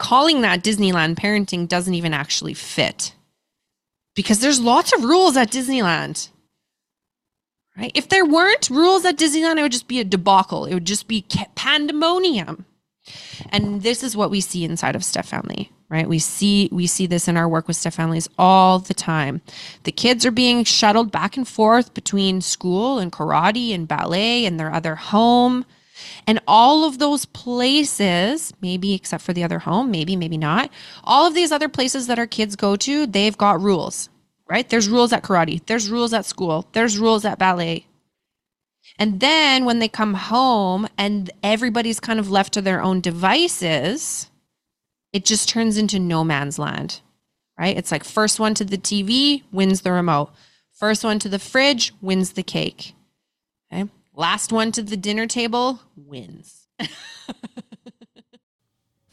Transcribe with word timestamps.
calling 0.00 0.40
that 0.40 0.64
Disneyland 0.64 1.14
parenting 1.14 1.68
doesn't 1.68 1.94
even 1.94 2.12
actually 2.12 2.54
fit 2.54 3.14
because 4.16 4.40
there's 4.40 4.58
lots 4.58 4.92
of 4.92 5.04
rules 5.04 5.36
at 5.36 5.52
Disneyland. 5.52 6.30
Right? 7.76 7.92
If 7.94 8.08
there 8.08 8.24
weren't 8.24 8.68
rules 8.68 9.04
at 9.04 9.16
Disneyland, 9.16 9.58
it 9.58 9.62
would 9.62 9.72
just 9.72 9.86
be 9.86 10.00
a 10.00 10.04
debacle. 10.04 10.64
It 10.64 10.74
would 10.74 10.86
just 10.86 11.06
be 11.06 11.24
pandemonium. 11.54 12.64
And 13.50 13.82
this 13.82 14.02
is 14.02 14.16
what 14.16 14.30
we 14.30 14.40
see 14.40 14.64
inside 14.64 14.96
of 14.96 15.04
Step 15.04 15.24
Family, 15.24 15.70
right? 15.88 16.08
We 16.08 16.18
see 16.18 16.68
we 16.72 16.86
see 16.86 17.06
this 17.06 17.28
in 17.28 17.36
our 17.36 17.48
work 17.48 17.68
with 17.68 17.76
Step 17.76 17.94
Families 17.94 18.28
all 18.38 18.78
the 18.78 18.94
time. 18.94 19.40
The 19.84 19.92
kids 19.92 20.26
are 20.26 20.30
being 20.30 20.64
shuttled 20.64 21.12
back 21.12 21.36
and 21.36 21.46
forth 21.46 21.94
between 21.94 22.40
school 22.40 22.98
and 22.98 23.12
karate 23.12 23.74
and 23.74 23.88
ballet 23.88 24.44
and 24.44 24.58
their 24.58 24.72
other 24.72 24.96
home. 24.96 25.64
And 26.26 26.40
all 26.46 26.84
of 26.84 26.98
those 26.98 27.24
places, 27.24 28.52
maybe 28.60 28.94
except 28.94 29.24
for 29.24 29.32
the 29.32 29.44
other 29.44 29.60
home, 29.60 29.90
maybe, 29.90 30.16
maybe 30.16 30.38
not, 30.38 30.70
all 31.04 31.26
of 31.26 31.34
these 31.34 31.52
other 31.52 31.68
places 31.68 32.06
that 32.06 32.18
our 32.18 32.26
kids 32.26 32.56
go 32.56 32.76
to, 32.76 33.06
they've 33.06 33.36
got 33.36 33.60
rules, 33.60 34.08
right? 34.48 34.68
There's 34.68 34.88
rules 34.88 35.12
at 35.12 35.22
karate, 35.22 35.64
there's 35.66 35.90
rules 35.90 36.12
at 36.12 36.26
school, 36.26 36.66
there's 36.72 36.98
rules 36.98 37.24
at 37.24 37.38
ballet, 37.38 37.86
and 38.98 39.20
then 39.20 39.64
when 39.64 39.78
they 39.78 39.88
come 39.88 40.14
home 40.14 40.86
and 40.98 41.30
everybody's 41.42 42.00
kind 42.00 42.18
of 42.20 42.30
left 42.30 42.52
to 42.54 42.62
their 42.62 42.82
own 42.82 43.00
devices, 43.00 44.30
it 45.12 45.24
just 45.24 45.48
turns 45.48 45.78
into 45.78 45.98
no 45.98 46.24
man's 46.24 46.58
land, 46.58 47.00
right? 47.58 47.76
It's 47.76 47.90
like 47.90 48.04
first 48.04 48.38
one 48.38 48.54
to 48.54 48.64
the 48.64 48.78
TV 48.78 49.42
wins 49.52 49.80
the 49.82 49.92
remote, 49.92 50.30
first 50.72 51.02
one 51.02 51.18
to 51.20 51.28
the 51.28 51.38
fridge 51.38 51.94
wins 52.00 52.32
the 52.32 52.42
cake. 52.42 52.94
Okay. 53.72 53.90
Last 54.20 54.52
one 54.52 54.70
to 54.72 54.82
the 54.82 54.98
dinner 54.98 55.26
table 55.26 55.80
wins. 55.96 56.68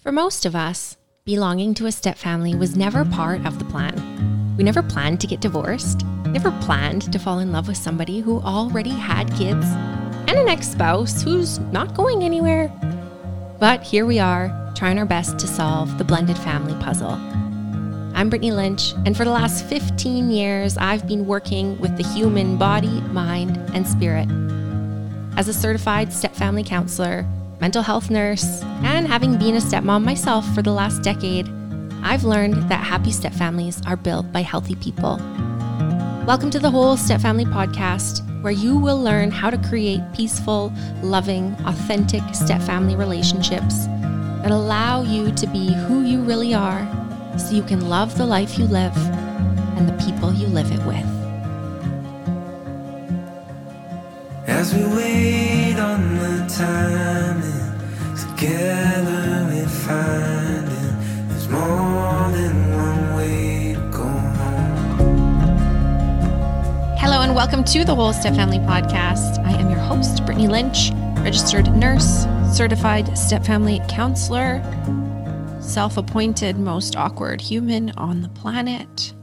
For 0.04 0.12
most 0.12 0.46
of 0.46 0.54
us, 0.54 0.98
belonging 1.24 1.74
to 1.76 1.86
a 1.86 1.94
step 1.94 2.18
family 2.18 2.54
was 2.56 2.76
never 2.76 3.06
part 3.06 3.46
of 3.46 3.58
the 3.58 3.64
plan. 3.64 4.56
We 4.58 4.66
never 4.66 4.84
planned 4.84 5.22
to 5.22 5.28
get 5.28 5.40
divorced 5.40 6.04
Never 6.26 6.52
planned 6.60 7.10
to 7.14 7.20
fall 7.20 7.40
in 7.40 7.54
love 7.54 7.70
with 7.70 7.78
somebody 7.78 8.20
who 8.20 8.42
already 8.42 8.90
had 8.90 9.34
kids 9.36 9.66
and 9.66 10.32
an 10.32 10.50
ex 10.50 10.68
spouse 10.68 11.22
who's 11.22 11.60
not 11.72 11.94
going 11.94 12.22
anywhere. 12.22 12.68
But 13.62 13.84
here 13.84 14.06
we 14.06 14.20
are, 14.20 14.74
trying 14.76 15.00
our 15.00 15.06
best 15.06 15.40
to 15.40 15.48
solve 15.48 15.98
the 15.98 16.04
blended 16.04 16.38
family 16.38 16.76
puzzle. 16.84 17.14
I'm 18.14 18.30
Brittany 18.30 18.52
Lynch, 18.52 18.94
and 19.06 19.16
for 19.16 19.24
the 19.24 19.32
last 19.32 19.64
15 19.68 20.30
years, 20.30 20.78
I've 20.78 21.08
been 21.08 21.26
working 21.26 21.80
with 21.80 21.96
the 21.96 22.04
human 22.04 22.58
body, 22.58 23.00
mind, 23.00 23.56
and 23.74 23.88
spirit. 23.88 24.28
As 25.38 25.48
a 25.48 25.54
certified 25.54 26.12
step 26.12 26.36
family 26.36 26.64
counselor, 26.64 27.26
mental 27.62 27.84
health 27.84 28.10
nurse, 28.10 28.64
and 28.82 29.08
having 29.08 29.38
been 29.38 29.56
a 29.56 29.60
stepmom 29.60 30.04
myself 30.04 30.46
for 30.54 30.62
the 30.62 30.74
last 30.74 31.04
decade, 31.04 31.48
I've 32.04 32.24
learned 32.24 32.70
that 32.70 32.84
happy 32.84 33.12
step 33.12 33.34
families 33.34 33.82
are 33.86 33.96
built 33.96 34.32
by 34.34 34.42
healthy 34.42 34.76
people 34.76 35.18
Welcome 36.28 36.50
to 36.50 36.60
the 36.60 36.70
Whole 36.70 36.98
Step 36.98 37.22
Family 37.22 37.46
podcast, 37.46 38.22
where 38.42 38.52
you 38.52 38.78
will 38.78 39.02
learn 39.02 39.32
how 39.32 39.50
to 39.50 39.58
create 39.70 40.02
peaceful, 40.14 40.74
loving, 41.02 41.56
authentic 41.66 42.22
step 42.34 42.62
family 42.64 42.98
relationships 42.98 43.86
that 44.42 44.52
allow 44.52 45.04
you 45.04 45.32
to 45.32 45.48
be 45.48 45.74
who 45.74 46.04
you 46.04 46.20
really 46.20 46.54
are 46.54 46.86
so 47.38 47.56
you 47.56 47.64
can 47.64 47.88
love 47.88 48.18
the 48.18 48.26
life 48.26 48.60
you 48.60 48.66
live 48.66 48.98
and 49.78 49.88
the 49.88 50.04
people 50.04 50.34
you 50.34 50.48
live 50.48 50.70
it 50.70 50.86
with. 50.86 51.17
As 54.48 54.74
we 54.74 54.82
wait 54.86 55.78
on 55.78 56.20
the 56.20 56.48
timing, 56.48 57.44
together 58.16 59.46
we 59.52 59.66
find 59.68 60.66
it. 60.66 61.28
There's 61.28 61.50
more 61.50 62.32
than 62.32 62.72
one 62.74 63.18
way 63.18 63.74
to 63.74 63.82
go. 63.92 64.08
Hello, 66.98 67.24
and 67.24 67.36
welcome 67.36 67.66
to 67.66 67.84
the 67.84 67.94
Whole 67.94 68.14
Step 68.14 68.36
Family 68.36 68.60
Podcast. 68.60 69.46
I 69.46 69.52
am 69.52 69.70
your 69.70 69.82
host, 69.82 70.26
Brittany 70.26 70.48
Lynch, 70.48 70.92
registered 71.18 71.70
nurse, 71.76 72.26
certified 72.54 73.18
step 73.18 73.44
family 73.46 73.82
counselor, 73.90 74.64
self 75.60 75.98
appointed 75.98 76.58
most 76.58 76.96
awkward 76.96 77.42
human 77.42 77.90
on 77.98 78.22
the 78.22 78.30
planet. 78.30 79.14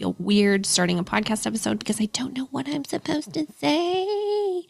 Feel 0.00 0.16
weird 0.18 0.64
starting 0.64 0.98
a 0.98 1.04
podcast 1.04 1.46
episode 1.46 1.78
because 1.78 2.00
I 2.00 2.06
don't 2.06 2.34
know 2.34 2.46
what 2.46 2.66
I'm 2.66 2.86
supposed 2.86 3.34
to 3.34 3.46
say. 3.58 4.66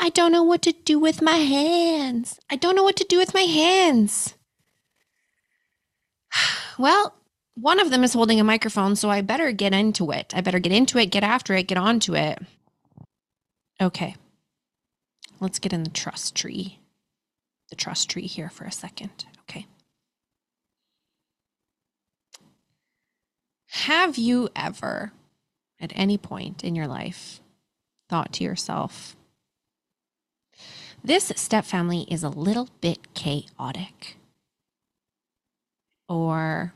I 0.00 0.10
don't 0.12 0.32
know 0.32 0.42
what 0.42 0.60
to 0.62 0.72
do 0.72 0.98
with 0.98 1.22
my 1.22 1.36
hands. 1.36 2.40
I 2.50 2.56
don't 2.56 2.74
know 2.74 2.82
what 2.82 2.96
to 2.96 3.04
do 3.04 3.16
with 3.16 3.32
my 3.32 3.42
hands. 3.42 4.34
Well, 6.78 7.14
one 7.54 7.78
of 7.78 7.90
them 7.90 8.02
is 8.02 8.14
holding 8.14 8.40
a 8.40 8.44
microphone, 8.44 8.96
so 8.96 9.08
I 9.08 9.20
better 9.20 9.52
get 9.52 9.72
into 9.72 10.10
it. 10.10 10.32
I 10.34 10.40
better 10.40 10.58
get 10.58 10.72
into 10.72 10.98
it, 10.98 11.12
get 11.12 11.22
after 11.22 11.54
it, 11.54 11.68
get 11.68 11.78
onto 11.78 12.16
it. 12.16 12.40
Okay. 13.80 14.16
Let's 15.38 15.60
get 15.60 15.72
in 15.72 15.84
the 15.84 15.90
trust 15.90 16.34
tree. 16.34 16.80
The 17.70 17.76
trust 17.76 18.10
tree 18.10 18.26
here 18.26 18.48
for 18.48 18.64
a 18.64 18.72
second. 18.72 19.26
Okay. 19.42 19.66
Have 23.72 24.18
you 24.18 24.50
ever, 24.54 25.12
at 25.80 25.92
any 25.94 26.18
point 26.18 26.62
in 26.62 26.76
your 26.76 26.86
life, 26.86 27.40
thought 28.10 28.30
to 28.34 28.44
yourself, 28.44 29.16
this 31.02 31.32
step 31.36 31.64
family 31.64 32.02
is 32.02 32.22
a 32.22 32.28
little 32.28 32.68
bit 32.82 33.14
chaotic? 33.14 34.18
Or 36.06 36.74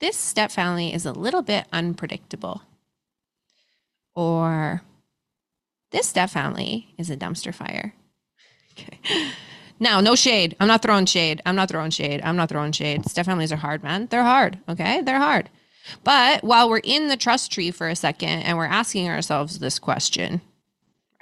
this 0.00 0.16
step 0.16 0.50
family 0.50 0.92
is 0.92 1.06
a 1.06 1.12
little 1.12 1.42
bit 1.42 1.66
unpredictable. 1.72 2.62
Or 4.16 4.82
this 5.92 6.08
step 6.08 6.30
family 6.30 6.92
is 6.98 7.10
a 7.10 7.16
dumpster 7.16 7.54
fire. 7.54 7.94
Okay. 8.72 9.00
Now, 9.80 10.00
no 10.00 10.14
shade. 10.14 10.54
I'm 10.60 10.68
not 10.68 10.82
throwing 10.82 11.06
shade. 11.06 11.42
I'm 11.46 11.56
not 11.56 11.68
throwing 11.70 11.90
shade. 11.90 12.20
I'm 12.22 12.36
not 12.36 12.50
throwing 12.50 12.72
shade. 12.72 13.06
Step 13.06 13.26
families 13.26 13.50
are 13.50 13.56
hard, 13.56 13.82
man. 13.82 14.06
They're 14.06 14.22
hard. 14.22 14.58
Okay. 14.68 15.00
They're 15.00 15.18
hard. 15.18 15.48
But 16.04 16.44
while 16.44 16.68
we're 16.68 16.78
in 16.84 17.08
the 17.08 17.16
trust 17.16 17.50
tree 17.50 17.70
for 17.70 17.88
a 17.88 17.96
second 17.96 18.40
and 18.42 18.56
we're 18.56 18.66
asking 18.66 19.08
ourselves 19.08 19.58
this 19.58 19.78
question, 19.78 20.42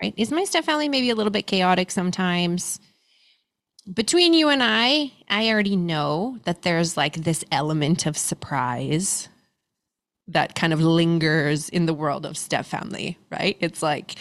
right? 0.02 0.12
Is 0.16 0.32
my 0.32 0.44
step 0.44 0.64
family 0.64 0.88
maybe 0.88 1.08
a 1.08 1.14
little 1.14 1.30
bit 1.30 1.46
chaotic 1.46 1.90
sometimes? 1.90 2.80
between 3.92 4.34
you 4.34 4.48
and 4.48 4.62
I, 4.62 5.12
I 5.28 5.48
already 5.48 5.76
know 5.76 6.38
that 6.44 6.62
there's 6.62 6.96
like 6.96 7.14
this 7.14 7.44
element 7.50 8.06
of 8.06 8.16
surprise 8.16 9.28
that 10.28 10.54
kind 10.54 10.72
of 10.72 10.80
lingers 10.80 11.68
in 11.68 11.86
the 11.86 11.94
world 11.94 12.26
of 12.26 12.36
step 12.36 12.66
family, 12.66 13.18
right? 13.30 13.56
It's 13.60 13.82
like 13.82 14.14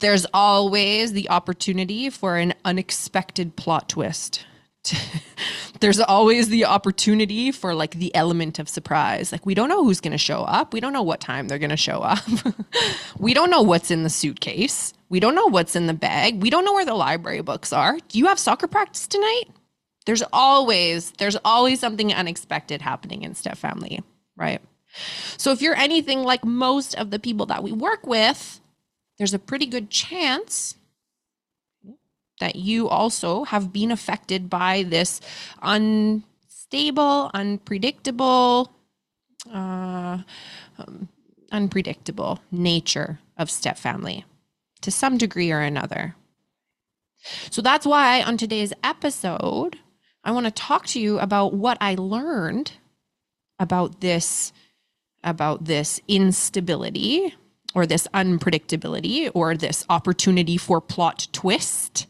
there's 0.00 0.26
always 0.32 1.12
the 1.12 1.28
opportunity 1.30 2.10
for 2.10 2.36
an 2.36 2.54
unexpected 2.64 3.56
plot 3.56 3.88
twist. 3.88 4.44
there's 5.80 6.00
always 6.00 6.48
the 6.48 6.64
opportunity 6.64 7.52
for 7.52 7.74
like 7.74 7.92
the 7.92 8.14
element 8.14 8.58
of 8.58 8.68
surprise. 8.68 9.30
Like 9.30 9.46
we 9.46 9.54
don't 9.54 9.68
know 9.68 9.84
who's 9.84 10.00
going 10.00 10.12
to 10.12 10.18
show 10.18 10.42
up. 10.42 10.72
We 10.72 10.80
don't 10.80 10.92
know 10.92 11.02
what 11.02 11.20
time 11.20 11.48
they're 11.48 11.58
going 11.58 11.70
to 11.70 11.76
show 11.76 12.00
up. 12.00 12.24
we 13.18 13.34
don't 13.34 13.50
know 13.50 13.62
what's 13.62 13.90
in 13.90 14.02
the 14.02 14.10
suitcase. 14.10 14.92
We 15.08 15.20
don't 15.20 15.34
know 15.34 15.46
what's 15.46 15.76
in 15.76 15.86
the 15.86 15.94
bag. 15.94 16.42
We 16.42 16.50
don't 16.50 16.64
know 16.64 16.72
where 16.72 16.86
the 16.86 16.94
library 16.94 17.42
books 17.42 17.72
are. 17.72 17.98
Do 18.08 18.18
you 18.18 18.26
have 18.26 18.38
soccer 18.38 18.66
practice 18.66 19.06
tonight? 19.06 19.44
There's 20.06 20.22
always 20.32 21.12
there's 21.12 21.36
always 21.44 21.78
something 21.78 22.12
unexpected 22.12 22.82
happening 22.82 23.22
in 23.22 23.34
step 23.34 23.56
family, 23.56 24.02
right? 24.36 24.60
So 25.36 25.52
if 25.52 25.62
you're 25.62 25.76
anything 25.76 26.22
like 26.22 26.44
most 26.44 26.94
of 26.94 27.10
the 27.10 27.18
people 27.18 27.46
that 27.46 27.62
we 27.62 27.72
work 27.72 28.06
with, 28.06 28.60
there's 29.18 29.34
a 29.34 29.38
pretty 29.38 29.66
good 29.66 29.90
chance 29.90 30.76
that 32.40 32.56
you 32.56 32.88
also 32.88 33.44
have 33.44 33.72
been 33.72 33.90
affected 33.90 34.50
by 34.50 34.82
this 34.82 35.20
unstable, 35.62 37.30
unpredictable, 37.32 38.72
uh, 39.52 40.18
um, 40.78 41.08
unpredictable 41.52 42.40
nature 42.50 43.20
of 43.36 43.50
step 43.50 43.78
family 43.78 44.24
to 44.80 44.90
some 44.90 45.16
degree 45.18 45.52
or 45.52 45.60
another. 45.60 46.16
So 47.50 47.62
that's 47.62 47.86
why 47.86 48.22
on 48.22 48.36
today's 48.36 48.72
episode, 48.82 49.78
I 50.24 50.32
want 50.32 50.46
to 50.46 50.52
talk 50.52 50.86
to 50.86 51.00
you 51.00 51.18
about 51.18 51.54
what 51.54 51.78
I 51.80 51.94
learned 51.94 52.72
about 53.58 54.00
this 54.00 54.52
about 55.24 55.64
this 55.64 56.00
instability 56.08 57.34
or 57.74 57.86
this 57.86 58.06
unpredictability 58.14 59.30
or 59.34 59.56
this 59.56 59.84
opportunity 59.88 60.56
for 60.56 60.80
plot 60.80 61.28
twist 61.32 62.06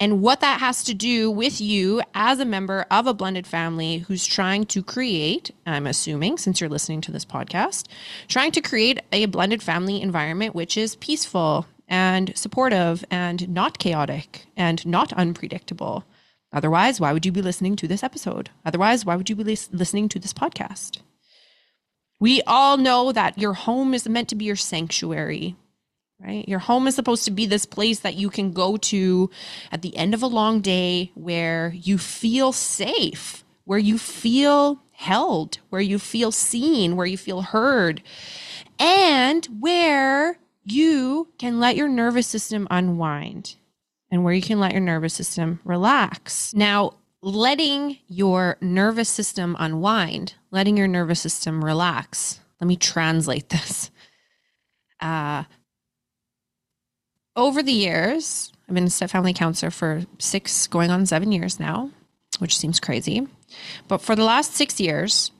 and 0.00 0.20
what 0.20 0.40
that 0.40 0.58
has 0.58 0.82
to 0.84 0.94
do 0.94 1.30
with 1.30 1.60
you 1.60 2.02
as 2.12 2.40
a 2.40 2.44
member 2.44 2.86
of 2.90 3.06
a 3.06 3.14
blended 3.14 3.46
family 3.46 3.98
who's 3.98 4.26
trying 4.26 4.66
to 4.66 4.82
create, 4.82 5.52
I'm 5.64 5.86
assuming, 5.86 6.38
since 6.38 6.60
you're 6.60 6.68
listening 6.68 7.02
to 7.02 7.12
this 7.12 7.24
podcast, 7.24 7.86
trying 8.26 8.50
to 8.50 8.60
create 8.60 8.98
a 9.12 9.26
blended 9.26 9.62
family 9.62 10.02
environment 10.02 10.56
which 10.56 10.76
is 10.76 10.96
peaceful 10.96 11.66
and 11.86 12.36
supportive 12.36 13.04
and 13.12 13.48
not 13.48 13.78
chaotic 13.78 14.46
and 14.56 14.84
not 14.84 15.12
unpredictable 15.12 16.04
Otherwise, 16.52 17.00
why 17.00 17.12
would 17.12 17.24
you 17.24 17.32
be 17.32 17.42
listening 17.42 17.76
to 17.76 17.88
this 17.88 18.02
episode? 18.02 18.50
Otherwise, 18.64 19.06
why 19.06 19.16
would 19.16 19.30
you 19.30 19.36
be 19.36 19.44
listening 19.44 20.08
to 20.10 20.18
this 20.18 20.34
podcast? 20.34 20.98
We 22.22 22.40
all 22.46 22.76
know 22.76 23.10
that 23.10 23.36
your 23.36 23.52
home 23.52 23.94
is 23.94 24.08
meant 24.08 24.28
to 24.28 24.36
be 24.36 24.44
your 24.44 24.54
sanctuary, 24.54 25.56
right? 26.20 26.48
Your 26.48 26.60
home 26.60 26.86
is 26.86 26.94
supposed 26.94 27.24
to 27.24 27.32
be 27.32 27.46
this 27.46 27.66
place 27.66 27.98
that 27.98 28.14
you 28.14 28.30
can 28.30 28.52
go 28.52 28.76
to 28.76 29.28
at 29.72 29.82
the 29.82 29.96
end 29.96 30.14
of 30.14 30.22
a 30.22 30.28
long 30.28 30.60
day 30.60 31.10
where 31.16 31.72
you 31.74 31.98
feel 31.98 32.52
safe, 32.52 33.42
where 33.64 33.80
you 33.80 33.98
feel 33.98 34.80
held, 34.92 35.58
where 35.70 35.80
you 35.80 35.98
feel 35.98 36.30
seen, 36.30 36.94
where 36.94 37.06
you 37.06 37.18
feel 37.18 37.42
heard, 37.42 38.04
and 38.78 39.44
where 39.58 40.38
you 40.62 41.26
can 41.38 41.58
let 41.58 41.74
your 41.74 41.88
nervous 41.88 42.28
system 42.28 42.68
unwind 42.70 43.56
and 44.12 44.22
where 44.22 44.32
you 44.32 44.42
can 44.42 44.60
let 44.60 44.70
your 44.70 44.80
nervous 44.80 45.14
system 45.14 45.58
relax. 45.64 46.54
Now, 46.54 46.92
letting 47.22 47.98
your 48.08 48.56
nervous 48.60 49.08
system 49.08 49.56
unwind, 49.58 50.34
letting 50.50 50.76
your 50.76 50.88
nervous 50.88 51.20
system 51.20 51.64
relax. 51.64 52.40
Let 52.60 52.66
me 52.66 52.76
translate 52.76 53.48
this. 53.48 53.90
Uh, 55.00 55.44
over 57.34 57.62
the 57.62 57.72
years, 57.72 58.52
I've 58.68 58.74
been 58.74 58.84
a 58.84 58.90
step 58.90 59.10
family 59.10 59.32
counselor 59.32 59.70
for 59.70 60.02
six, 60.18 60.66
going 60.66 60.90
on 60.90 61.06
seven 61.06 61.32
years 61.32 61.58
now, 61.58 61.90
which 62.38 62.58
seems 62.58 62.80
crazy. 62.80 63.26
But 63.88 63.98
for 63.98 64.14
the 64.16 64.24
last 64.24 64.54
six 64.54 64.80
years, 64.80 65.30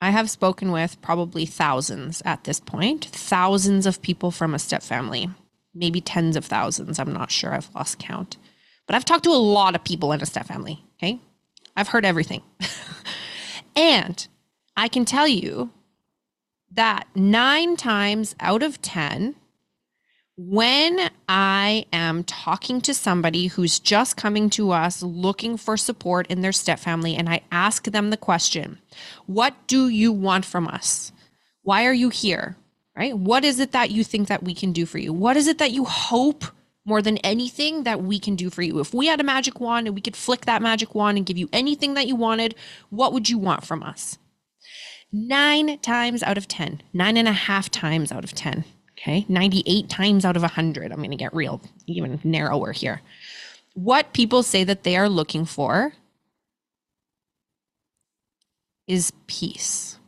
I 0.00 0.10
have 0.10 0.30
spoken 0.30 0.72
with 0.72 1.00
probably 1.02 1.44
thousands 1.44 2.22
at 2.24 2.44
this 2.44 2.58
point, 2.58 3.04
thousands 3.06 3.86
of 3.86 4.00
people 4.00 4.30
from 4.30 4.54
a 4.54 4.58
step 4.58 4.82
family, 4.82 5.28
maybe 5.74 6.00
tens 6.00 6.36
of 6.36 6.46
thousands. 6.46 6.98
I'm 6.98 7.12
not 7.12 7.30
sure. 7.30 7.52
I've 7.52 7.74
lost 7.74 7.98
count. 7.98 8.38
But 8.90 8.96
I've 8.96 9.04
talked 9.04 9.22
to 9.22 9.30
a 9.30 9.38
lot 9.38 9.76
of 9.76 9.84
people 9.84 10.10
in 10.10 10.20
a 10.20 10.26
step 10.26 10.46
family. 10.46 10.84
Okay. 10.98 11.20
I've 11.76 11.86
heard 11.86 12.04
everything. 12.04 12.42
and 13.76 14.26
I 14.76 14.88
can 14.88 15.04
tell 15.04 15.28
you 15.28 15.70
that 16.72 17.06
nine 17.14 17.76
times 17.76 18.34
out 18.40 18.64
of 18.64 18.82
10, 18.82 19.36
when 20.36 21.08
I 21.28 21.86
am 21.92 22.24
talking 22.24 22.80
to 22.80 22.92
somebody 22.92 23.46
who's 23.46 23.78
just 23.78 24.16
coming 24.16 24.50
to 24.50 24.72
us 24.72 25.04
looking 25.04 25.56
for 25.56 25.76
support 25.76 26.26
in 26.26 26.40
their 26.40 26.50
step 26.50 26.80
family, 26.80 27.14
and 27.14 27.28
I 27.28 27.42
ask 27.52 27.84
them 27.84 28.10
the 28.10 28.16
question, 28.16 28.80
What 29.26 29.54
do 29.68 29.88
you 29.88 30.10
want 30.10 30.44
from 30.44 30.66
us? 30.66 31.12
Why 31.62 31.86
are 31.86 31.94
you 31.94 32.08
here? 32.08 32.56
Right? 32.96 33.16
What 33.16 33.44
is 33.44 33.60
it 33.60 33.70
that 33.70 33.92
you 33.92 34.02
think 34.02 34.26
that 34.26 34.42
we 34.42 34.52
can 34.52 34.72
do 34.72 34.84
for 34.84 34.98
you? 34.98 35.12
What 35.12 35.36
is 35.36 35.46
it 35.46 35.58
that 35.58 35.70
you 35.70 35.84
hope 35.84 36.44
more 36.84 37.02
than 37.02 37.18
anything 37.18 37.84
that 37.84 38.02
we 38.02 38.18
can 38.18 38.36
do 38.36 38.50
for 38.50 38.62
you? 38.62 38.80
If 38.80 38.94
we 38.94 39.06
had 39.06 39.20
a 39.20 39.24
magic 39.24 39.60
wand 39.60 39.86
and 39.86 39.94
we 39.94 40.00
could 40.00 40.16
flick 40.16 40.46
that 40.46 40.62
magic 40.62 40.94
wand 40.94 41.16
and 41.16 41.26
give 41.26 41.38
you 41.38 41.48
anything 41.52 41.94
that 41.94 42.06
you 42.06 42.16
wanted, 42.16 42.54
what 42.90 43.12
would 43.12 43.28
you 43.28 43.38
want 43.38 43.64
from 43.64 43.82
us? 43.82 44.18
Nine 45.12 45.78
times 45.80 46.22
out 46.22 46.38
of 46.38 46.46
10, 46.48 46.82
nine 46.92 47.16
and 47.16 47.28
a 47.28 47.32
half 47.32 47.70
times 47.70 48.12
out 48.12 48.24
of 48.24 48.32
10 48.32 48.64
Okay. 49.00 49.24
98 49.28 49.88
times 49.88 50.24
out 50.24 50.36
of 50.36 50.42
100. 50.42 50.92
I'm 50.92 50.98
going 50.98 51.10
to 51.10 51.16
get 51.16 51.34
real, 51.34 51.60
even 51.86 52.20
narrower 52.22 52.72
here. 52.72 53.00
What 53.74 54.12
people 54.12 54.42
say 54.42 54.62
that 54.64 54.82
they 54.82 54.96
are 54.96 55.08
looking 55.08 55.46
for 55.46 55.94
is 58.86 59.12
peace. 59.26 59.98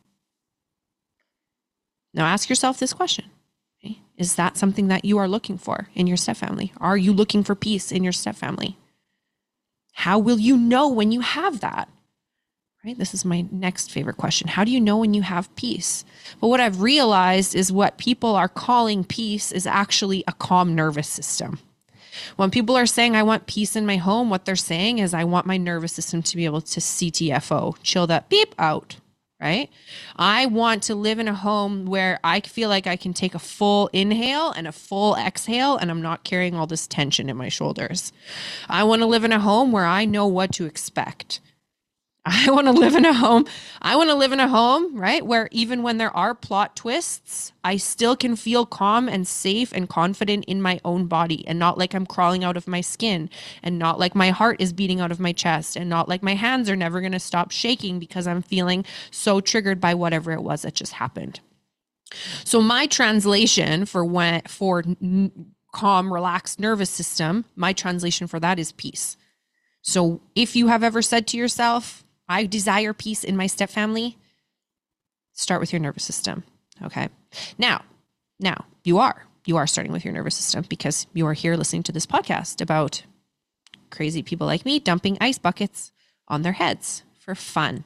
Now 2.13 2.27
ask 2.27 2.51
yourself 2.51 2.79
this 2.79 2.93
question? 2.93 3.25
Is 4.23 4.37
that 4.37 4.57
something 4.57 4.87
that 4.87 5.05
you 5.05 5.19
are 5.19 5.27
looking 5.27 5.59
for 5.59 5.89
in 5.97 6.07
your 6.07 6.17
step 6.17 6.37
family? 6.37 6.73
Are 6.81 6.97
you 6.97 7.13
looking 7.13 7.43
for 7.43 7.57
peace 7.57 7.91
in 7.91 8.05
your 8.05 8.13
step 8.13 8.37
family? 8.37 8.79
How 9.95 10.17
will 10.21 10.39
you 10.39 10.57
know 10.57 10.87
when 10.89 11.11
you 11.11 11.23
have 11.23 11.59
that? 11.59 11.89
right? 12.85 12.97
This 12.97 13.15
is 13.15 13.25
my 13.25 13.45
next 13.51 13.91
favorite 13.91 14.17
question. 14.17 14.47
How 14.49 14.63
do 14.63 14.71
you 14.71 14.81
know 14.81 14.99
when 14.99 15.13
you 15.13 15.23
have 15.23 15.55
peace? 15.57 16.05
But 16.41 16.49
what 16.49 16.61
I've 16.61 16.81
realized 16.81 17.57
is 17.57 17.73
what 17.73 17.99
people 17.99 18.37
are 18.37 18.49
calling 18.49 19.03
peace 19.03 19.51
is 19.51 19.67
actually 19.67 20.23
a 20.29 20.33
calm 20.33 20.75
nervous 20.75 21.09
system. 21.09 21.59
When 22.37 22.51
people 22.51 22.77
are 22.77 22.87
saying, 22.87 23.17
I 23.17 23.23
want 23.25 23.47
peace 23.47 23.75
in 23.75 23.87
my 23.87 23.97
home, 23.97 24.31
what 24.31 24.45
they're 24.45 24.57
saying 24.57 24.99
is, 24.99 25.15
I 25.15 25.25
want 25.25 25.47
my 25.47 25.57
nervous 25.57 25.93
system 25.93 26.23
to 26.23 26.37
be 26.37 26.45
able 26.45 26.61
to 26.61 26.81
CTFO, 26.81 27.77
chill 27.83 28.07
that 28.07 28.29
beep 28.29 28.55
out, 28.59 28.97
right? 29.43 29.69
I 30.17 30.47
want 30.47 30.85
to 30.85 30.95
live 30.95 31.19
in 31.19 31.27
a 31.27 31.35
home 31.35 31.85
where 31.85 32.21
I 32.23 32.41
feel 32.41 32.69
like 32.69 32.87
I 32.87 32.97
can 32.97 33.13
take 33.13 33.35
a 33.35 33.41
full 33.41 33.91
inhale 33.93 34.53
and 34.53 34.69
a 34.69 34.73
full 34.73 35.17
exhale, 35.17 35.77
and 35.77 35.91
I'm 35.91 36.01
not 36.01 36.23
carrying 36.23 36.55
all 36.55 36.69
this 36.69 36.87
tension 36.87 37.29
in 37.29 37.37
my 37.37 37.49
shoulders. 37.49 38.13
I 38.69 38.85
want 38.85 39.03
to 39.03 39.07
live 39.07 39.25
in 39.25 39.33
a 39.33 39.41
home 39.41 39.73
where 39.73 39.85
I 39.85 40.05
know 40.05 40.27
what 40.27 40.53
to 40.53 40.65
expect. 40.65 41.41
I 42.25 42.51
want 42.53 42.69
to 42.69 42.73
live 42.73 42.95
in 42.95 43.05
a 43.05 43.13
home. 43.13 43.47
I 43.81 43.97
want 43.97 44.11
to 44.11 44.15
live 44.15 44.31
in 44.31 44.39
a 44.39 44.47
home, 44.47 44.97
right? 44.97 45.27
Where 45.27 45.49
even 45.51 45.83
when 45.83 45.99
there 45.99 46.17
are 46.17 46.37
plot 46.37 46.77
twists, 46.77 47.53
I 47.65 47.77
still 47.77 48.15
can 48.15 48.37
feel 48.37 48.65
calm 48.65 49.09
and 49.09 49.27
safe 49.27 49.73
and 49.73 49.89
confident 49.89 50.45
in 50.45 50.63
my 50.63 50.81
own 50.85 51.07
body 51.07 51.45
and 51.49 51.59
not 51.59 51.79
like 51.79 51.95
I'm 51.95 52.07
crawling 52.07 52.45
out 52.45 52.57
of 52.57 52.69
my 52.69 52.81
skin 52.81 53.29
and 53.61 53.77
not 53.77 53.99
like 53.99 54.15
my 54.15 54.31
heart 54.31 54.61
is 54.61 54.73
beating 54.73 55.01
out 55.01 55.11
of 55.11 55.19
my 55.19 55.33
chest 55.33 55.75
and 55.75 55.91
not 55.91 56.09
like 56.09 56.23
my 56.23 56.35
hands 56.35 56.71
are 56.71 56.77
never 56.77 57.01
going 57.01 57.13
to 57.13 57.19
stop 57.19 57.51
shaking 57.51 57.99
because 57.99 58.29
I'm 58.29 58.43
feeling 58.43 58.85
so 59.11 59.41
triggered 59.41 59.81
by 59.81 59.95
whatever 59.95 60.31
it 60.31 60.45
was 60.45 60.63
that 60.63 60.75
just 60.75 60.93
happened. 60.93 61.41
So 62.45 62.63
my 62.63 62.87
translation 62.87 63.85
for 63.85 64.05
when 64.05 64.43
for 64.43 64.85
calm, 65.73 66.13
relaxed 66.13 66.61
nervous 66.61 66.91
system, 66.91 67.47
my 67.57 67.73
translation 67.73 68.29
for 68.29 68.39
that 68.39 68.61
is 68.61 68.71
peace. 68.71 69.17
So 69.81 70.21
if 70.37 70.55
you 70.55 70.69
have 70.69 70.85
ever 70.85 71.03
said 71.03 71.27
to 71.29 71.37
yourself, 71.37 72.05
I 72.33 72.47
desire 72.47 72.95
peace 72.95 73.25
in 73.25 73.37
my 73.37 73.47
step 73.47 73.69
family, 73.69 74.17
start 75.35 75.61
with 75.61 75.71
your 75.71 75.81
nervous 75.81 76.05
system. 76.05 76.45
Okay. 76.83 77.11
Now, 77.59 77.83
now 78.41 78.65
you 78.85 78.99
are, 78.99 79.27
you 79.45 79.59
are 79.59 79.67
starting 79.67 79.93
with 79.93 80.03
your 80.03 80.15
nervous 80.15 80.37
system 80.37 80.65
because 80.67 81.07
you 81.13 81.27
are 81.27 81.35
here 81.35 81.57
listening 81.57 81.83
to 81.83 81.93
this 81.93 82.07
podcast 82.07 82.63
about 82.63 83.03
crazy 83.91 84.23
people 84.23 84.47
like 84.47 84.65
me 84.65 84.81
dumping 84.81 85.19
ice 85.21 85.37
buckets 85.37 85.93
on 86.27 86.41
their 86.41 86.53
heads 86.53 87.03
for 87.19 87.35
fun, 87.35 87.85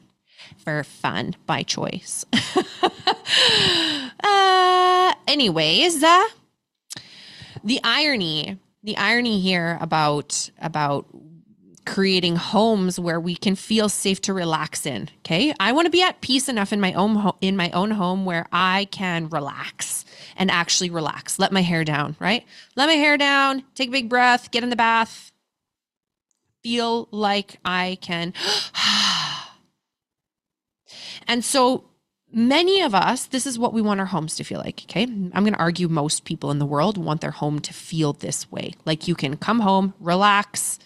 for 0.57 0.85
fun 0.85 1.35
by 1.47 1.65
choice. 1.65 2.25
uh, 4.23 5.13
anyways, 5.27 6.05
uh, 6.05 6.25
the 7.65 7.81
irony, 7.83 8.61
the 8.85 8.97
irony 8.97 9.41
here 9.41 9.77
about, 9.81 10.51
about 10.63 11.07
creating 11.87 12.37
homes 12.37 13.01
where 13.01 13.21
we 13.21 13.37
can 13.37 13.55
feel 13.55 13.89
safe 13.89 14.21
to 14.23 14.35
relax 14.35 14.85
in. 14.85 15.09
Okay. 15.19 15.55
I 15.59 15.73
want 15.73 15.87
to 15.87 15.91
be 15.91 16.03
at 16.03 16.21
peace 16.21 16.49
enough 16.49 16.73
in 16.73 16.81
my 16.81 16.93
own 16.93 17.15
ho- 17.15 17.37
in 17.41 17.57
my 17.57 17.71
own 17.71 17.93
home 17.93 18.25
where 18.25 18.47
I 18.53 18.89
can 18.91 19.29
relax 19.29 20.05
and 20.37 20.51
actually 20.51 20.91
relax. 20.91 21.39
Let 21.39 21.53
my 21.53 21.63
hair 21.63 21.85
down, 21.85 22.17
right? 22.21 22.45
Let 22.75 22.87
my 22.87 22.95
hair 22.95 23.17
down, 23.17 23.65
take 23.75 23.89
a 23.89 23.93
big 23.93 24.09
breath, 24.09 24.51
get 24.51 24.63
in 24.63 24.71
the 24.71 24.77
bath, 24.77 25.33
feel 26.63 27.09
like 27.11 27.59
I 27.65 27.99
can. 28.01 28.35
and 31.29 31.45
so 31.45 31.85
many 32.33 32.83
of 32.83 32.95
us, 32.95 33.27
this 33.27 33.47
is 33.47 33.59
what 33.59 33.73
we 33.73 33.81
want 33.81 34.01
our 34.01 34.07
homes 34.07 34.37
to 34.37 34.45
feel 34.45 34.59
like. 34.59 34.83
Okay. 34.83 35.05
I'm 35.05 35.31
going 35.31 35.53
to 35.53 35.59
argue 35.59 35.89
most 35.89 36.25
people 36.25 36.51
in 36.51 36.59
the 36.59 36.67
world 36.67 36.99
want 36.99 37.21
their 37.21 37.31
home 37.31 37.61
to 37.61 37.73
feel 37.73 38.13
this 38.13 38.51
way. 38.51 38.73
Like 38.85 39.09
you 39.09 39.15
can 39.15 39.37
come 39.37 39.61
home, 39.61 39.95
relax, 40.01 40.79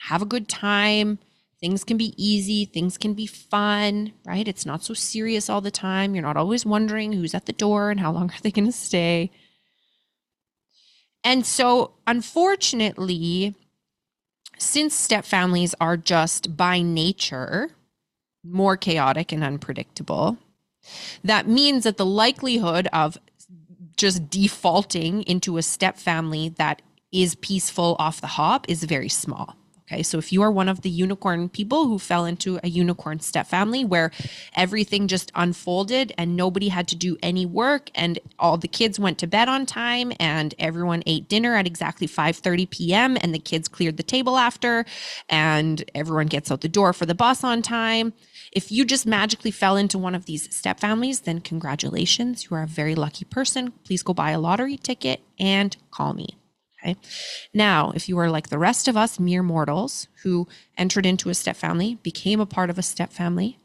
have 0.00 0.22
a 0.22 0.26
good 0.26 0.48
time. 0.48 1.18
Things 1.60 1.84
can 1.84 1.98
be 1.98 2.14
easy, 2.16 2.64
things 2.64 2.96
can 2.96 3.12
be 3.12 3.26
fun, 3.26 4.12
right? 4.24 4.48
It's 4.48 4.64
not 4.64 4.82
so 4.82 4.94
serious 4.94 5.50
all 5.50 5.60
the 5.60 5.70
time. 5.70 6.14
You're 6.14 6.22
not 6.22 6.38
always 6.38 6.64
wondering 6.64 7.12
who's 7.12 7.34
at 7.34 7.44
the 7.46 7.52
door 7.52 7.90
and 7.90 8.00
how 8.00 8.10
long 8.12 8.30
are 8.30 8.40
they 8.42 8.50
going 8.50 8.66
to 8.66 8.72
stay. 8.72 9.30
And 11.22 11.44
so, 11.44 11.92
unfortunately, 12.06 13.54
since 14.56 14.94
step 14.94 15.26
families 15.26 15.74
are 15.80 15.98
just 15.98 16.56
by 16.56 16.80
nature 16.80 17.70
more 18.42 18.78
chaotic 18.78 19.32
and 19.32 19.44
unpredictable, 19.44 20.38
that 21.22 21.46
means 21.46 21.84
that 21.84 21.98
the 21.98 22.06
likelihood 22.06 22.88
of 22.90 23.18
just 23.98 24.30
defaulting 24.30 25.22
into 25.24 25.58
a 25.58 25.62
step 25.62 25.98
family 25.98 26.48
that 26.48 26.80
is 27.12 27.34
peaceful 27.34 27.96
off 27.98 28.22
the 28.22 28.26
hop 28.26 28.66
is 28.66 28.84
very 28.84 29.10
small. 29.10 29.59
Okay. 29.90 30.04
So 30.04 30.18
if 30.18 30.32
you 30.32 30.42
are 30.42 30.52
one 30.52 30.68
of 30.68 30.82
the 30.82 30.90
unicorn 30.90 31.48
people 31.48 31.86
who 31.86 31.98
fell 31.98 32.24
into 32.24 32.60
a 32.62 32.68
unicorn 32.68 33.18
step 33.18 33.48
family 33.48 33.84
where 33.84 34.12
everything 34.54 35.08
just 35.08 35.32
unfolded 35.34 36.12
and 36.16 36.36
nobody 36.36 36.68
had 36.68 36.86
to 36.88 36.96
do 36.96 37.16
any 37.24 37.44
work 37.44 37.90
and 37.94 38.20
all 38.38 38.56
the 38.56 38.68
kids 38.68 39.00
went 39.00 39.18
to 39.18 39.26
bed 39.26 39.48
on 39.48 39.66
time 39.66 40.12
and 40.20 40.54
everyone 40.60 41.02
ate 41.06 41.28
dinner 41.28 41.56
at 41.56 41.66
exactly 41.66 42.06
5:30 42.06 42.70
p.m. 42.70 43.18
and 43.20 43.34
the 43.34 43.40
kids 43.40 43.66
cleared 43.66 43.96
the 43.96 44.04
table 44.04 44.38
after 44.38 44.84
and 45.28 45.82
everyone 45.92 46.26
gets 46.26 46.52
out 46.52 46.60
the 46.60 46.68
door 46.68 46.92
for 46.92 47.06
the 47.06 47.14
bus 47.14 47.42
on 47.42 47.60
time. 47.60 48.12
If 48.52 48.70
you 48.70 48.84
just 48.84 49.06
magically 49.06 49.50
fell 49.50 49.76
into 49.76 49.98
one 49.98 50.14
of 50.14 50.26
these 50.26 50.54
step 50.54 50.78
families, 50.78 51.20
then 51.20 51.40
congratulations. 51.40 52.44
You 52.44 52.56
are 52.56 52.62
a 52.62 52.68
very 52.68 52.94
lucky 52.94 53.24
person. 53.24 53.72
Please 53.84 54.04
go 54.04 54.14
buy 54.14 54.30
a 54.30 54.40
lottery 54.40 54.76
ticket 54.76 55.20
and 55.38 55.76
call 55.90 56.14
me. 56.14 56.39
Okay. 56.82 56.96
Now, 57.52 57.92
if 57.94 58.08
you 58.08 58.18
are 58.18 58.30
like 58.30 58.48
the 58.48 58.58
rest 58.58 58.88
of 58.88 58.96
us 58.96 59.20
mere 59.20 59.42
mortals 59.42 60.08
who 60.22 60.48
entered 60.78 61.04
into 61.04 61.28
a 61.28 61.34
step 61.34 61.56
family, 61.56 61.98
became 62.02 62.40
a 62.40 62.46
part 62.46 62.70
of 62.70 62.78
a 62.78 62.82
step 62.82 63.12
family, 63.12 63.58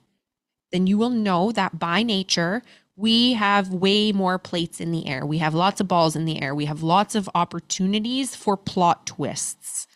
then 0.72 0.88
you 0.88 0.98
will 0.98 1.10
know 1.10 1.52
that 1.52 1.80
by 1.80 2.04
nature, 2.04 2.62
we 2.98 3.34
have 3.34 3.70
way 3.70 4.12
more 4.12 4.38
plates 4.38 4.80
in 4.82 4.92
the 4.92 5.08
air. 5.08 5.26
We 5.26 5.38
have 5.40 5.54
lots 5.54 5.80
of 5.80 5.88
balls 5.88 6.16
in 6.16 6.26
the 6.26 6.42
air. 6.42 6.54
We 6.56 6.66
have 6.66 6.84
lots 6.84 7.16
of 7.16 7.30
opportunities 7.36 8.36
for 8.36 8.58
plot 8.58 9.06
twists. 9.06 9.88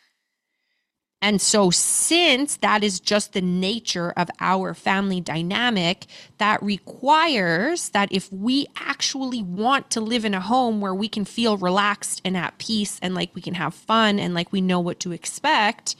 And 1.21 1.41
so, 1.41 1.69
since 1.69 2.55
that 2.57 2.81
is 2.81 3.01
just 3.01 3.33
the 3.33 3.41
nature 3.41 4.11
of 4.15 4.29
our 4.39 4.73
family 4.73 5.19
dynamic, 5.19 6.05
that 6.37 6.63
requires 6.63 7.89
that 7.89 8.09
if 8.09 8.31
we 8.31 8.67
actually 8.77 9.43
want 9.43 9.89
to 9.91 10.01
live 10.01 10.23
in 10.23 10.33
a 10.33 10.39
home 10.39 10.79
where 10.79 10.95
we 10.95 11.09
can 11.09 11.25
feel 11.25 11.57
relaxed 11.57 12.21
and 12.23 12.37
at 12.37 12.57
peace 12.57 12.99
and 13.01 13.15
like 13.15 13.35
we 13.35 13.41
can 13.41 13.55
have 13.55 13.73
fun 13.73 14.17
and 14.17 14.33
like 14.33 14.53
we 14.53 14.61
know 14.61 14.79
what 14.79 15.01
to 15.01 15.11
expect, 15.11 15.97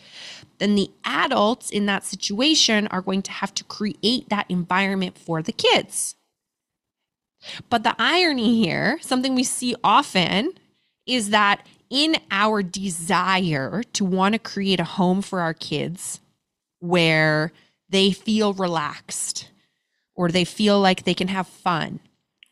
then 0.60 0.76
the 0.76 0.90
adults 1.04 1.70
in 1.70 1.86
that 1.88 2.06
situation 2.06 2.88
are 2.88 3.02
going 3.02 3.22
to 3.24 3.32
have 3.32 3.54
to 3.56 3.66
create 3.66 4.30
that 4.30 4.46
environment 4.48 5.18
for 5.18 5.42
the 5.42 5.52
kids. 5.52 6.16
But 7.70 7.84
the 7.84 7.96
irony 8.00 8.64
here, 8.64 9.00
something 9.02 9.36
we 9.36 9.44
see 9.44 9.76
often, 9.84 10.54
is 11.06 11.32
that 11.32 11.66
in 11.90 12.18
our 12.32 12.62
desire 12.62 13.84
to 13.94 14.06
want 14.06 14.34
to 14.34 14.40
create 14.40 14.80
a 14.80 14.86
home 14.86 15.22
for 15.22 15.42
our 15.42 15.54
kids 15.54 16.20
where 16.80 17.52
they 17.90 18.12
feel 18.12 18.54
relaxed 18.54 19.50
or 20.16 20.30
they 20.30 20.46
feel 20.46 20.80
like 20.80 21.04
they 21.04 21.14
can 21.14 21.28
have 21.28 21.48
fun 21.48 22.00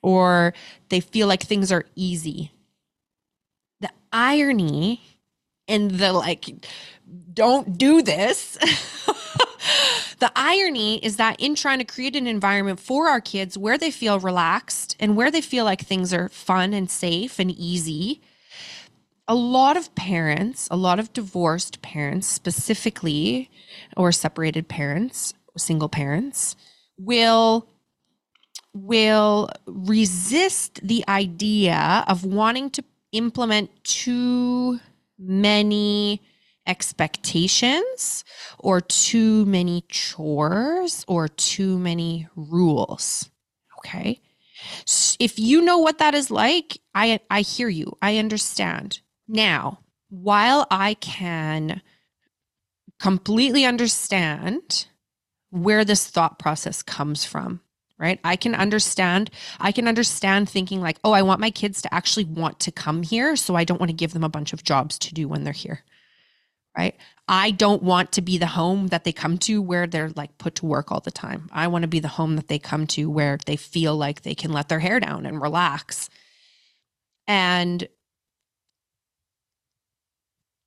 or 0.02 0.54
they 0.90 1.00
feel 1.00 1.28
like 1.28 1.44
things 1.44 1.72
are 1.72 1.86
easy. 1.96 2.52
The 3.80 3.90
irony 4.12 5.02
and 5.68 5.92
the 5.92 6.14
like, 6.14 6.50
don't 7.34 7.78
do 7.78 8.02
this. 8.02 8.58
the 10.20 10.32
irony 10.36 10.98
is 11.06 11.18
that 11.18 11.40
in 11.40 11.56
trying 11.56 11.80
to 11.80 11.86
create 11.86 12.16
an 12.16 12.28
environment 12.28 12.80
for 12.80 13.08
our 13.08 13.22
kids 13.22 13.58
where 13.58 13.78
they 13.78 13.92
feel 13.92 14.20
relaxed 14.20 14.96
and 15.00 15.16
where 15.16 15.30
they 15.30 15.42
feel 15.42 15.66
like 15.66 15.82
things 15.82 16.14
are 16.14 16.30
fun 16.30 16.74
and 16.74 16.90
safe 16.90 17.40
and 17.40 17.52
easy, 17.52 18.22
a 19.28 19.36
lot 19.36 19.78
of 19.78 19.94
parents, 19.96 20.68
a 20.72 20.78
lot 20.78 21.00
of 21.00 21.14
divorced 21.14 21.82
parents 21.82 22.28
specifically, 22.28 23.50
or 23.96 24.12
separated 24.12 24.68
parents, 24.68 25.34
single 25.58 25.90
parents, 25.90 26.56
will 26.98 27.68
will 28.74 29.50
resist 29.66 30.80
the 30.84 31.04
idea 31.08 32.04
of 32.08 32.24
wanting 32.24 32.70
to 32.70 32.84
implement 33.12 33.72
too 33.84 34.80
many 35.18 36.22
expectations 36.68 38.24
or 38.60 38.82
too 38.82 39.46
many 39.46 39.84
chores 39.90 41.04
or 41.08 41.28
too 41.28 41.80
many 41.80 42.28
rules. 42.36 43.30
Okay? 43.80 44.22
If 45.20 45.40
you 45.40 45.62
know 45.62 45.80
what 45.80 45.98
that 46.00 46.14
is 46.14 46.30
like, 46.30 46.80
I 46.94 47.20
I 47.30 47.42
hear 47.42 47.70
you. 47.70 47.98
I 48.02 48.18
understand. 48.18 49.02
Now, 49.28 49.80
while 50.10 50.68
I 50.72 50.94
can 50.96 51.82
completely 53.00 53.66
understand 53.66 54.88
where 55.50 55.86
this 55.86 56.08
thought 56.08 56.40
process 56.40 56.82
comes 56.82 57.26
from, 57.26 57.62
right? 58.00 58.20
I 58.24 58.36
can 58.36 58.56
understand, 58.56 59.30
I 59.60 59.72
can 59.72 59.88
understand 59.88 60.50
thinking 60.50 60.82
like, 60.82 60.98
oh, 61.04 61.12
I 61.12 61.22
want 61.22 61.42
my 61.42 61.52
kids 61.52 61.82
to 61.82 61.94
actually 61.94 62.26
want 62.26 62.60
to 62.62 62.72
come 62.72 63.04
here. 63.04 63.36
So 63.36 63.56
I 63.56 63.64
don't 63.64 63.80
want 63.80 63.90
to 63.90 63.96
give 63.96 64.14
them 64.14 64.24
a 64.24 64.30
bunch 64.30 64.54
of 64.54 64.64
jobs 64.64 65.00
to 65.00 65.14
do 65.14 65.28
when 65.28 65.44
they're 65.44 65.54
here, 65.54 65.84
right? 66.78 66.96
I 67.28 67.52
don't 67.52 67.84
want 67.84 68.12
to 68.14 68.22
be 68.22 68.38
the 68.38 68.48
home 68.48 68.88
that 68.88 69.04
they 69.04 69.12
come 69.12 69.38
to 69.40 69.62
where 69.62 69.88
they're 69.88 70.12
like 70.16 70.38
put 70.38 70.56
to 70.56 70.66
work 70.66 70.92
all 70.92 71.02
the 71.02 71.12
time. 71.12 71.50
I 71.52 71.68
want 71.68 71.84
to 71.84 71.88
be 71.88 72.00
the 72.00 72.08
home 72.08 72.36
that 72.36 72.48
they 72.48 72.60
come 72.60 72.88
to 72.88 73.10
where 73.10 73.38
they 73.46 73.58
feel 73.58 73.96
like 73.96 74.22
they 74.22 74.36
can 74.36 74.54
let 74.54 74.70
their 74.70 74.80
hair 74.80 75.00
down 75.00 75.26
and 75.26 75.42
relax. 75.42 76.10
And 77.28 77.88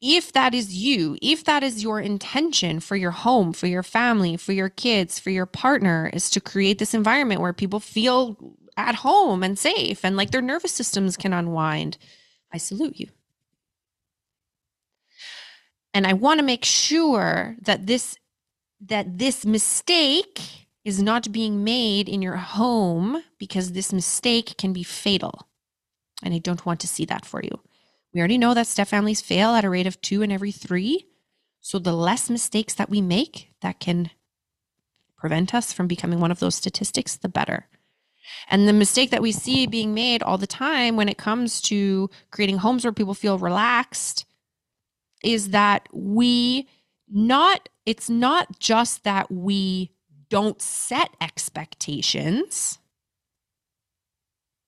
if 0.00 0.33
that 0.33 0.54
is 0.54 0.75
you, 0.75 1.19
if 1.21 1.45
that 1.45 1.62
is 1.62 1.83
your 1.83 2.00
intention 2.00 2.80
for 2.80 2.97
your 2.97 3.11
home, 3.11 3.52
for 3.52 3.66
your 3.66 3.83
family, 3.83 4.37
for 4.37 4.52
your 4.52 4.71
kids, 4.71 5.19
for 5.19 5.30
your 5.30 5.47
partner, 5.47 6.11
is 6.12 6.30
to 6.30 6.40
create 6.40 6.78
this 6.78 6.95
environment 6.95 7.40
where 7.40 7.52
people 7.52 7.80
feel 7.80 8.57
at 8.76 8.95
home 8.97 9.42
and 9.42 9.59
safe 9.59 10.04
and 10.04 10.16
like 10.16 10.30
their 10.30 10.40
nervous 10.40 10.73
systems 10.73 11.16
can 11.16 11.33
unwind, 11.33 11.99
I 12.52 12.59
salute 12.59 12.99
you. 12.99 13.09
And 15.92 16.07
I 16.07 16.14
want 16.14 16.38
to 16.38 16.47
make 16.47 16.64
sure 16.64 17.57
that 17.62 17.87
this 17.87 18.16
that 18.87 19.19
this 19.19 19.45
mistake 19.45 20.40
is 20.85 21.02
not 21.02 21.30
being 21.30 21.62
made 21.62 22.09
in 22.09 22.23
your 22.23 22.37
home 22.37 23.23
because 23.38 23.73
this 23.73 23.92
mistake 23.92 24.57
can 24.57 24.73
be 24.73 24.83
fatal. 24.83 25.47
And 26.23 26.33
I 26.33 26.38
don't 26.38 26.64
want 26.64 26.80
to 26.80 26.88
see 26.88 27.04
that 27.07 27.26
for 27.26 27.42
you. 27.42 27.61
We 28.12 28.21
already 28.21 28.38
know 28.38 28.55
that 28.55 28.67
step 28.67 28.88
families 28.88 29.21
fail 29.21 29.50
at 29.50 29.64
a 29.64 29.71
rate 29.71 29.87
of 29.87 30.00
two 30.00 30.23
in 30.23 30.33
every 30.33 30.52
three. 30.52 31.07
So 31.61 31.79
the 31.79 31.93
less 31.93 32.29
mistakes 32.31 32.75
that 32.75 32.90
we 32.90 33.00
make 33.00 33.50
that 33.61 33.81
can 33.81 34.11
prevent 35.17 35.55
us 35.55 35.73
from 35.73 35.87
becoming 35.87 36.19
one 36.19 36.31
of 36.31 36.40
those 36.40 36.55
statistics, 36.55 37.17
the 37.17 37.29
better. 37.29 37.69
And 38.49 38.67
the 38.67 38.73
mistake 38.73 39.11
that 39.11 39.23
we 39.23 39.33
see 39.33 39.67
being 39.67 39.93
made 39.93 40.23
all 40.23 40.38
the 40.38 40.47
time 40.47 40.97
when 40.97 41.09
it 41.09 41.19
comes 41.19 41.61
to 41.62 42.09
creating 42.31 42.59
homes 42.59 42.85
where 42.85 42.93
people 42.93 43.14
feel 43.14 43.38
relaxed 43.38 44.25
is 45.23 45.50
that 45.50 45.87
we 45.93 46.69
not, 47.09 47.69
it's 47.85 48.09
not 48.09 48.59
just 48.59 49.05
that 49.05 49.31
we 49.31 49.90
don't 50.31 50.62
set 50.62 51.11
expectations, 51.21 52.79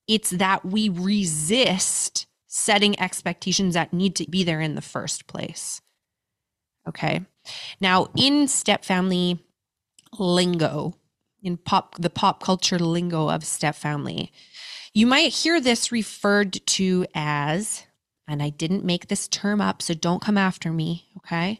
it's 0.07 0.31
that 0.31 0.65
we 0.65 0.89
resist 0.89 2.27
setting 2.55 2.99
expectations 2.99 3.73
that 3.73 3.91
need 3.91 4.15
to 4.15 4.29
be 4.29 4.43
there 4.43 4.61
in 4.61 4.75
the 4.75 4.81
first 4.81 5.25
place. 5.25 5.81
Okay. 6.87 7.21
Now, 7.81 8.09
in 8.15 8.47
step 8.47 8.85
family 8.85 9.43
lingo, 10.19 10.93
in 11.41 11.57
pop 11.57 11.95
the 11.95 12.11
pop 12.11 12.43
culture 12.43 12.77
lingo 12.77 13.27
of 13.27 13.43
step 13.43 13.73
family, 13.73 14.31
you 14.93 15.07
might 15.07 15.33
hear 15.33 15.59
this 15.59 15.91
referred 15.91 16.53
to 16.67 17.07
as 17.15 17.87
and 18.27 18.43
I 18.43 18.49
didn't 18.49 18.85
make 18.85 19.07
this 19.07 19.27
term 19.27 19.59
up, 19.59 19.81
so 19.81 19.95
don't 19.95 20.21
come 20.21 20.37
after 20.37 20.71
me, 20.71 21.09
okay? 21.17 21.59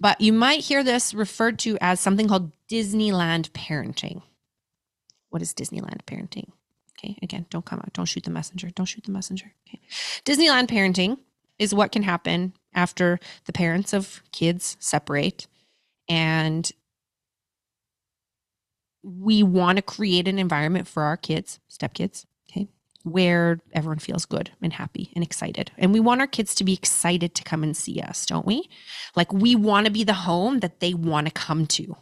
But 0.00 0.22
you 0.22 0.32
might 0.32 0.60
hear 0.60 0.82
this 0.82 1.12
referred 1.12 1.58
to 1.60 1.76
as 1.82 2.00
something 2.00 2.28
called 2.28 2.50
Disneyland 2.68 3.50
parenting. 3.50 4.22
What 5.28 5.42
is 5.42 5.52
Disneyland 5.52 6.02
parenting? 6.06 6.50
Okay, 7.04 7.18
again, 7.22 7.46
don't 7.50 7.64
come 7.64 7.80
out. 7.80 7.92
Don't 7.92 8.06
shoot 8.06 8.24
the 8.24 8.30
messenger. 8.30 8.70
Don't 8.70 8.86
shoot 8.86 9.04
the 9.04 9.12
messenger. 9.12 9.52
Okay. 9.68 9.80
Disneyland 10.24 10.68
parenting 10.68 11.18
is 11.58 11.74
what 11.74 11.92
can 11.92 12.02
happen 12.02 12.54
after 12.74 13.18
the 13.44 13.52
parents 13.52 13.92
of 13.92 14.22
kids 14.32 14.76
separate 14.80 15.46
and 16.08 16.70
we 19.02 19.42
want 19.42 19.76
to 19.76 19.82
create 19.82 20.26
an 20.26 20.38
environment 20.38 20.88
for 20.88 21.02
our 21.02 21.16
kids, 21.16 21.60
stepkids, 21.70 22.24
okay, 22.50 22.68
where 23.02 23.60
everyone 23.74 23.98
feels 23.98 24.24
good 24.24 24.50
and 24.62 24.72
happy 24.72 25.10
and 25.14 25.22
excited. 25.22 25.70
And 25.76 25.92
we 25.92 26.00
want 26.00 26.22
our 26.22 26.26
kids 26.26 26.54
to 26.56 26.64
be 26.64 26.72
excited 26.72 27.34
to 27.34 27.44
come 27.44 27.62
and 27.62 27.76
see 27.76 28.00
us, 28.00 28.24
don't 28.24 28.46
we? 28.46 28.68
Like 29.14 29.30
we 29.32 29.54
want 29.54 29.86
to 29.86 29.92
be 29.92 30.04
the 30.04 30.14
home 30.14 30.60
that 30.60 30.80
they 30.80 30.94
want 30.94 31.26
to 31.26 31.32
come 31.32 31.66
to. 31.66 31.96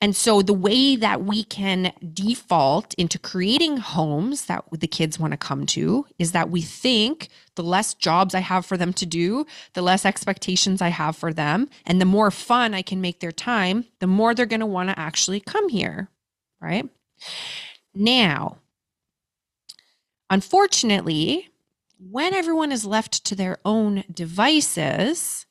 And 0.00 0.16
so 0.16 0.40
the 0.40 0.54
way 0.54 0.96
that 0.96 1.24
we 1.24 1.44
can 1.44 1.92
default 2.14 2.94
into 2.94 3.18
creating 3.18 3.76
homes 3.76 4.46
that 4.46 4.64
the 4.72 4.88
kids 4.88 5.18
want 5.18 5.32
to 5.32 5.36
come 5.36 5.66
to 5.66 6.06
is 6.18 6.32
that 6.32 6.50
we 6.50 6.62
think 6.62 7.28
the 7.54 7.62
less 7.62 7.92
jobs 7.92 8.34
I 8.34 8.40
have 8.40 8.64
for 8.64 8.78
them 8.78 8.94
to 8.94 9.04
do, 9.04 9.44
the 9.74 9.82
less 9.82 10.06
expectations 10.06 10.80
I 10.80 10.88
have 10.88 11.16
for 11.16 11.34
them, 11.34 11.68
and 11.84 12.00
the 12.00 12.06
more 12.06 12.30
fun 12.30 12.72
I 12.72 12.80
can 12.80 13.02
make 13.02 13.20
their 13.20 13.32
time, 13.32 13.84
the 13.98 14.06
more 14.06 14.34
they're 14.34 14.46
going 14.46 14.60
to 14.60 14.66
want 14.66 14.88
to 14.88 14.98
actually 14.98 15.40
come 15.40 15.68
here, 15.68 16.08
right? 16.62 16.88
Now, 17.94 18.56
unfortunately, 20.30 21.50
when 21.98 22.32
everyone 22.32 22.72
is 22.72 22.86
left 22.86 23.24
to 23.26 23.34
their 23.34 23.58
own 23.66 24.04
devices, 24.10 25.44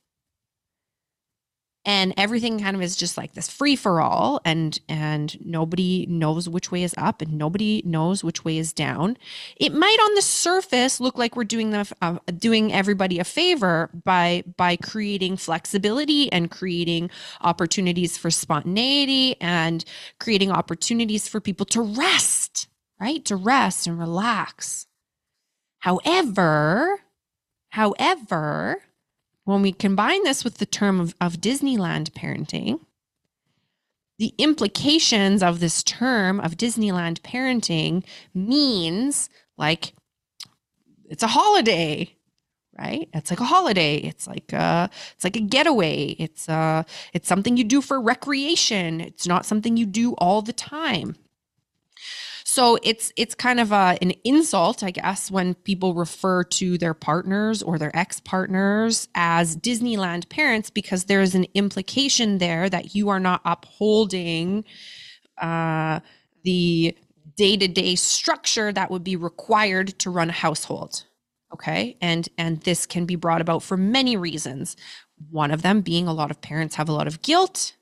and 1.89 2.13
everything 2.17 2.59
kind 2.59 2.75
of 2.75 2.83
is 2.83 2.95
just 2.95 3.17
like 3.17 3.33
this 3.33 3.49
free 3.49 3.75
for 3.75 3.99
all 3.99 4.39
and 4.45 4.79
and 4.87 5.43
nobody 5.43 6.05
knows 6.07 6.47
which 6.47 6.71
way 6.71 6.83
is 6.83 6.93
up 6.97 7.19
and 7.19 7.33
nobody 7.33 7.81
knows 7.83 8.23
which 8.23 8.45
way 8.45 8.59
is 8.59 8.71
down. 8.73 9.17
It 9.55 9.73
might 9.73 9.97
on 10.03 10.13
the 10.13 10.21
surface 10.21 10.99
look 10.99 11.17
like 11.17 11.35
we're 11.35 11.45
doing 11.45 11.71
them 11.71 11.87
uh, 12.03 12.19
doing 12.37 12.71
everybody 12.71 13.17
a 13.17 13.23
favor 13.23 13.89
by 14.03 14.43
by 14.55 14.75
creating 14.75 15.37
flexibility 15.37 16.31
and 16.31 16.51
creating 16.51 17.09
opportunities 17.41 18.19
for 18.19 18.29
spontaneity 18.29 19.35
and 19.41 19.83
creating 20.19 20.51
opportunities 20.51 21.27
for 21.27 21.41
people 21.41 21.65
to 21.65 21.81
rest 21.81 22.67
right? 23.01 23.23
To 23.25 23.35
rest 23.35 23.87
and 23.87 23.97
relax. 23.97 24.85
However 25.79 26.99
However, 27.71 28.81
when 29.49 29.61
we 29.61 29.71
combine 29.71 30.23
this 30.23 30.43
with 30.43 30.57
the 30.57 30.65
term 30.65 30.99
of, 30.99 31.15
of 31.19 31.37
Disneyland 31.41 32.11
parenting, 32.11 32.79
the 34.19 34.33
implications 34.37 35.41
of 35.41 35.59
this 35.59 35.81
term 35.81 36.39
of 36.39 36.57
Disneyland 36.57 37.21
parenting 37.21 38.03
means 38.33 39.29
like 39.57 39.93
it's 41.09 41.23
a 41.23 41.27
holiday, 41.27 42.11
right? 42.77 43.09
It's 43.13 43.31
like 43.31 43.39
a 43.39 43.45
holiday. 43.45 43.95
It's 43.95 44.27
like 44.27 44.53
a, 44.53 44.89
it's 45.15 45.23
like 45.23 45.35
a 45.35 45.41
getaway. 45.41 46.15
It's 46.19 46.47
uh 46.47 46.83
it's 47.13 47.27
something 47.27 47.57
you 47.57 47.63
do 47.63 47.81
for 47.81 47.99
recreation. 47.99 49.01
It's 49.01 49.27
not 49.27 49.45
something 49.45 49.77
you 49.77 49.85
do 49.85 50.13
all 50.13 50.41
the 50.41 50.53
time. 50.53 51.15
So 52.43 52.77
it's 52.83 53.11
it's 53.15 53.35
kind 53.35 53.59
of 53.59 53.71
a, 53.71 53.97
an 54.01 54.11
insult, 54.23 54.83
I 54.83 54.91
guess, 54.91 55.29
when 55.29 55.53
people 55.55 55.93
refer 55.93 56.43
to 56.43 56.77
their 56.77 56.93
partners 56.93 57.61
or 57.61 57.77
their 57.77 57.95
ex-partners 57.95 59.07
as 59.15 59.57
Disneyland 59.57 60.29
parents 60.29 60.69
because 60.69 61.05
there 61.05 61.21
is 61.21 61.35
an 61.35 61.45
implication 61.53 62.37
there 62.37 62.69
that 62.69 62.95
you 62.95 63.09
are 63.09 63.19
not 63.19 63.41
upholding 63.45 64.63
uh, 65.37 65.99
the 66.43 66.97
day-to-day 67.35 67.95
structure 67.95 68.73
that 68.73 68.91
would 68.91 69.03
be 69.03 69.15
required 69.15 69.97
to 69.99 70.09
run 70.09 70.29
a 70.29 70.33
household. 70.33 71.05
Okay? 71.53 71.97
And 72.01 72.27
and 72.37 72.61
this 72.61 72.85
can 72.85 73.05
be 73.05 73.15
brought 73.15 73.41
about 73.41 73.63
for 73.63 73.77
many 73.77 74.17
reasons. 74.17 74.75
One 75.29 75.51
of 75.51 75.61
them 75.61 75.81
being 75.81 76.07
a 76.07 76.13
lot 76.13 76.31
of 76.31 76.41
parents 76.41 76.75
have 76.75 76.89
a 76.89 76.93
lot 76.93 77.07
of 77.07 77.21
guilt 77.21 77.73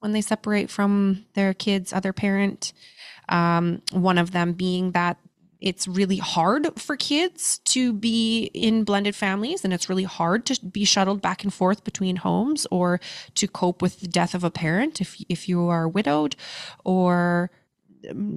when 0.00 0.12
they 0.12 0.20
separate 0.20 0.70
from 0.70 1.24
their 1.34 1.52
kids 1.54 1.92
other 1.92 2.12
parent 2.12 2.72
um, 3.28 3.82
one 3.92 4.18
of 4.18 4.32
them 4.32 4.52
being 4.52 4.92
that 4.92 5.18
it's 5.60 5.88
really 5.88 6.18
hard 6.18 6.68
for 6.80 6.96
kids 6.96 7.58
to 7.64 7.92
be 7.92 8.44
in 8.54 8.84
blended 8.84 9.16
families 9.16 9.64
and 9.64 9.72
it's 9.72 9.88
really 9.88 10.04
hard 10.04 10.46
to 10.46 10.64
be 10.66 10.84
shuttled 10.84 11.20
back 11.20 11.42
and 11.42 11.52
forth 11.52 11.82
between 11.82 12.16
homes 12.16 12.66
or 12.70 13.00
to 13.34 13.48
cope 13.48 13.82
with 13.82 14.00
the 14.00 14.06
death 14.06 14.34
of 14.34 14.44
a 14.44 14.50
parent 14.50 15.00
if 15.00 15.20
if 15.28 15.48
you 15.48 15.68
are 15.68 15.88
widowed 15.88 16.36
or 16.84 17.50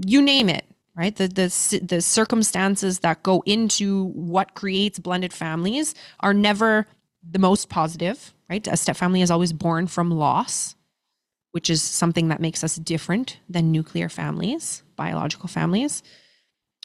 you 0.06 0.22
name 0.22 0.50
it 0.50 0.66
right? 0.96 1.16
The 1.16 1.28
the 1.28 1.80
the 1.84 2.02
circumstances 2.02 3.00
that 3.00 3.24
go 3.24 3.44
into 3.46 4.08
what 4.08 4.56
creates 4.56 5.00
blended 5.00 5.32
families 5.34 5.96
are 6.20 6.34
never 6.34 6.88
the 7.30 7.40
most 7.40 7.70
positive 7.70 8.34
right? 8.50 8.68
A 8.68 8.76
step 8.76 8.98
family 8.98 9.22
is 9.22 9.32
always 9.32 9.54
born 9.54 9.88
from 9.88 10.12
loss 10.12 10.76
which 11.52 11.70
is 11.70 11.82
something 11.82 12.30
that 12.30 12.42
makes 12.42 12.64
us 12.64 12.76
different 12.76 13.38
than 13.50 13.72
nuclear 13.72 14.10
families 14.10 14.84
biological 14.96 15.48
families 15.48 16.04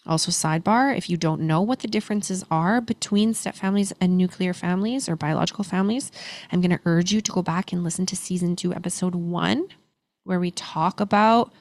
also 0.06 0.30
sidebar 0.30 0.96
if 0.96 1.11
you 1.11 1.16
don't 1.16 1.40
know 1.40 1.61
what 1.61 1.80
the 1.80 1.88
differences 1.88 2.44
are 2.50 2.80
between 2.80 3.35
step 3.35 3.54
families 3.54 3.92
and 4.00 4.16
nuclear 4.16 4.54
families 4.54 5.08
or 5.08 5.16
biological 5.16 5.64
families 5.64 6.12
i'm 6.52 6.61
going 6.61 6.70
to 6.70 6.80
urge 6.85 7.12
you 7.12 7.20
to 7.20 7.32
go 7.32 7.42
back 7.42 7.73
and 7.73 7.85
listen 7.85 8.06
to 8.06 8.16
season 8.16 8.56
2 8.56 8.75
episode 8.75 9.14
1 9.14 9.66
where 10.25 10.40
we 10.40 10.50
talk 10.50 11.00
about 11.00 11.52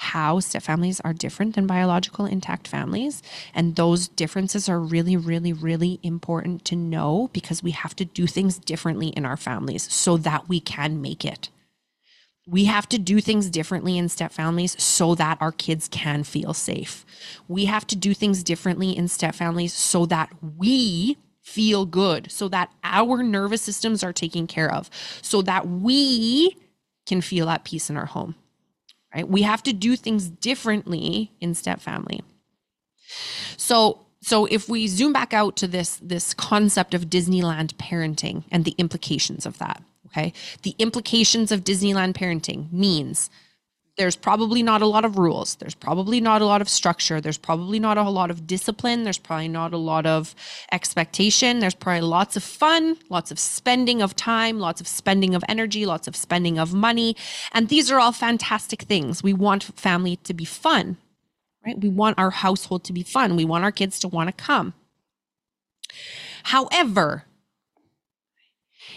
how 0.00 0.40
step 0.40 0.62
families 0.62 0.98
are 1.00 1.12
different 1.12 1.54
than 1.54 1.66
biological 1.66 2.24
intact 2.24 2.66
families. 2.66 3.22
And 3.54 3.76
those 3.76 4.08
differences 4.08 4.66
are 4.66 4.80
really, 4.80 5.14
really, 5.14 5.52
really 5.52 6.00
important 6.02 6.64
to 6.64 6.74
know 6.74 7.28
because 7.34 7.62
we 7.62 7.72
have 7.72 7.94
to 7.96 8.06
do 8.06 8.26
things 8.26 8.56
differently 8.56 9.08
in 9.08 9.26
our 9.26 9.36
families 9.36 9.92
so 9.92 10.16
that 10.16 10.48
we 10.48 10.58
can 10.58 11.02
make 11.02 11.22
it. 11.22 11.50
We 12.50 12.64
have 12.64 12.88
to 12.88 12.98
do 12.98 13.20
things 13.20 13.48
differently 13.48 13.96
in 13.96 14.08
step 14.08 14.32
families 14.32 14.80
so 14.82 15.14
that 15.14 15.38
our 15.40 15.52
kids 15.52 15.88
can 15.88 16.24
feel 16.24 16.52
safe. 16.52 17.06
We 17.48 17.66
have 17.66 17.86
to 17.88 17.96
do 17.96 18.12
things 18.12 18.42
differently 18.42 18.90
in 18.96 19.08
step 19.08 19.34
families 19.34 19.72
so 19.72 20.06
that 20.06 20.30
we 20.58 21.16
feel 21.42 21.86
good, 21.86 22.30
so 22.30 22.48
that 22.48 22.72
our 22.84 23.22
nervous 23.22 23.62
systems 23.62 24.02
are 24.02 24.12
taken 24.12 24.46
care 24.46 24.72
of, 24.72 24.90
so 25.22 25.42
that 25.42 25.68
we 25.68 26.56
can 27.06 27.20
feel 27.20 27.48
at 27.48 27.64
peace 27.64 27.88
in 27.90 27.96
our 27.96 28.06
home 28.06 28.34
right? 29.14 29.28
We 29.28 29.42
have 29.42 29.62
to 29.64 29.72
do 29.72 29.96
things 29.96 30.28
differently 30.28 31.32
in 31.40 31.54
step 31.54 31.80
family. 31.80 32.22
So 33.56 34.06
so 34.22 34.44
if 34.46 34.68
we 34.68 34.86
zoom 34.86 35.12
back 35.12 35.32
out 35.32 35.56
to 35.56 35.66
this 35.66 35.98
this 36.02 36.34
concept 36.34 36.94
of 36.94 37.06
Disneyland 37.06 37.74
parenting 37.74 38.44
and 38.50 38.64
the 38.64 38.74
implications 38.78 39.46
of 39.46 39.58
that, 39.58 39.82
okay? 40.12 40.32
The 40.62 40.74
implications 40.78 41.52
of 41.52 41.64
Disneyland 41.64 42.14
parenting 42.14 42.72
means 42.72 43.30
there's 43.96 44.16
probably 44.16 44.62
not 44.62 44.80
a 44.80 44.86
lot 44.86 45.04
of 45.04 45.18
rules. 45.18 45.56
There's 45.56 45.74
probably 45.74 46.22
not 46.22 46.40
a 46.40 46.46
lot 46.46 46.62
of 46.62 46.70
structure. 46.70 47.20
There's 47.20 47.36
probably 47.36 47.78
not 47.78 47.98
a 47.98 48.08
lot 48.08 48.30
of 48.30 48.46
discipline. 48.46 49.02
There's 49.02 49.18
probably 49.18 49.48
not 49.48 49.74
a 49.74 49.76
lot 49.76 50.06
of 50.06 50.34
expectation. 50.72 51.58
There's 51.58 51.74
probably 51.74 52.00
lots 52.00 52.34
of 52.34 52.42
fun, 52.42 52.96
lots 53.10 53.30
of 53.30 53.38
spending 53.38 54.00
of 54.00 54.16
time, 54.16 54.58
lots 54.58 54.80
of 54.80 54.88
spending 54.88 55.34
of 55.34 55.44
energy, 55.48 55.84
lots 55.84 56.08
of 56.08 56.16
spending 56.16 56.58
of 56.58 56.72
money. 56.72 57.14
And 57.52 57.68
these 57.68 57.90
are 57.90 58.00
all 58.00 58.12
fantastic 58.12 58.82
things. 58.82 59.22
We 59.22 59.34
want 59.34 59.64
family 59.64 60.16
to 60.16 60.32
be 60.32 60.46
fun, 60.46 60.96
right? 61.66 61.78
We 61.78 61.90
want 61.90 62.18
our 62.18 62.30
household 62.30 62.84
to 62.84 62.94
be 62.94 63.02
fun. 63.02 63.36
We 63.36 63.44
want 63.44 63.64
our 63.64 63.72
kids 63.72 63.98
to 64.00 64.08
want 64.08 64.28
to 64.28 64.44
come. 64.44 64.72
However, 66.44 67.24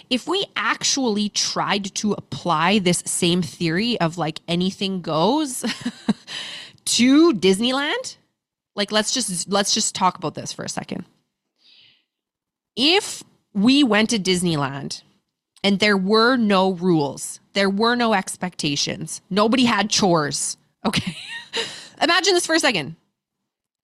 if 0.10 0.28
we 0.28 0.46
actually 0.56 1.30
tried 1.30 1.94
to 1.96 2.14
apply 2.14 2.80
this 2.80 3.04
same 3.06 3.42
theory 3.42 4.00
of 4.00 4.18
like 4.18 4.40
anything 4.48 5.02
goes 5.02 5.62
to 6.86 7.34
Disneyland, 7.34 8.18
like 8.76 8.92
let's 8.92 9.14
just 9.14 9.50
let's 9.50 9.74
just 9.74 9.96
talk 9.96 10.18
about 10.18 10.36
this 10.36 10.54
for 10.54 10.64
a 10.64 10.70
second. 10.70 11.06
If 12.76 13.24
we 13.54 13.84
went 13.84 14.10
to 14.10 14.20
Disneyland 14.20 15.04
and 15.64 15.80
there 15.80 15.98
were 15.98 16.36
no 16.38 16.72
rules, 16.74 17.40
there 17.54 17.70
were 17.70 17.96
no 17.96 18.14
expectations, 18.14 19.22
nobody 19.30 19.66
had 19.66 19.90
chores, 19.90 20.58
okay? 20.86 21.16
Imagine 22.02 22.34
this 22.34 22.46
for 22.46 22.56
a 22.56 22.60
second. 22.60 22.96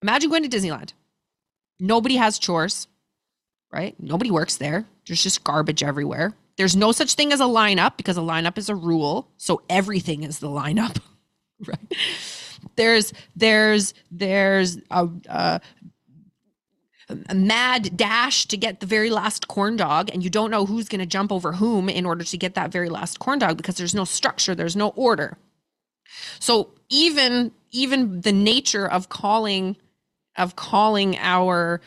Imagine 0.02 0.30
going 0.30 0.48
to 0.48 0.50
Disneyland. 0.50 0.94
Nobody 1.80 2.18
has 2.18 2.40
chores, 2.40 2.88
right? 3.72 3.96
Nobody 4.00 4.32
works 4.32 4.58
there. 4.58 4.86
There's 5.08 5.24
just 5.24 5.44
garbage 5.44 5.84
everywhere. 5.84 6.34
There's 6.58 6.76
no 6.76 6.92
such 6.92 7.14
thing 7.14 7.32
as 7.32 7.40
a 7.40 7.46
lineup 7.46 7.98
because 7.98 8.18
a 8.18 8.22
lineup 8.22 8.58
is 8.58 8.70
a 8.70 8.76
rule. 8.76 9.30
So 9.38 9.62
everything 9.70 10.24
is 10.24 10.40
the 10.40 10.50
lineup, 10.50 10.98
right? 11.66 11.96
There's 12.76 13.14
there's 13.36 13.94
there's 14.12 14.78
a, 14.92 15.08
a, 15.28 15.62
a 17.30 17.36
mad 17.36 17.96
dash 17.96 18.46
to 18.48 18.58
get 18.58 18.82
the 18.82 18.86
very 18.86 19.10
last 19.10 19.48
corn 19.48 19.78
dog, 19.78 20.10
and 20.12 20.24
you 20.24 20.30
don't 20.30 20.52
know 20.52 20.66
who's 20.66 20.90
going 20.90 21.00
to 21.00 21.06
jump 21.06 21.32
over 21.32 21.54
whom 21.54 21.88
in 21.90 22.06
order 22.06 22.24
to 22.24 22.38
get 22.38 22.56
that 22.56 22.72
very 22.72 22.90
last 22.90 23.20
corn 23.20 23.40
dog 23.40 23.58
because 23.58 23.78
there's 23.78 23.96
no 23.96 24.04
structure, 24.04 24.54
there's 24.54 24.76
no 24.76 24.90
order. 24.90 25.38
So 26.40 26.72
even 26.90 27.52
even 27.72 28.22
the 28.22 28.34
nature 28.34 28.88
of 28.88 29.10
calling 29.10 29.78
of 30.38 30.56
calling 30.56 31.18
our 31.18 31.82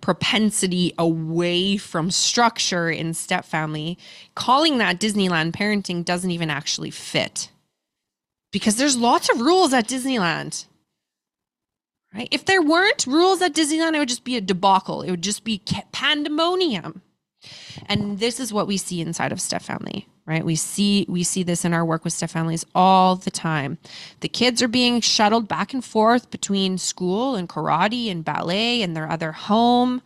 propensity 0.00 0.94
away 0.98 1.76
from 1.76 2.10
structure 2.10 2.90
in 2.90 3.14
step 3.14 3.44
family, 3.44 3.98
calling 4.34 4.78
that 4.78 4.98
Disneyland 4.98 5.52
parenting 5.52 6.04
doesn't 6.04 6.30
even 6.30 6.50
actually 6.50 6.90
fit. 6.90 7.50
Because 8.50 8.76
there's 8.76 8.96
lots 8.96 9.30
of 9.30 9.40
rules 9.40 9.72
at 9.72 9.88
Disneyland. 9.88 10.66
Right? 12.14 12.28
If 12.30 12.44
there 12.44 12.60
weren't 12.60 13.06
rules 13.06 13.40
at 13.40 13.54
Disneyland, 13.54 13.94
it 13.94 13.98
would 13.98 14.08
just 14.08 14.24
be 14.24 14.36
a 14.36 14.42
debacle. 14.42 15.02
It 15.02 15.10
would 15.10 15.22
just 15.22 15.44
be 15.44 15.62
pandemonium. 15.92 17.00
And 17.86 18.18
this 18.18 18.38
is 18.38 18.52
what 18.52 18.66
we 18.66 18.76
see 18.76 19.00
inside 19.00 19.32
of 19.32 19.40
step 19.40 19.62
family 19.62 20.06
right? 20.26 20.44
We 20.44 20.56
see 20.56 21.06
we 21.08 21.22
see 21.24 21.42
this 21.42 21.64
in 21.64 21.74
our 21.74 21.84
work 21.84 22.04
with 22.04 22.12
step 22.12 22.30
families 22.30 22.64
all 22.74 23.16
the 23.16 23.30
time. 23.30 23.78
The 24.20 24.28
kids 24.28 24.62
are 24.62 24.68
being 24.68 25.00
shuttled 25.00 25.48
back 25.48 25.74
and 25.74 25.84
forth 25.84 26.30
between 26.30 26.78
school 26.78 27.34
and 27.34 27.48
karate 27.48 28.10
and 28.10 28.24
ballet 28.24 28.82
and 28.82 28.96
their 28.96 29.10
other 29.10 29.32
home. 29.32 30.02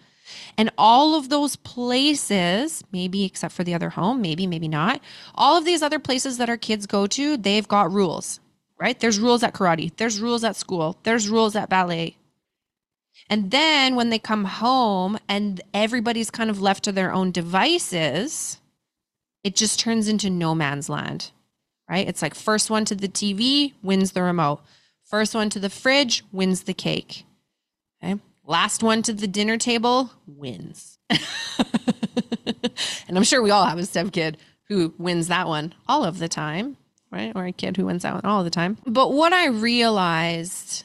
And 0.59 0.71
all 0.77 1.15
of 1.15 1.29
those 1.29 1.57
places 1.57 2.83
maybe 2.93 3.25
except 3.25 3.55
for 3.55 3.63
the 3.63 3.75
other 3.75 3.91
home 3.91 4.21
maybe 4.21 4.47
maybe 4.47 4.67
not 4.67 5.01
all 5.37 5.57
of 5.57 5.65
these 5.65 5.83
other 5.83 6.01
places 6.01 6.39
that 6.39 6.49
our 6.49 6.57
kids 6.57 6.87
go 6.87 7.07
to 7.07 7.37
they've 7.37 7.69
got 7.69 7.93
rules 7.93 8.41
right? 8.79 8.99
There's 8.99 9.21
rules 9.21 9.45
at 9.45 9.55
karate 9.55 9.93
there's 9.97 10.21
rules 10.21 10.43
at 10.43 10.57
school 10.57 10.99
there's 11.05 11.29
rules 11.29 11.55
at 11.55 11.69
ballet. 11.69 12.17
And 13.29 13.51
then 13.51 13.95
when 13.95 14.11
they 14.11 14.19
come 14.19 14.45
home 14.45 15.19
and 15.29 15.61
everybody's 15.73 16.31
kind 16.31 16.51
of 16.51 16.61
left 16.61 16.85
to 16.85 16.93
their 16.93 17.13
own 17.13 17.31
devices 17.31 18.61
it 19.47 19.55
just 19.55 19.79
turns 19.79 20.09
into 20.09 20.29
no 20.29 20.57
man's 20.57 20.89
land, 20.89 21.31
right? 21.89 22.09
It's 22.09 22.21
like 22.21 22.35
first 22.35 22.69
one 22.69 22.85
to 22.87 22.97
the 22.97 23.07
TV 23.07 23.75
wins 23.81 24.11
the 24.11 24.25
remote, 24.25 24.61
first 25.05 25.37
one 25.37 25.51
to 25.51 25.61
the 25.61 25.71
fridge 25.71 26.25
wins 26.33 26.65
the 26.65 26.75
cake. 26.75 27.25
Okay. 28.03 28.21
Last 28.45 28.83
one 28.83 29.03
to 29.03 29.13
the 29.13 29.29
dinner 29.29 29.57
table 29.57 30.11
wins. 30.27 30.99
and 31.09 31.21
I'm 33.17 33.23
sure 33.23 33.41
we 33.41 33.53
all 33.53 33.67
have 33.67 33.79
a 33.79 33.87
step 33.87 34.11
kid 34.11 34.37
who 34.65 34.93
wins 34.99 35.29
that 35.29 35.47
one 35.47 35.75
all 35.87 36.05
of 36.05 36.19
the 36.19 36.29
time, 36.29 36.77
right? 37.13 37.31
Or 37.37 37.47
a 37.47 37.53
kid 37.53 37.77
who 37.77 37.87
wins 37.87 38.03
that 38.03 38.15
one 38.15 38.25
all 38.25 38.43
the 38.43 38.51
time. 38.51 38.79
But 38.85 39.13
what 39.13 39.33
I 39.33 39.47
realized, 39.47 40.85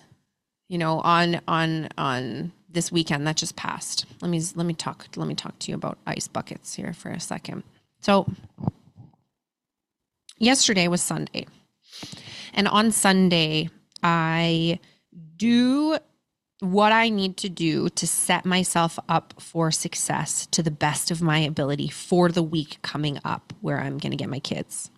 you 0.70 0.78
know, 0.78 1.00
on 1.00 1.42
on 1.48 1.90
on 1.98 2.52
this 2.70 2.92
weekend 2.92 3.26
that 3.26 3.38
just 3.38 3.56
passed. 3.56 4.06
Let 4.22 4.30
me 4.30 4.40
let 4.54 4.68
me 4.68 4.76
talk 4.76 5.08
let 5.16 5.28
me 5.28 5.34
talk 5.34 5.58
to 5.58 5.72
you 5.72 5.76
about 5.76 5.98
ice 6.06 6.28
buckets 6.28 6.76
here 6.76 6.94
for 6.94 7.10
a 7.10 7.20
second. 7.20 7.64
So 8.02 8.28
yesterday 10.38 10.88
was 10.88 11.02
Sunday. 11.02 11.48
And 12.54 12.68
on 12.68 12.92
Sunday, 12.92 13.70
I 14.04 14.80
do 15.38 15.98
what 16.60 16.92
I 16.92 17.10
need 17.10 17.38
to 17.38 17.50
do 17.50 17.90
to 17.90 18.06
set 18.06 18.46
myself 18.46 19.00
up 19.10 19.34
for 19.40 19.72
success 19.72 20.48
to 20.48 20.62
the 20.62 20.72
best 20.72 21.10
of 21.10 21.22
my 21.22 21.40
ability 21.40 21.90
for 21.90 22.30
the 22.30 22.44
week 22.44 22.78
coming 22.82 23.20
up 23.24 23.54
where 23.62 23.80
I'm 23.80 23.98
going 23.98 24.12
to 24.12 24.18
get 24.18 24.30
my 24.30 24.40
kids. 24.40 24.92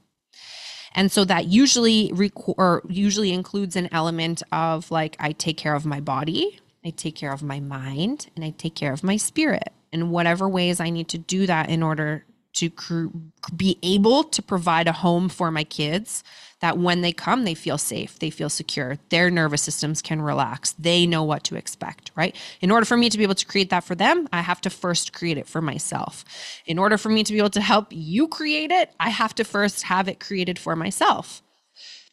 And 0.95 1.11
so 1.11 1.25
that 1.25 1.45
usually 1.45 2.11
rec- 2.13 2.57
or 2.57 2.83
usually 2.87 3.31
includes 3.31 3.75
an 3.75 3.89
element 3.91 4.43
of 4.51 4.91
like 4.91 5.15
I 5.19 5.31
take 5.31 5.57
care 5.57 5.73
of 5.73 5.85
my 5.85 5.99
body, 5.99 6.59
I 6.85 6.91
take 6.91 7.15
care 7.15 7.31
of 7.31 7.41
my 7.41 7.59
mind, 7.59 8.29
and 8.35 8.43
I 8.43 8.51
take 8.51 8.75
care 8.75 8.93
of 8.93 9.03
my 9.03 9.17
spirit 9.17 9.69
in 9.91 10.09
whatever 10.09 10.47
ways 10.49 10.79
I 10.79 10.89
need 10.89 11.07
to 11.09 11.17
do 11.17 11.47
that 11.47 11.69
in 11.69 11.81
order 11.81 12.25
to 12.53 12.69
cr- 12.69 13.07
be 13.55 13.77
able 13.83 14.23
to 14.23 14.41
provide 14.41 14.87
a 14.87 14.91
home 14.91 15.29
for 15.29 15.51
my 15.51 15.63
kids 15.63 16.23
that 16.61 16.77
when 16.77 17.01
they 17.01 17.11
come, 17.11 17.43
they 17.43 17.55
feel 17.55 17.77
safe, 17.77 18.19
they 18.19 18.29
feel 18.29 18.49
secure, 18.49 18.97
their 19.09 19.29
nervous 19.29 19.61
systems 19.61 20.01
can 20.01 20.21
relax, 20.21 20.71
they 20.79 21.05
know 21.05 21.21
what 21.21 21.43
to 21.43 21.55
expect, 21.55 22.11
right? 22.15 22.35
In 22.61 22.71
order 22.71 22.85
for 22.85 22.95
me 22.95 23.09
to 23.09 23.17
be 23.17 23.23
able 23.23 23.35
to 23.35 23.45
create 23.45 23.69
that 23.69 23.83
for 23.83 23.95
them, 23.95 24.29
I 24.31 24.41
have 24.41 24.61
to 24.61 24.69
first 24.69 25.11
create 25.11 25.37
it 25.37 25.47
for 25.47 25.61
myself. 25.61 26.23
In 26.65 26.79
order 26.79 26.97
for 26.97 27.09
me 27.09 27.23
to 27.25 27.33
be 27.33 27.39
able 27.39 27.49
to 27.49 27.61
help 27.61 27.87
you 27.89 28.29
create 28.29 28.71
it, 28.71 28.91
I 28.97 29.09
have 29.09 29.35
to 29.35 29.43
first 29.43 29.83
have 29.83 30.07
it 30.07 30.21
created 30.21 30.57
for 30.57 30.75
myself. 30.75 31.41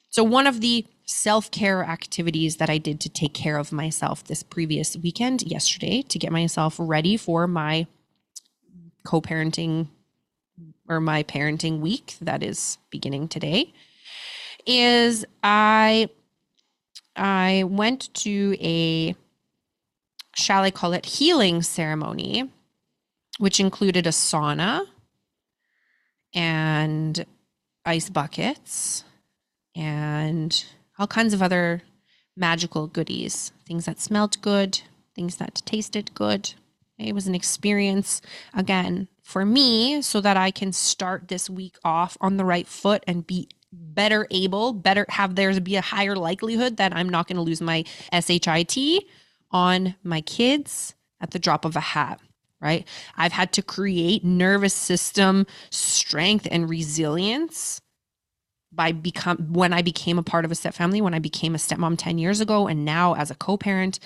So, 0.08 0.24
one 0.24 0.48
of 0.48 0.60
the 0.60 0.84
self 1.04 1.52
care 1.52 1.84
activities 1.84 2.56
that 2.56 2.68
I 2.68 2.78
did 2.78 3.00
to 3.02 3.08
take 3.08 3.34
care 3.34 3.56
of 3.56 3.70
myself 3.70 4.24
this 4.24 4.42
previous 4.42 4.96
weekend, 4.96 5.42
yesterday, 5.42 6.02
to 6.02 6.18
get 6.18 6.32
myself 6.32 6.74
ready 6.78 7.16
for 7.16 7.46
my 7.46 7.86
co 9.04 9.20
parenting 9.20 9.88
or 10.90 11.00
my 11.00 11.22
parenting 11.22 11.78
week 11.78 12.16
that 12.20 12.42
is 12.42 12.76
beginning 12.90 13.28
today 13.28 13.72
is 14.66 15.24
I 15.42 16.10
I 17.16 17.64
went 17.66 18.12
to 18.14 18.56
a 18.60 19.14
shall 20.34 20.62
I 20.62 20.70
call 20.70 20.92
it 20.92 21.06
healing 21.06 21.62
ceremony, 21.62 22.50
which 23.38 23.60
included 23.60 24.06
a 24.06 24.10
sauna 24.10 24.86
and 26.34 27.24
ice 27.86 28.10
buckets 28.10 29.04
and 29.76 30.64
all 30.98 31.06
kinds 31.06 31.32
of 31.32 31.42
other 31.42 31.82
magical 32.36 32.86
goodies, 32.88 33.52
things 33.66 33.84
that 33.84 34.00
smelled 34.00 34.40
good, 34.42 34.80
things 35.14 35.36
that 35.36 35.62
tasted 35.64 36.14
good. 36.14 36.54
It 36.98 37.14
was 37.14 37.26
an 37.26 37.34
experience 37.34 38.20
again 38.54 39.08
for 39.22 39.44
me 39.44 40.02
so 40.02 40.20
that 40.20 40.36
I 40.36 40.50
can 40.50 40.72
start 40.72 41.28
this 41.28 41.48
week 41.48 41.76
off 41.84 42.16
on 42.20 42.36
the 42.36 42.44
right 42.44 42.66
foot 42.66 43.04
and 43.06 43.26
be 43.26 43.48
better 43.72 44.26
able, 44.30 44.72
better 44.72 45.06
have 45.08 45.34
there's 45.34 45.60
be 45.60 45.76
a 45.76 45.80
higher 45.80 46.16
likelihood 46.16 46.76
that 46.78 46.94
I'm 46.94 47.08
not 47.08 47.28
going 47.28 47.36
to 47.36 47.42
lose 47.42 47.60
my 47.60 47.84
SHIT 48.12 49.04
on 49.50 49.94
my 50.02 50.20
kids 50.22 50.94
at 51.20 51.30
the 51.30 51.38
drop 51.38 51.64
of 51.64 51.76
a 51.76 51.80
hat, 51.80 52.20
right? 52.60 52.86
I've 53.16 53.32
had 53.32 53.52
to 53.54 53.62
create 53.62 54.24
nervous 54.24 54.74
system 54.74 55.46
strength 55.70 56.48
and 56.50 56.68
resilience 56.68 57.80
by 58.72 58.92
become 58.92 59.38
when 59.52 59.72
I 59.72 59.82
became 59.82 60.18
a 60.18 60.22
part 60.22 60.44
of 60.44 60.52
a 60.52 60.54
step 60.54 60.74
family, 60.74 61.00
when 61.00 61.14
I 61.14 61.18
became 61.18 61.54
a 61.54 61.58
stepmom 61.58 61.96
10 61.98 62.18
years 62.18 62.40
ago, 62.40 62.68
and 62.68 62.84
now 62.84 63.14
as 63.14 63.30
a 63.30 63.34
co-parent, 63.34 63.98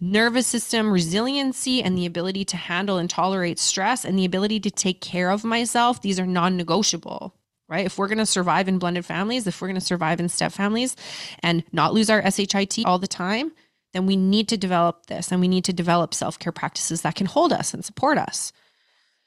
nervous 0.00 0.46
system 0.46 0.90
resiliency 0.90 1.82
and 1.82 1.96
the 1.96 2.06
ability 2.06 2.44
to 2.46 2.56
handle 2.56 2.98
and 2.98 3.08
tolerate 3.08 3.58
stress 3.58 4.04
and 4.04 4.18
the 4.18 4.24
ability 4.24 4.60
to 4.60 4.70
take 4.70 5.00
care 5.00 5.30
of 5.30 5.44
myself, 5.44 6.02
these 6.02 6.20
are 6.20 6.26
non-negotiable 6.26 7.34
right? 7.70 7.86
If 7.86 7.98
we're 7.98 8.08
going 8.08 8.18
to 8.18 8.26
survive 8.26 8.66
in 8.66 8.80
blended 8.80 9.06
families, 9.06 9.46
if 9.46 9.62
we're 9.62 9.68
going 9.68 9.78
to 9.78 9.80
survive 9.80 10.18
in 10.18 10.28
step 10.28 10.50
families 10.50 10.96
and 11.40 11.62
not 11.72 11.94
lose 11.94 12.10
our 12.10 12.20
SHIT 12.28 12.80
all 12.84 12.98
the 12.98 13.06
time, 13.06 13.52
then 13.92 14.06
we 14.06 14.16
need 14.16 14.48
to 14.48 14.56
develop 14.56 15.06
this 15.06 15.30
and 15.30 15.40
we 15.40 15.48
need 15.48 15.64
to 15.64 15.72
develop 15.72 16.12
self 16.12 16.38
care 16.38 16.52
practices 16.52 17.02
that 17.02 17.14
can 17.14 17.26
hold 17.26 17.52
us 17.52 17.72
and 17.72 17.84
support 17.84 18.18
us. 18.18 18.52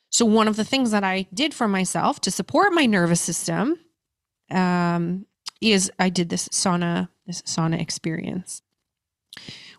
So, 0.10 0.25
one 0.25 0.47
of 0.47 0.58
the 0.58 0.65
things 0.65 0.91
that 0.91 1.03
I 1.03 1.27
did 1.34 1.53
for 1.53 1.67
myself 1.67 2.19
to 2.21 2.32
support 2.32 2.73
my 2.73 2.86
nervous 2.86 3.21
system 3.21 3.79
um, 4.51 5.25
is 5.62 5.91
I 5.99 6.10
did 6.10 6.29
this 6.29 6.49
sauna, 6.49 7.10
this 7.25 7.41
sauna 7.43 7.79
experience 7.79 8.62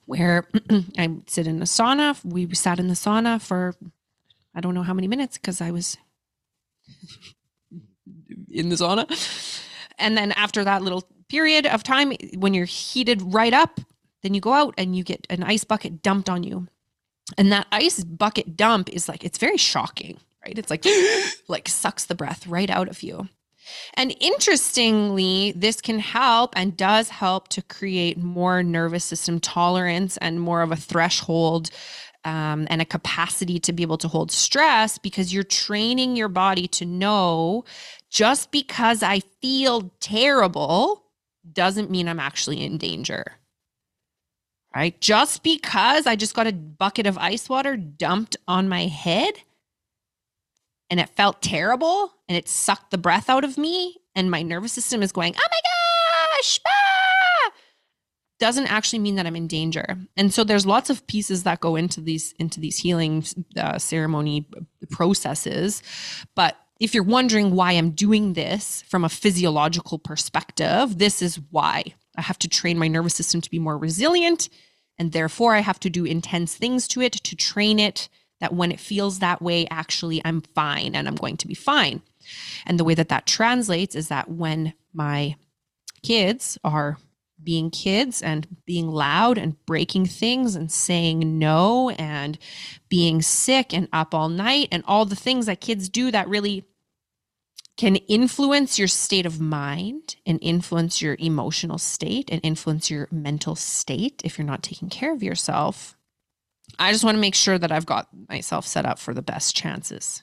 where 0.06 0.46
I 0.98 1.16
sit 1.26 1.46
in 1.46 1.60
a 1.60 1.64
sauna. 1.64 2.22
We 2.24 2.52
sat 2.54 2.78
in 2.78 2.88
the 2.88 2.94
sauna 2.94 3.40
for 3.40 3.74
I 4.54 4.60
don't 4.60 4.74
know 4.74 4.82
how 4.82 4.94
many 4.94 5.08
minutes 5.08 5.38
because 5.38 5.60
I 5.60 5.70
was 5.70 5.96
in 8.50 8.68
the 8.68 8.76
sauna. 8.76 9.08
And 9.98 10.16
then 10.16 10.32
after 10.32 10.64
that 10.64 10.82
little 10.82 11.08
period 11.28 11.66
of 11.66 11.82
time, 11.82 12.12
when 12.36 12.54
you're 12.54 12.66
heated 12.66 13.22
right 13.22 13.52
up, 13.52 13.80
then 14.22 14.34
you 14.34 14.40
go 14.40 14.52
out 14.52 14.74
and 14.78 14.96
you 14.96 15.04
get 15.04 15.26
an 15.30 15.42
ice 15.42 15.64
bucket 15.64 16.02
dumped 16.02 16.28
on 16.28 16.42
you. 16.42 16.68
And 17.38 17.50
that 17.52 17.66
ice 17.72 18.04
bucket 18.04 18.56
dump 18.56 18.90
is 18.90 19.08
like, 19.08 19.24
it's 19.24 19.38
very 19.38 19.56
shocking, 19.56 20.18
right? 20.44 20.58
It's 20.58 20.70
like, 20.70 20.84
like 21.48 21.68
sucks 21.68 22.04
the 22.04 22.14
breath 22.14 22.46
right 22.46 22.70
out 22.70 22.88
of 22.88 23.02
you. 23.02 23.28
And 23.94 24.14
interestingly, 24.20 25.52
this 25.56 25.80
can 25.80 25.98
help 25.98 26.54
and 26.56 26.76
does 26.76 27.08
help 27.08 27.48
to 27.48 27.62
create 27.62 28.18
more 28.18 28.62
nervous 28.62 29.04
system 29.04 29.40
tolerance 29.40 30.16
and 30.18 30.40
more 30.40 30.62
of 30.62 30.72
a 30.72 30.76
threshold 30.76 31.70
um, 32.24 32.66
and 32.70 32.80
a 32.80 32.86
capacity 32.86 33.58
to 33.60 33.72
be 33.72 33.82
able 33.82 33.98
to 33.98 34.08
hold 34.08 34.30
stress 34.32 34.98
because 34.98 35.32
you're 35.32 35.44
training 35.44 36.16
your 36.16 36.28
body 36.28 36.66
to 36.68 36.86
know 36.86 37.64
just 38.10 38.50
because 38.50 39.02
I 39.02 39.20
feel 39.42 39.90
terrible 40.00 41.02
doesn't 41.52 41.90
mean 41.90 42.08
I'm 42.08 42.20
actually 42.20 42.64
in 42.64 42.78
danger. 42.78 43.24
Right? 44.74 44.98
Just 45.00 45.42
because 45.42 46.06
I 46.06 46.16
just 46.16 46.34
got 46.34 46.46
a 46.46 46.52
bucket 46.52 47.06
of 47.06 47.18
ice 47.18 47.48
water 47.48 47.76
dumped 47.76 48.36
on 48.48 48.68
my 48.68 48.86
head 48.86 49.34
and 50.90 50.98
it 50.98 51.10
felt 51.10 51.42
terrible 51.42 52.13
and 52.28 52.36
it 52.36 52.48
sucked 52.48 52.90
the 52.90 52.98
breath 52.98 53.28
out 53.28 53.44
of 53.44 53.58
me 53.58 53.96
and 54.14 54.30
my 54.30 54.42
nervous 54.42 54.72
system 54.72 55.02
is 55.02 55.12
going, 55.12 55.34
oh 55.36 55.48
my 55.50 56.36
gosh, 56.36 56.60
ah! 56.66 57.52
doesn't 58.38 58.66
actually 58.66 58.98
mean 58.98 59.14
that 59.14 59.26
I'm 59.26 59.36
in 59.36 59.46
danger. 59.46 59.96
And 60.16 60.32
so 60.32 60.44
there's 60.44 60.66
lots 60.66 60.90
of 60.90 61.06
pieces 61.06 61.44
that 61.44 61.60
go 61.60 61.76
into 61.76 62.00
these 62.00 62.34
into 62.38 62.60
these 62.60 62.78
healing 62.78 63.24
uh, 63.56 63.78
ceremony 63.78 64.46
processes, 64.90 65.82
but 66.34 66.56
if 66.80 66.92
you're 66.92 67.04
wondering 67.04 67.54
why 67.54 67.72
I'm 67.72 67.90
doing 67.90 68.32
this 68.32 68.82
from 68.82 69.04
a 69.04 69.08
physiological 69.08 69.98
perspective, 69.98 70.98
this 70.98 71.22
is 71.22 71.40
why. 71.50 71.94
I 72.16 72.22
have 72.22 72.38
to 72.40 72.48
train 72.48 72.78
my 72.78 72.88
nervous 72.88 73.14
system 73.14 73.40
to 73.40 73.50
be 73.50 73.58
more 73.58 73.78
resilient. 73.78 74.48
And 74.98 75.12
therefore, 75.12 75.54
I 75.54 75.60
have 75.60 75.80
to 75.80 75.90
do 75.90 76.04
intense 76.04 76.54
things 76.54 76.86
to 76.88 77.00
it 77.00 77.12
to 77.12 77.36
train 77.36 77.78
it 77.78 78.08
that 78.40 78.54
when 78.54 78.70
it 78.70 78.80
feels 78.80 79.20
that 79.20 79.40
way, 79.40 79.66
actually, 79.70 80.20
I'm 80.24 80.40
fine 80.40 80.94
and 80.94 81.08
I'm 81.08 81.14
going 81.14 81.36
to 81.38 81.48
be 81.48 81.54
fine. 81.54 82.02
And 82.66 82.78
the 82.78 82.84
way 82.84 82.94
that 82.94 83.08
that 83.08 83.26
translates 83.26 83.94
is 83.94 84.08
that 84.08 84.30
when 84.30 84.74
my 84.92 85.36
kids 86.02 86.58
are 86.64 86.98
being 87.42 87.70
kids 87.70 88.22
and 88.22 88.46
being 88.64 88.88
loud 88.88 89.38
and 89.38 89.62
breaking 89.66 90.06
things 90.06 90.54
and 90.54 90.72
saying 90.72 91.38
no 91.38 91.90
and 91.90 92.38
being 92.88 93.20
sick 93.20 93.74
and 93.74 93.88
up 93.92 94.14
all 94.14 94.28
night 94.28 94.68
and 94.72 94.82
all 94.86 95.04
the 95.04 95.16
things 95.16 95.46
that 95.46 95.60
kids 95.60 95.88
do 95.88 96.10
that 96.10 96.28
really 96.28 96.64
can 97.76 97.96
influence 97.96 98.78
your 98.78 98.88
state 98.88 99.26
of 99.26 99.40
mind 99.40 100.16
and 100.24 100.38
influence 100.40 101.02
your 101.02 101.16
emotional 101.18 101.76
state 101.76 102.30
and 102.30 102.40
influence 102.44 102.88
your 102.88 103.08
mental 103.10 103.56
state 103.56 104.22
if 104.24 104.38
you're 104.38 104.46
not 104.46 104.62
taking 104.62 104.88
care 104.88 105.12
of 105.12 105.22
yourself. 105.22 105.96
I 106.78 106.92
just 106.92 107.04
want 107.04 107.16
to 107.16 107.20
make 107.20 107.34
sure 107.34 107.58
that 107.58 107.72
I've 107.72 107.86
got 107.86 108.08
myself 108.28 108.66
set 108.66 108.86
up 108.86 108.98
for 108.98 109.12
the 109.12 109.22
best 109.22 109.56
chances 109.56 110.22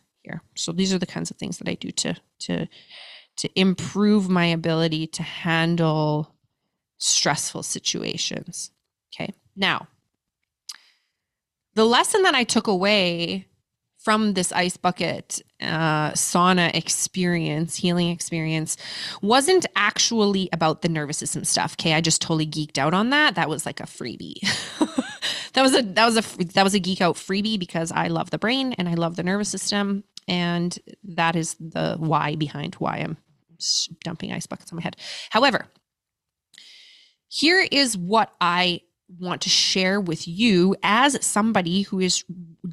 So 0.56 0.72
these 0.72 0.94
are 0.94 1.00
the 1.00 1.06
kinds 1.06 1.32
of 1.32 1.38
things 1.38 1.58
that 1.58 1.70
I 1.70 1.76
do 1.76 1.92
to 1.92 2.16
to 2.40 2.68
to 3.38 3.60
improve 3.60 4.30
my 4.30 4.46
ability 4.46 5.08
to 5.08 5.24
handle 5.24 6.36
stressful 6.98 7.64
situations. 7.64 8.72
Okay. 9.14 9.34
Now, 9.56 9.88
the 11.74 11.86
lesson 11.86 12.24
that 12.24 12.36
I 12.36 12.44
took 12.44 12.68
away 12.68 13.48
from 13.98 14.34
this 14.34 14.52
ice 14.52 14.78
bucket 14.78 15.42
uh, 15.62 16.12
sauna 16.12 16.74
experience, 16.76 17.76
healing 17.76 18.10
experience, 18.10 18.76
wasn't 19.22 19.66
actually 19.76 20.50
about 20.52 20.82
the 20.82 20.90
nervous 20.90 21.18
system 21.18 21.44
stuff. 21.44 21.76
Okay, 21.80 21.94
I 21.94 22.02
just 22.02 22.22
totally 22.22 22.48
geeked 22.48 22.78
out 22.78 22.94
on 22.94 23.12
that. 23.12 23.36
That 23.36 23.50
was 23.50 23.66
like 23.66 23.80
a 23.80 23.84
freebie. 23.84 24.42
that 25.54 25.62
was 25.62 25.76
a 25.76 25.84
that 25.84 26.06
was 26.06 26.18
a 26.18 26.44
that 26.46 26.64
was 26.64 26.74
a 26.74 26.80
geek 26.80 27.00
out 27.00 27.16
freebie 27.16 27.60
because 27.60 27.92
I 27.92 28.08
love 28.08 28.32
the 28.32 28.40
brain 28.40 28.74
and 28.74 28.90
I 28.90 28.96
love 28.96 29.16
the 29.16 29.24
nervous 29.24 29.50
system, 29.50 30.04
and 30.28 30.78
that 31.04 31.36
is 31.36 31.56
the 31.60 31.96
why 31.98 32.36
behind 32.36 32.76
why 32.76 32.98
I'm 32.98 33.18
dumping 34.04 34.32
ice 34.32 34.48
buckets 34.48 34.72
on 34.72 34.78
my 34.78 34.84
head. 34.84 34.98
However, 35.30 35.68
here 37.28 37.66
is 37.72 37.98
what 37.98 38.34
I 38.42 38.82
want 39.20 39.42
to 39.42 39.50
share 39.50 40.00
with 40.00 40.28
you 40.28 40.76
as 40.84 41.24
somebody 41.26 41.82
who 41.82 42.00
is 42.00 42.24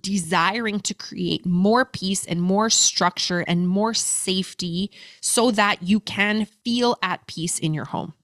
desiring 0.00 0.80
to 0.80 0.94
create 0.94 1.44
more 1.44 1.84
peace 1.84 2.24
and 2.24 2.40
more 2.40 2.70
structure 2.70 3.40
and 3.40 3.68
more 3.68 3.94
safety 3.94 4.90
so 5.20 5.50
that 5.50 5.82
you 5.82 6.00
can 6.00 6.46
feel 6.64 6.96
at 7.02 7.26
peace 7.26 7.58
in 7.58 7.74
your 7.74 7.86
home. 7.86 8.14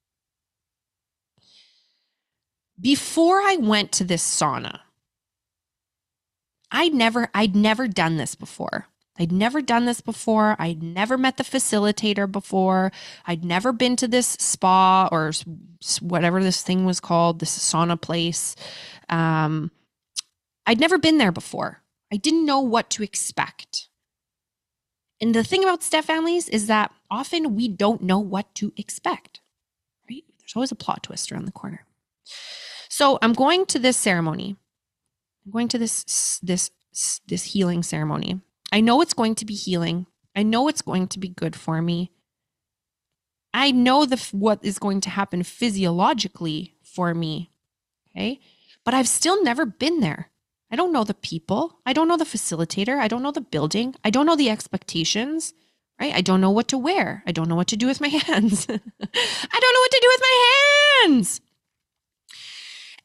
Before 2.81 3.41
I 3.41 3.57
went 3.57 3.93
to 3.93 4.05
this 4.05 4.23
sauna, 4.25 4.81
I 6.71 6.89
never 6.89 7.29
I'd 7.33 7.55
never 7.55 7.87
done 7.87 8.17
this 8.17 8.35
before. 8.35 8.89
I'd 9.19 9.31
never 9.31 9.63
done 9.63 9.85
this 9.85 10.01
before. 10.01 10.57
I'd 10.59 10.83
never 10.83 11.17
met 11.17 11.37
the 11.37 11.45
facilitator 11.45 12.31
before. 12.31 12.91
I'd 13.27 13.45
never 13.45 13.73
been 13.73 13.97
to 13.97 14.09
this 14.09 14.27
spa 14.27 15.09
or 15.13 15.33
whatever 16.01 16.43
this 16.43 16.63
thing 16.63 16.85
was 16.85 16.99
called, 17.01 17.39
this 17.39 17.57
sauna 17.57 18.01
place. 18.01 18.57
Um, 19.09 19.71
I'd 20.67 20.81
never 20.81 20.99
been 20.99 21.19
there 21.19 21.33
before. 21.33 21.83
I 22.13 22.17
didn't 22.17 22.47
know 22.47 22.61
what 22.61 22.91
to 22.91 23.03
expect. 23.03 23.89
And 25.21 25.35
the 25.35 25.45
thing 25.45 25.63
about 25.63 25.83
step 25.83 26.05
families 26.05 26.49
is 26.49 26.67
that 26.67 26.93
often 27.11 27.55
we 27.55 27.69
don't 27.69 28.03
know 28.03 28.19
what 28.19 28.53
to 28.57 28.73
expect, 28.77 29.41
right? 30.11 30.25
There's 30.39 30.57
always 30.57 30.73
a 30.73 30.77
plot 30.77 31.05
twist 31.05 31.31
around 31.31 31.45
the 31.45 31.53
corner. 31.53 31.87
So 32.89 33.19
I'm 33.23 33.33
going 33.33 33.67
to 33.67 33.79
this 33.79 33.97
ceremony. 33.97 34.57
I'm 35.45 35.53
going 35.53 35.69
to 35.69 35.79
this 35.79 36.41
this 36.43 36.71
this 37.27 37.45
healing 37.45 37.83
ceremony. 37.83 38.41
I 38.75 38.81
know 38.81 39.01
it's 39.01 39.15
going 39.15 39.37
to 39.37 39.45
be 39.45 39.55
healing. 39.55 40.09
I 40.35 40.43
know 40.43 40.67
it's 40.67 40.83
going 40.83 41.07
to 41.07 41.21
be 41.21 41.29
good 41.29 41.55
for 41.55 41.81
me. 41.81 42.11
I 43.53 43.71
know 43.71 44.05
the 44.05 44.17
what 44.33 44.65
is 44.65 44.81
going 44.81 45.01
to 45.03 45.11
happen 45.11 45.45
physiologically 45.45 46.75
for 46.83 47.15
me. 47.15 47.53
Okay? 48.11 48.41
But 48.85 48.93
I've 48.93 49.07
still 49.07 49.45
never 49.45 49.65
been 49.65 50.01
there. 50.01 50.29
I 50.73 50.75
don't 50.75 50.93
know 50.93 51.05
the 51.05 51.15
people. 51.15 51.79
I 51.87 51.93
don't 51.93 52.09
know 52.09 52.17
the 52.17 52.25
facilitator. 52.25 52.99
I 52.99 53.07
don't 53.07 53.23
know 53.23 53.31
the 53.31 53.41
building. 53.41 53.95
I 54.03 54.11
don't 54.11 54.27
know 54.27 54.35
the 54.35 54.51
expectations, 54.51 55.55
right? 56.01 56.13
I 56.13 56.21
don't 56.21 56.41
know 56.41 56.51
what 56.51 56.67
to 56.69 56.79
wear. 56.79 57.23
I 57.29 57.31
don't 57.31 57.49
know 57.49 57.55
what 57.55 57.69
to 57.69 57.77
do 57.77 57.87
with 57.87 58.01
my 58.01 58.09
hands. 58.29 58.67
I 58.69 58.73
don't 59.61 59.75
know 59.75 59.85
what 59.85 59.91
to 59.93 60.01
do 60.03 60.09
with 60.15 60.21
my 60.21 61.05
hands. 61.05 61.41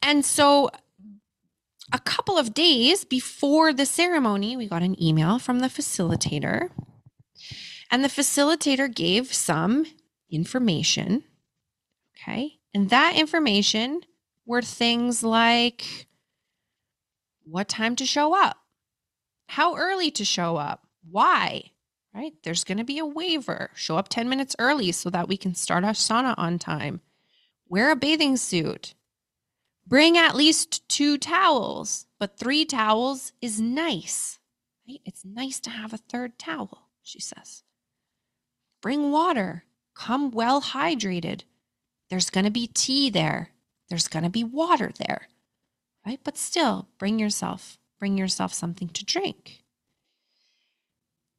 And 0.02 0.26
so 0.26 0.72
a 1.92 2.00
couple 2.00 2.38
of 2.38 2.54
days 2.54 3.04
before 3.04 3.74
the 3.74 3.86
ceremony, 3.86 4.56
we 4.56 4.68
got 4.68 4.84
an 4.84 5.02
email 5.02 5.40
from 5.40 5.60
the 5.60 5.68
facilitator. 5.68 6.70
And 7.92 8.04
the 8.04 8.10
facilitator 8.10 8.94
gave 8.94 9.34
some 9.34 9.86
information. 10.30 11.24
Okay. 12.16 12.60
And 12.74 12.90
that 12.90 13.16
information 13.16 14.02
were 14.46 14.62
things 14.62 15.24
like 15.24 16.08
what 17.44 17.68
time 17.68 17.96
to 17.96 18.06
show 18.06 18.36
up, 18.36 18.58
how 19.48 19.76
early 19.76 20.12
to 20.12 20.24
show 20.24 20.58
up, 20.58 20.86
why, 21.10 21.72
right? 22.14 22.34
There's 22.44 22.64
going 22.64 22.78
to 22.78 22.84
be 22.84 23.00
a 23.00 23.06
waiver. 23.06 23.72
Show 23.74 23.98
up 23.98 24.10
10 24.10 24.30
minutes 24.30 24.56
early 24.60 24.92
so 24.92 25.10
that 25.10 25.28
we 25.28 25.38
can 25.38 25.56
start 25.56 25.84
our 25.84 25.94
sauna 25.94 26.36
on 26.38 26.60
time. 26.60 27.02
Wear 27.68 27.92
a 27.92 27.96
bathing 27.96 28.38
suit. 28.38 28.94
Bring 29.90 30.20
at 30.20 30.36
least 30.36 30.88
two 30.88 31.18
towels, 31.18 32.06
but 32.20 32.38
three 32.38 32.64
towels 32.64 33.34
is 33.42 33.60
nice. 33.60 34.38
Right? 34.88 35.02
It's 35.04 35.26
nice 35.26 35.60
to 35.62 35.72
have 35.72 35.94
a 35.94 35.98
third 35.98 36.38
towel, 36.38 36.90
she 37.02 37.20
says. 37.20 37.64
Bring 38.84 39.10
water. 39.10 39.64
Come 39.96 40.30
well 40.30 40.62
hydrated. 40.62 41.42
There's 42.12 42.30
going 42.30 42.46
to 42.46 42.52
be 42.52 42.68
tea 42.68 43.10
there. 43.10 43.50
There's 43.90 44.08
going 44.08 44.22
to 44.22 44.30
be 44.30 44.44
water 44.44 44.92
there. 45.00 45.28
Right? 46.06 46.20
But 46.24 46.38
still, 46.38 46.88
bring 47.00 47.18
yourself, 47.18 47.80
bring 47.98 48.16
yourself 48.16 48.54
something 48.54 48.90
to 48.90 49.04
drink. 49.04 49.64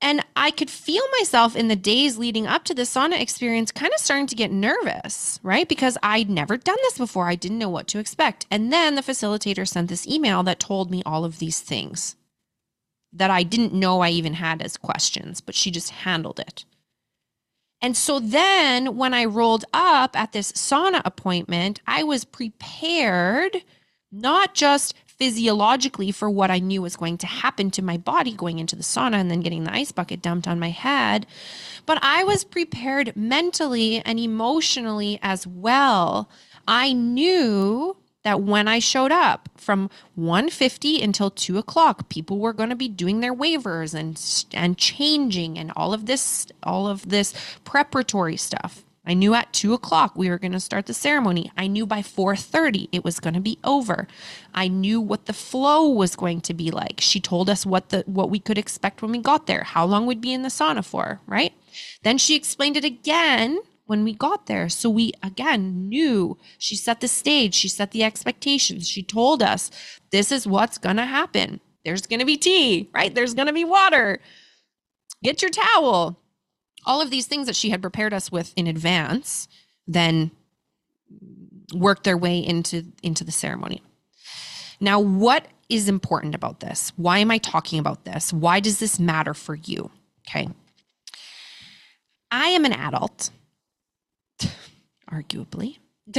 And 0.02 0.24
I 0.34 0.50
could 0.50 0.70
feel 0.70 1.02
myself 1.18 1.54
in 1.54 1.68
the 1.68 1.76
days 1.76 2.16
leading 2.16 2.46
up 2.46 2.64
to 2.64 2.74
the 2.74 2.82
sauna 2.82 3.20
experience 3.20 3.70
kind 3.70 3.92
of 3.92 4.00
starting 4.00 4.26
to 4.28 4.34
get 4.34 4.50
nervous, 4.50 5.38
right? 5.42 5.68
Because 5.68 5.98
I'd 6.02 6.30
never 6.30 6.56
done 6.56 6.78
this 6.82 6.96
before. 6.96 7.28
I 7.28 7.34
didn't 7.34 7.58
know 7.58 7.68
what 7.68 7.86
to 7.88 7.98
expect. 7.98 8.46
And 8.50 8.72
then 8.72 8.94
the 8.94 9.02
facilitator 9.02 9.68
sent 9.68 9.88
this 9.88 10.06
email 10.06 10.42
that 10.44 10.58
told 10.58 10.90
me 10.90 11.02
all 11.04 11.24
of 11.24 11.38
these 11.38 11.60
things 11.60 12.16
that 13.12 13.30
I 13.30 13.42
didn't 13.42 13.74
know 13.74 14.00
I 14.00 14.10
even 14.10 14.34
had 14.34 14.62
as 14.62 14.76
questions, 14.76 15.40
but 15.40 15.54
she 15.54 15.70
just 15.70 15.90
handled 15.90 16.40
it. 16.40 16.64
And 17.82 17.96
so 17.96 18.20
then 18.20 18.96
when 18.96 19.14
I 19.14 19.24
rolled 19.24 19.64
up 19.72 20.18
at 20.18 20.32
this 20.32 20.52
sauna 20.52 21.02
appointment, 21.04 21.80
I 21.86 22.02
was 22.02 22.24
prepared 22.24 23.64
not 24.12 24.54
just 24.54 24.94
physiologically 25.20 26.10
for 26.10 26.30
what 26.30 26.50
I 26.50 26.60
knew 26.60 26.80
was 26.80 26.96
going 26.96 27.18
to 27.18 27.26
happen 27.26 27.70
to 27.72 27.82
my 27.82 27.98
body 27.98 28.32
going 28.32 28.58
into 28.58 28.74
the 28.74 28.82
sauna 28.82 29.16
and 29.16 29.30
then 29.30 29.42
getting 29.42 29.64
the 29.64 29.74
ice 29.74 29.92
bucket 29.92 30.22
dumped 30.22 30.48
on 30.48 30.58
my 30.58 30.70
head. 30.70 31.26
But 31.84 31.98
I 32.00 32.24
was 32.24 32.42
prepared 32.42 33.14
mentally 33.14 34.00
and 34.00 34.18
emotionally 34.18 35.18
as 35.22 35.46
well. 35.46 36.30
I 36.66 36.94
knew 36.94 37.98
that 38.22 38.40
when 38.42 38.66
I 38.66 38.78
showed 38.78 39.12
up 39.12 39.50
from 39.56 39.90
1:50 40.18 41.02
until 41.02 41.30
2 41.30 41.58
o'clock, 41.58 42.08
people 42.08 42.38
were 42.38 42.54
going 42.54 42.70
to 42.70 42.76
be 42.76 42.88
doing 42.88 43.20
their 43.20 43.34
waivers 43.34 43.92
and 43.92 44.18
and 44.54 44.78
changing 44.78 45.58
and 45.58 45.70
all 45.76 45.92
of 45.92 46.06
this 46.06 46.46
all 46.62 46.86
of 46.86 47.08
this 47.10 47.34
preparatory 47.64 48.38
stuff. 48.38 48.84
I 49.10 49.14
knew 49.14 49.34
at 49.34 49.52
two 49.52 49.74
o'clock 49.74 50.12
we 50.14 50.30
were 50.30 50.38
going 50.38 50.52
to 50.52 50.60
start 50.60 50.86
the 50.86 50.94
ceremony. 50.94 51.50
I 51.56 51.66
knew 51.66 51.84
by 51.84 52.00
4:30 52.00 52.90
it 52.92 53.02
was 53.02 53.18
going 53.18 53.34
to 53.34 53.40
be 53.40 53.58
over. 53.64 54.06
I 54.54 54.68
knew 54.68 55.00
what 55.00 55.26
the 55.26 55.32
flow 55.32 55.88
was 55.88 56.14
going 56.14 56.42
to 56.42 56.54
be 56.54 56.70
like. 56.70 57.00
She 57.00 57.18
told 57.18 57.50
us 57.50 57.66
what 57.66 57.88
the 57.88 58.04
what 58.06 58.30
we 58.30 58.38
could 58.38 58.56
expect 58.56 59.02
when 59.02 59.10
we 59.10 59.18
got 59.18 59.48
there, 59.48 59.64
how 59.64 59.84
long 59.84 60.06
we'd 60.06 60.20
be 60.20 60.32
in 60.32 60.42
the 60.42 60.48
sauna 60.48 60.84
for, 60.84 61.20
right? 61.26 61.52
Then 62.04 62.18
she 62.18 62.36
explained 62.36 62.76
it 62.76 62.84
again 62.84 63.58
when 63.86 64.04
we 64.04 64.14
got 64.14 64.46
there. 64.46 64.68
So 64.68 64.88
we 64.88 65.12
again 65.24 65.88
knew 65.88 66.38
she 66.56 66.76
set 66.76 67.00
the 67.00 67.08
stage, 67.08 67.54
she 67.54 67.66
set 67.66 67.90
the 67.90 68.04
expectations. 68.04 68.88
She 68.88 69.02
told 69.02 69.42
us 69.42 69.72
this 70.12 70.30
is 70.30 70.46
what's 70.46 70.78
going 70.78 70.98
to 70.98 71.04
happen. 71.04 71.58
There's 71.84 72.06
going 72.06 72.20
to 72.20 72.26
be 72.26 72.36
tea, 72.36 72.88
right? 72.94 73.12
There's 73.12 73.34
going 73.34 73.48
to 73.48 73.52
be 73.52 73.64
water. 73.64 74.20
Get 75.24 75.42
your 75.42 75.50
towel 75.50 76.20
all 76.84 77.00
of 77.00 77.10
these 77.10 77.26
things 77.26 77.46
that 77.46 77.56
she 77.56 77.70
had 77.70 77.82
prepared 77.82 78.12
us 78.12 78.30
with 78.32 78.52
in 78.56 78.66
advance 78.66 79.48
then 79.86 80.30
worked 81.74 82.04
their 82.04 82.16
way 82.16 82.38
into 82.38 82.84
into 83.02 83.24
the 83.24 83.32
ceremony. 83.32 83.82
Now 84.80 85.00
what 85.00 85.46
is 85.68 85.88
important 85.88 86.34
about 86.34 86.60
this? 86.60 86.92
Why 86.96 87.18
am 87.18 87.30
i 87.30 87.38
talking 87.38 87.78
about 87.78 88.04
this? 88.04 88.32
Why 88.32 88.60
does 88.60 88.78
this 88.78 88.98
matter 88.98 89.34
for 89.34 89.54
you? 89.54 89.90
Okay. 90.26 90.48
I 92.30 92.48
am 92.48 92.64
an 92.64 92.72
adult 92.72 93.30
arguably. 95.10 95.78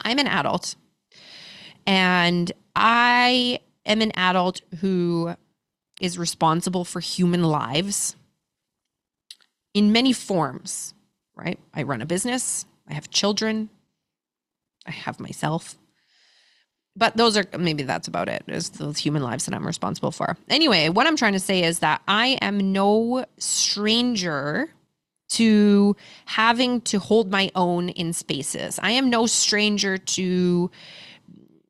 I'm 0.00 0.18
an 0.18 0.26
adult 0.26 0.74
and 1.88 2.52
i 2.76 3.58
am 3.86 4.02
an 4.02 4.12
adult 4.14 4.60
who 4.80 5.34
is 6.00 6.18
responsible 6.18 6.84
for 6.84 7.00
human 7.00 7.42
lives 7.42 8.14
in 9.78 9.92
many 9.92 10.12
forms, 10.12 10.92
right? 11.36 11.56
I 11.72 11.84
run 11.84 12.02
a 12.02 12.06
business, 12.06 12.66
I 12.88 12.94
have 12.94 13.10
children, 13.10 13.70
I 14.84 14.90
have 14.90 15.20
myself. 15.20 15.76
But 16.96 17.16
those 17.16 17.36
are 17.36 17.44
maybe 17.56 17.84
that's 17.84 18.08
about 18.08 18.28
it. 18.28 18.42
Is 18.48 18.70
those 18.70 18.98
human 18.98 19.22
lives 19.22 19.44
that 19.44 19.54
I'm 19.54 19.64
responsible 19.64 20.10
for. 20.10 20.36
Anyway, 20.48 20.88
what 20.88 21.06
I'm 21.06 21.14
trying 21.14 21.34
to 21.34 21.38
say 21.38 21.62
is 21.62 21.78
that 21.78 22.02
I 22.08 22.38
am 22.42 22.72
no 22.72 23.24
stranger 23.38 24.68
to 25.28 25.94
having 26.24 26.80
to 26.80 26.98
hold 26.98 27.30
my 27.30 27.52
own 27.54 27.90
in 27.90 28.12
spaces. 28.12 28.80
I 28.82 28.90
am 28.92 29.08
no 29.08 29.26
stranger 29.26 29.96
to 29.96 30.72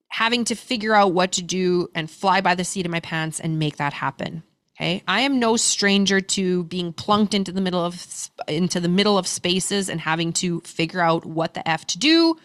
having 0.08 0.44
to 0.44 0.54
figure 0.54 0.94
out 0.94 1.12
what 1.12 1.32
to 1.32 1.42
do 1.42 1.90
and 1.94 2.10
fly 2.10 2.40
by 2.40 2.54
the 2.54 2.64
seat 2.64 2.86
of 2.86 2.92
my 2.92 3.00
pants 3.00 3.38
and 3.38 3.58
make 3.58 3.76
that 3.76 3.92
happen. 3.92 4.44
Okay. 4.80 5.02
I 5.08 5.22
am 5.22 5.40
no 5.40 5.56
stranger 5.56 6.20
to 6.20 6.62
being 6.64 6.92
plunked 6.92 7.34
into 7.34 7.50
the 7.50 7.60
middle 7.60 7.84
of 7.84 8.30
into 8.46 8.78
the 8.78 8.88
middle 8.88 9.18
of 9.18 9.26
spaces 9.26 9.88
and 9.88 10.00
having 10.00 10.32
to 10.34 10.60
figure 10.60 11.00
out 11.00 11.26
what 11.26 11.54
the 11.54 11.68
F 11.68 11.84
to 11.88 11.98
do 11.98 12.36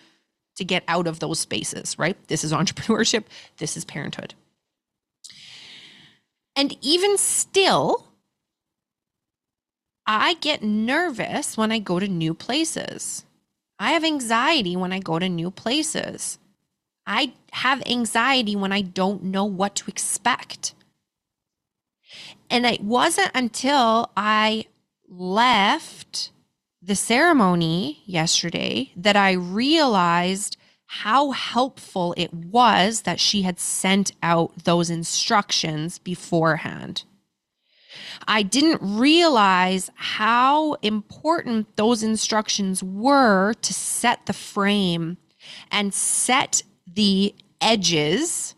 to 0.56 0.66
get 0.66 0.84
out 0.88 1.06
of 1.06 1.20
those 1.20 1.40
spaces, 1.40 1.98
right? 2.00 2.18
This 2.30 2.44
is 2.44 2.52
entrepreneurship, 2.52 3.26
this 3.58 3.78
is 3.78 3.86
parenthood. 3.86 4.34
And 6.56 6.76
even 6.82 7.20
still, 7.20 8.08
I 10.08 10.34
get 10.36 10.64
nervous 10.64 11.56
when 11.56 11.72
I 11.72 11.78
go 11.78 12.00
to 12.00 12.08
new 12.08 12.34
places. 12.34 13.26
I 13.78 13.92
have 13.92 14.04
anxiety 14.04 14.76
when 14.76 14.92
I 14.92 15.00
go 15.00 15.20
to 15.20 15.30
new 15.30 15.52
places. 15.52 16.40
I 17.06 17.34
have 17.52 17.84
anxiety 17.86 18.56
when 18.56 18.72
I 18.72 18.82
don't 18.82 19.24
know 19.26 19.46
what 19.46 19.76
to 19.76 19.92
expect. 19.92 20.74
And 22.54 22.68
it 22.68 22.82
wasn't 22.82 23.32
until 23.34 24.12
I 24.16 24.68
left 25.10 26.30
the 26.84 26.94
ceremony 26.94 28.04
yesterday 28.06 28.92
that 28.96 29.16
I 29.16 29.32
realized 29.32 30.56
how 30.86 31.32
helpful 31.32 32.14
it 32.16 32.32
was 32.32 33.02
that 33.02 33.20
she 33.20 33.42
had 33.42 33.60
sent 33.60 34.12
out 34.22 34.66
those 34.66 34.92
instructions 34.92 35.98
beforehand. 35.98 37.06
I 38.28 38.44
didn't 38.44 38.82
realize 38.84 39.90
how 39.96 40.74
important 40.84 41.76
those 41.76 42.04
instructions 42.04 42.84
were 42.84 43.56
to 43.56 43.74
set 43.74 44.28
the 44.28 44.34
frame 44.34 45.18
and 45.72 45.92
set 45.92 46.62
the 46.86 47.34
edges 47.60 48.54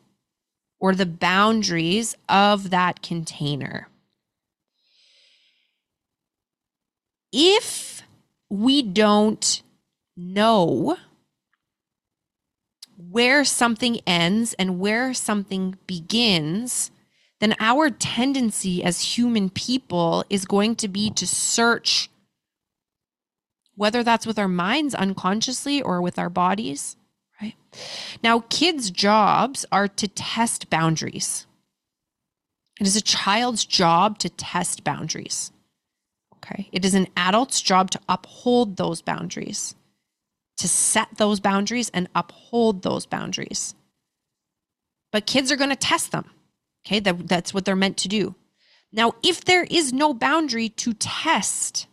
or 0.80 0.94
the 0.94 1.06
boundaries 1.06 2.16
of 2.28 2.70
that 2.70 3.02
container. 3.02 3.88
If 7.32 8.04
we 8.50 8.82
don't 8.82 9.62
know 10.16 10.98
where 12.98 13.44
something 13.44 14.00
ends 14.08 14.54
and 14.54 14.80
where 14.80 15.14
something 15.14 15.78
begins, 15.86 16.92
then 17.40 17.56
our 17.60 17.90
tendency 17.90 18.84
as 18.84 19.18
human 19.18 19.50
people 19.50 20.24
is 20.30 20.46
going 20.46 20.76
to 20.78 20.88
be 20.88 21.10
to 21.12 21.28
search, 21.28 22.10
whether 23.76 24.04
that's 24.04 24.26
with 24.26 24.40
our 24.40 24.48
minds 24.48 24.96
unconsciously 24.96 25.82
or 25.82 26.02
with 26.02 26.18
our 26.18 26.30
bodies, 26.30 26.96
right? 27.42 27.56
Now, 28.24 28.44
kids' 28.50 28.92
jobs 28.92 29.66
are 29.72 29.88
to 29.88 30.08
test 30.08 30.70
boundaries. 30.70 31.46
It 32.80 32.88
is 32.88 32.96
a 32.96 33.02
child's 33.02 33.66
job 33.66 34.20
to 34.20 34.30
test 34.30 34.84
boundaries. 34.84 35.52
Okay. 36.38 36.70
It 36.72 36.86
is 36.86 36.94
an 36.94 37.08
adult's 37.18 37.62
job 37.62 37.90
to 37.92 38.00
uphold 38.08 38.78
those 38.78 39.02
boundaries 39.02 39.76
to 40.58 40.68
set 40.68 41.10
those 41.18 41.40
boundaries 41.40 41.90
and 41.94 42.08
uphold 42.16 42.82
those 42.82 43.06
boundaries. 43.06 43.76
But 45.12 45.26
kids 45.26 45.52
are 45.52 45.58
going 45.58 45.70
to 45.70 45.76
test 45.76 46.12
them. 46.12 46.30
Okay, 46.86 47.00
that, 47.00 47.28
that's 47.28 47.54
what 47.54 47.66
they're 47.66 47.76
meant 47.76 47.98
to 47.98 48.08
do. 48.08 48.36
Now, 48.92 49.14
if 49.24 49.44
there 49.44 49.66
is 49.66 49.92
no 49.92 50.14
boundary 50.14 50.70
to 50.70 50.94
test, 50.94 51.88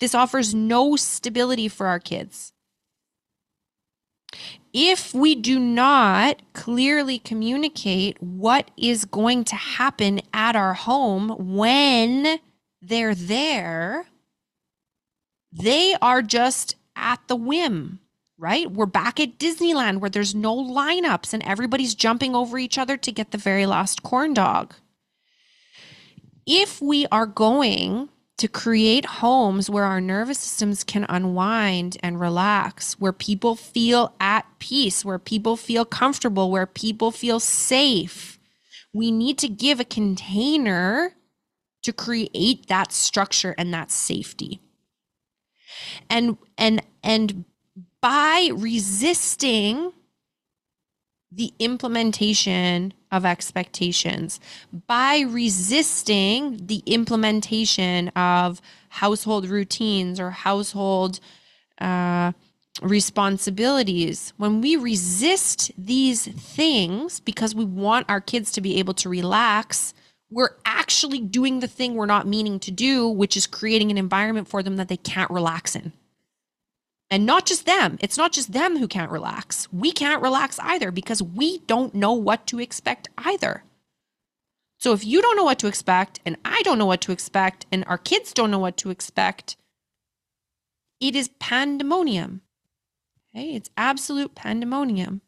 this 0.00 0.14
offers 0.14 0.54
no 0.54 0.96
stability 0.96 1.68
for 1.68 1.86
our 1.86 1.98
kids. 1.98 2.52
If 4.72 5.12
we 5.12 5.34
do 5.34 5.58
not 5.58 6.40
clearly 6.54 7.18
communicate 7.18 8.22
what 8.22 8.70
is 8.76 9.04
going 9.04 9.44
to 9.44 9.56
happen 9.56 10.22
at 10.32 10.56
our 10.56 10.72
home 10.72 11.54
when 11.54 12.38
they're 12.80 13.14
there, 13.14 14.06
they 15.52 15.94
are 16.00 16.22
just 16.22 16.76
at 16.96 17.20
the 17.28 17.36
whim, 17.36 18.00
right? 18.38 18.70
We're 18.70 18.86
back 18.86 19.20
at 19.20 19.38
Disneyland 19.38 19.98
where 19.98 20.08
there's 20.08 20.34
no 20.34 20.56
lineups 20.56 21.34
and 21.34 21.42
everybody's 21.42 21.94
jumping 21.94 22.34
over 22.34 22.58
each 22.58 22.78
other 22.78 22.96
to 22.96 23.12
get 23.12 23.30
the 23.30 23.38
very 23.38 23.66
last 23.66 24.02
corn 24.02 24.32
dog. 24.32 24.74
If 26.46 26.80
we 26.80 27.06
are 27.12 27.26
going 27.26 28.08
to 28.42 28.48
create 28.48 29.04
homes 29.04 29.70
where 29.70 29.84
our 29.84 30.00
nervous 30.00 30.36
systems 30.36 30.82
can 30.82 31.06
unwind 31.08 31.96
and 32.02 32.18
relax, 32.18 32.94
where 32.98 33.12
people 33.12 33.54
feel 33.54 34.12
at 34.18 34.44
peace, 34.58 35.04
where 35.04 35.20
people 35.20 35.56
feel 35.56 35.84
comfortable, 35.84 36.50
where 36.50 36.66
people 36.66 37.12
feel 37.12 37.38
safe, 37.38 38.40
we 38.92 39.12
need 39.12 39.38
to 39.38 39.46
give 39.48 39.78
a 39.78 39.84
container 39.84 41.14
to 41.84 41.92
create 41.92 42.66
that 42.66 42.90
structure 42.90 43.54
and 43.56 43.72
that 43.72 43.92
safety. 43.92 44.60
And 46.10 46.36
and 46.58 46.82
and 47.04 47.44
by 48.00 48.50
resisting 48.52 49.92
the 51.34 51.52
implementation 51.58 52.92
of 53.10 53.24
expectations 53.24 54.40
by 54.86 55.20
resisting 55.20 56.58
the 56.66 56.82
implementation 56.86 58.08
of 58.08 58.60
household 58.88 59.46
routines 59.48 60.20
or 60.20 60.30
household 60.30 61.20
uh, 61.80 62.32
responsibilities. 62.82 64.32
When 64.36 64.60
we 64.60 64.76
resist 64.76 65.72
these 65.76 66.26
things 66.26 67.20
because 67.20 67.54
we 67.54 67.64
want 67.64 68.08
our 68.08 68.20
kids 68.20 68.52
to 68.52 68.60
be 68.60 68.78
able 68.78 68.94
to 68.94 69.08
relax, 69.08 69.94
we're 70.30 70.56
actually 70.64 71.20
doing 71.20 71.60
the 71.60 71.68
thing 71.68 71.94
we're 71.94 72.06
not 72.06 72.26
meaning 72.26 72.58
to 72.60 72.70
do, 72.70 73.08
which 73.08 73.36
is 73.36 73.46
creating 73.46 73.90
an 73.90 73.98
environment 73.98 74.48
for 74.48 74.62
them 74.62 74.76
that 74.76 74.88
they 74.88 74.96
can't 74.96 75.30
relax 75.30 75.76
in. 75.76 75.92
And 77.12 77.26
not 77.26 77.44
just 77.44 77.66
them, 77.66 77.98
it's 78.00 78.16
not 78.16 78.32
just 78.32 78.54
them 78.54 78.78
who 78.78 78.88
can't 78.88 79.10
relax. 79.10 79.70
We 79.70 79.92
can't 79.92 80.22
relax 80.22 80.58
either 80.60 80.90
because 80.90 81.22
we 81.22 81.58
don't 81.58 81.94
know 81.94 82.14
what 82.14 82.46
to 82.46 82.58
expect 82.58 83.10
either. 83.18 83.64
So 84.78 84.94
if 84.94 85.04
you 85.04 85.20
don't 85.20 85.36
know 85.36 85.44
what 85.44 85.58
to 85.58 85.66
expect, 85.66 86.20
and 86.24 86.38
I 86.42 86.62
don't 86.62 86.78
know 86.78 86.86
what 86.86 87.02
to 87.02 87.12
expect, 87.12 87.66
and 87.70 87.84
our 87.86 87.98
kids 87.98 88.32
don't 88.32 88.50
know 88.50 88.58
what 88.58 88.78
to 88.78 88.88
expect, 88.88 89.56
it 91.00 91.14
is 91.14 91.28
pandemonium. 91.38 92.40
Okay, 93.36 93.56
it's 93.56 93.68
absolute 93.76 94.34
pandemonium. 94.34 95.20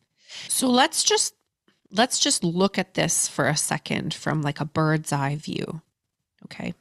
So 0.48 0.68
let's 0.70 1.04
just 1.04 1.34
let's 1.90 2.18
just 2.18 2.42
look 2.42 2.78
at 2.78 2.94
this 2.94 3.28
for 3.28 3.46
a 3.46 3.58
second 3.58 4.14
from 4.14 4.40
like 4.40 4.58
a 4.58 4.64
bird's 4.64 5.12
eye 5.12 5.36
view. 5.36 5.82
Okay. 6.46 6.72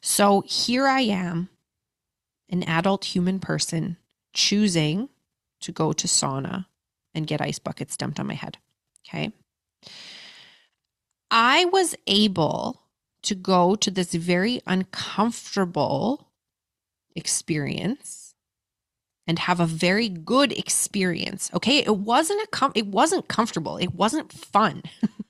So 0.00 0.44
here 0.46 0.86
I 0.86 1.00
am, 1.00 1.48
an 2.50 2.62
adult 2.64 3.04
human 3.04 3.38
person 3.38 3.96
choosing 4.34 5.08
to 5.60 5.72
go 5.72 5.92
to 5.92 6.06
sauna 6.06 6.66
and 7.14 7.26
get 7.26 7.40
ice 7.40 7.58
buckets 7.58 7.96
dumped 7.96 8.20
on 8.20 8.26
my 8.26 8.34
head. 8.34 8.58
Okay. 9.06 9.32
I 11.30 11.64
was 11.66 11.94
able 12.06 12.82
to 13.22 13.34
go 13.34 13.74
to 13.76 13.90
this 13.90 14.14
very 14.14 14.60
uncomfortable 14.66 16.28
experience 17.14 18.34
and 19.26 19.38
have 19.38 19.60
a 19.60 19.66
very 19.66 20.08
good 20.08 20.52
experience. 20.52 21.50
Okay, 21.54 21.78
it 21.78 21.98
wasn't 21.98 22.42
a 22.42 22.46
com- 22.48 22.72
it 22.74 22.86
wasn't 22.86 23.28
comfortable. 23.28 23.76
It 23.76 23.94
wasn't 23.94 24.32
fun. 24.32 24.82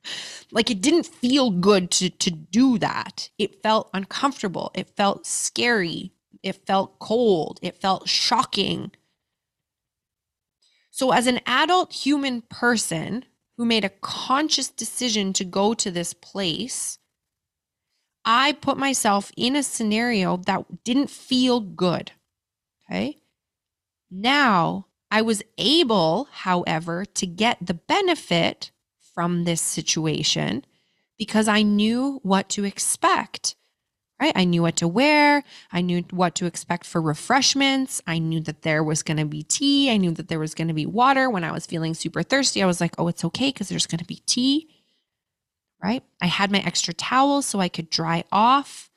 like 0.52 0.70
it 0.70 0.80
didn't 0.80 1.06
feel 1.06 1.50
good 1.50 1.90
to 1.92 2.08
to 2.08 2.30
do 2.30 2.78
that. 2.78 3.28
It 3.38 3.62
felt 3.62 3.90
uncomfortable. 3.92 4.70
It 4.74 4.88
felt 4.96 5.26
scary. 5.26 6.12
It 6.42 6.66
felt 6.66 6.98
cold. 6.98 7.58
It 7.62 7.76
felt 7.76 8.08
shocking. 8.08 8.92
So 10.90 11.12
as 11.12 11.26
an 11.26 11.40
adult 11.46 11.92
human 11.92 12.42
person 12.42 13.24
who 13.56 13.64
made 13.64 13.84
a 13.84 13.90
conscious 14.00 14.68
decision 14.68 15.32
to 15.34 15.44
go 15.44 15.74
to 15.74 15.90
this 15.90 16.14
place, 16.14 16.98
I 18.24 18.52
put 18.52 18.76
myself 18.76 19.32
in 19.36 19.56
a 19.56 19.62
scenario 19.62 20.36
that 20.38 20.84
didn't 20.84 21.10
feel 21.10 21.60
good. 21.60 22.12
Okay? 22.84 23.18
Now, 24.10 24.86
I 25.10 25.22
was 25.22 25.42
able, 25.58 26.28
however, 26.30 27.04
to 27.04 27.26
get 27.26 27.58
the 27.60 27.74
benefit 27.74 28.70
from 29.14 29.44
this 29.44 29.60
situation 29.60 30.64
because 31.18 31.48
I 31.48 31.62
knew 31.62 32.20
what 32.22 32.48
to 32.50 32.64
expect. 32.64 33.56
Right? 34.20 34.32
I 34.36 34.44
knew 34.44 34.60
what 34.60 34.76
to 34.76 34.88
wear. 34.88 35.42
I 35.72 35.80
knew 35.80 36.04
what 36.10 36.34
to 36.36 36.46
expect 36.46 36.84
for 36.84 37.00
refreshments. 37.00 38.02
I 38.06 38.18
knew 38.18 38.40
that 38.40 38.62
there 38.62 38.84
was 38.84 39.02
going 39.02 39.16
to 39.16 39.24
be 39.24 39.44
tea. 39.44 39.90
I 39.90 39.96
knew 39.96 40.10
that 40.12 40.28
there 40.28 40.38
was 40.38 40.54
going 40.54 40.68
to 40.68 40.74
be 40.74 40.84
water. 40.84 41.30
When 41.30 41.42
I 41.42 41.52
was 41.52 41.64
feeling 41.64 41.94
super 41.94 42.22
thirsty, 42.22 42.62
I 42.62 42.66
was 42.66 42.82
like, 42.82 42.94
oh, 42.98 43.08
it's 43.08 43.24
okay 43.24 43.48
because 43.48 43.70
there's 43.70 43.86
going 43.86 44.00
to 44.00 44.04
be 44.04 44.22
tea. 44.26 44.68
Right? 45.82 46.02
I 46.20 46.26
had 46.26 46.50
my 46.50 46.58
extra 46.58 46.92
towels 46.92 47.46
so 47.46 47.60
I 47.60 47.70
could 47.70 47.88
dry 47.88 48.24
off. 48.30 48.90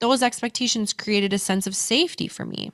Those 0.00 0.22
expectations 0.22 0.92
created 0.92 1.32
a 1.32 1.38
sense 1.38 1.66
of 1.66 1.74
safety 1.74 2.28
for 2.28 2.44
me. 2.44 2.70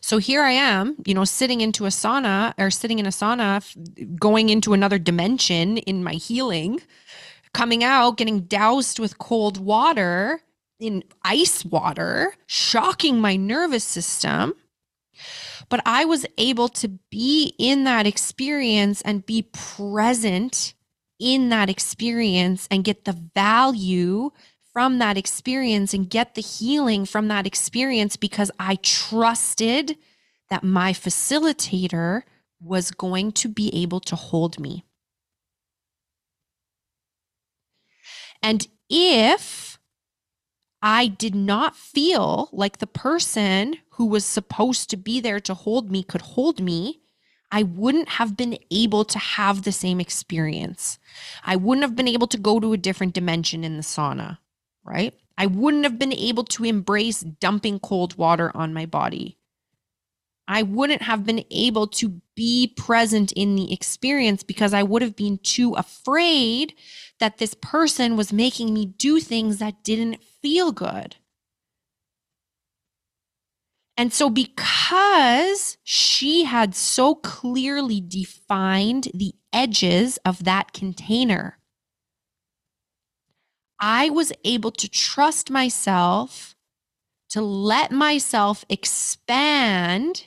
So 0.00 0.18
here 0.18 0.42
I 0.42 0.52
am, 0.52 0.96
you 1.04 1.14
know, 1.14 1.24
sitting 1.24 1.60
into 1.60 1.84
a 1.84 1.88
sauna 1.88 2.54
or 2.58 2.70
sitting 2.70 3.00
in 3.00 3.06
a 3.06 3.10
sauna, 3.10 4.18
going 4.18 4.48
into 4.48 4.72
another 4.72 4.98
dimension 4.98 5.78
in 5.78 6.04
my 6.04 6.14
healing, 6.14 6.80
coming 7.52 7.82
out, 7.82 8.16
getting 8.16 8.42
doused 8.42 8.98
with 8.98 9.18
cold 9.18 9.58
water 9.58 10.40
in 10.80 11.04
ice 11.22 11.64
water, 11.64 12.34
shocking 12.46 13.20
my 13.20 13.36
nervous 13.36 13.84
system. 13.84 14.54
But 15.68 15.80
I 15.86 16.04
was 16.04 16.26
able 16.36 16.68
to 16.70 16.88
be 17.10 17.54
in 17.58 17.84
that 17.84 18.06
experience 18.06 19.00
and 19.02 19.24
be 19.24 19.42
present 19.52 20.74
in 21.20 21.48
that 21.50 21.70
experience 21.70 22.66
and 22.70 22.84
get 22.84 23.04
the 23.04 23.16
value 23.34 24.30
from 24.72 24.98
that 24.98 25.16
experience 25.16 25.94
and 25.94 26.10
get 26.10 26.34
the 26.34 26.42
healing 26.42 27.06
from 27.06 27.28
that 27.28 27.46
experience 27.46 28.16
because 28.16 28.50
I 28.58 28.76
trusted 28.82 29.96
that 30.50 30.64
my 30.64 30.92
facilitator 30.92 32.22
was 32.60 32.90
going 32.90 33.32
to 33.32 33.48
be 33.48 33.70
able 33.74 34.00
to 34.00 34.16
hold 34.16 34.58
me. 34.58 34.84
And 38.42 38.66
if 38.90 39.73
I 40.86 41.06
did 41.06 41.34
not 41.34 41.74
feel 41.74 42.50
like 42.52 42.76
the 42.76 42.86
person 42.86 43.76
who 43.92 44.04
was 44.04 44.22
supposed 44.22 44.90
to 44.90 44.98
be 44.98 45.18
there 45.18 45.40
to 45.40 45.54
hold 45.54 45.90
me 45.90 46.02
could 46.02 46.20
hold 46.20 46.60
me, 46.60 47.00
I 47.50 47.62
wouldn't 47.62 48.10
have 48.10 48.36
been 48.36 48.58
able 48.70 49.06
to 49.06 49.18
have 49.18 49.62
the 49.62 49.72
same 49.72 49.98
experience. 49.98 50.98
I 51.42 51.56
wouldn't 51.56 51.84
have 51.84 51.96
been 51.96 52.06
able 52.06 52.26
to 52.26 52.36
go 52.36 52.60
to 52.60 52.74
a 52.74 52.76
different 52.76 53.14
dimension 53.14 53.64
in 53.64 53.78
the 53.78 53.82
sauna, 53.82 54.36
right? 54.84 55.14
I 55.38 55.46
wouldn't 55.46 55.84
have 55.84 55.98
been 55.98 56.12
able 56.12 56.44
to 56.44 56.64
embrace 56.64 57.20
dumping 57.20 57.78
cold 57.80 58.18
water 58.18 58.52
on 58.54 58.74
my 58.74 58.84
body. 58.84 59.38
I 60.46 60.64
wouldn't 60.64 61.00
have 61.00 61.24
been 61.24 61.46
able 61.50 61.86
to 61.86 62.20
be 62.34 62.74
present 62.76 63.32
in 63.32 63.56
the 63.56 63.72
experience 63.72 64.42
because 64.42 64.74
I 64.74 64.82
would 64.82 65.00
have 65.00 65.16
been 65.16 65.38
too 65.38 65.72
afraid 65.76 66.74
that 67.20 67.38
this 67.38 67.54
person 67.54 68.18
was 68.18 68.34
making 68.34 68.74
me 68.74 68.84
do 68.84 69.20
things 69.20 69.58
that 69.60 69.82
didn't 69.82 70.18
feel 70.44 70.72
good. 70.72 71.16
And 73.96 74.12
so, 74.12 74.28
because 74.28 75.78
she 75.84 76.44
had 76.44 76.74
so 76.74 77.14
clearly 77.14 78.02
defined 78.06 79.08
the 79.14 79.32
edges 79.54 80.18
of 80.26 80.44
that 80.44 80.74
container, 80.74 81.58
I 83.80 84.10
was 84.10 84.32
able 84.44 84.72
to 84.72 84.88
trust 84.88 85.50
myself 85.50 86.54
to 87.30 87.40
let 87.40 87.90
myself 87.90 88.66
expand 88.68 90.24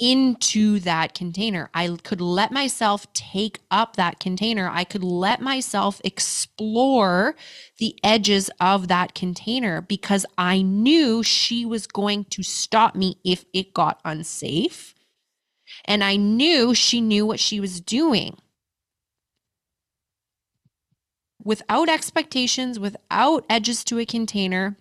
into 0.00 0.80
that 0.80 1.14
container. 1.14 1.70
I 1.74 1.96
could 2.02 2.20
let 2.22 2.50
myself 2.50 3.12
take 3.12 3.60
up 3.70 3.96
that 3.96 4.18
container. 4.18 4.68
I 4.72 4.84
could 4.84 5.04
let 5.04 5.42
myself 5.42 6.00
explore 6.02 7.36
the 7.78 7.94
edges 8.02 8.50
of 8.58 8.88
that 8.88 9.14
container 9.14 9.82
because 9.82 10.24
I 10.38 10.62
knew 10.62 11.22
she 11.22 11.66
was 11.66 11.86
going 11.86 12.24
to 12.30 12.42
stop 12.42 12.96
me 12.96 13.18
if 13.24 13.44
it 13.52 13.74
got 13.74 14.00
unsafe. 14.04 14.94
And 15.84 16.02
I 16.02 16.16
knew 16.16 16.74
she 16.74 17.00
knew 17.00 17.26
what 17.26 17.40
she 17.40 17.60
was 17.60 17.80
doing. 17.80 18.38
Without 21.42 21.88
expectations, 21.88 22.78
without 22.78 23.44
edges 23.48 23.84
to 23.84 23.98
a 23.98 24.06
container, 24.06 24.76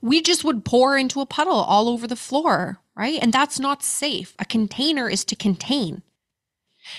we 0.00 0.20
just 0.22 0.44
would 0.44 0.64
pour 0.64 0.96
into 0.96 1.20
a 1.20 1.26
puddle 1.26 1.54
all 1.54 1.88
over 1.88 2.06
the 2.06 2.16
floor, 2.16 2.80
right? 2.96 3.18
And 3.20 3.32
that's 3.32 3.60
not 3.60 3.82
safe. 3.82 4.34
A 4.38 4.44
container 4.44 5.08
is 5.08 5.24
to 5.26 5.36
contain. 5.36 6.02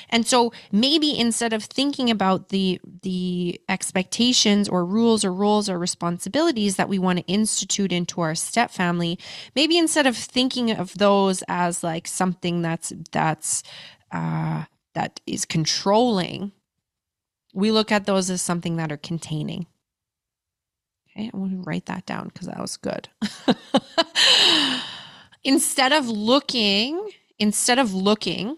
And 0.10 0.26
so 0.28 0.52
maybe 0.72 1.18
instead 1.18 1.54
of 1.54 1.64
thinking 1.64 2.10
about 2.10 2.50
the 2.50 2.80
the 3.04 3.60
expectations 3.70 4.68
or 4.68 4.86
rules 4.86 5.24
or 5.24 5.34
roles 5.34 5.70
or 5.70 5.80
responsibilities 5.80 6.76
that 6.76 6.90
we 6.90 7.00
want 7.00 7.20
to 7.20 7.26
institute 7.26 7.92
into 7.92 8.22
our 8.22 8.36
step 8.36 8.72
family, 8.72 9.18
maybe 9.56 9.78
instead 9.78 10.06
of 10.06 10.18
thinking 10.18 10.72
of 10.72 10.98
those 10.98 11.44
as 11.48 11.84
like 11.84 12.08
something 12.08 12.62
that's 12.62 12.92
that's 13.12 13.64
uh, 14.12 14.66
that 14.94 15.20
is 15.26 15.46
controlling, 15.46 16.52
we 17.54 17.72
look 17.72 17.92
at 17.92 18.06
those 18.06 18.30
as 18.30 18.42
something 18.42 18.78
that 18.78 18.92
are 18.92 18.98
containing. 18.98 19.68
Okay, 21.12 21.32
I 21.34 21.38
want 21.38 21.52
to 21.52 21.62
write 21.70 21.86
that 21.88 22.06
down 22.06 22.28
because 22.28 22.48
that 22.48 22.60
was 22.60 22.78
good. 22.78 23.08
instead 25.48 25.94
of 25.94 26.10
looking, 26.10 27.10
instead 27.40 27.80
of 27.80 27.94
looking, 27.94 28.58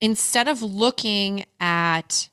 instead 0.00 0.48
of 0.48 0.62
looking 0.62 1.44
at 1.60 2.30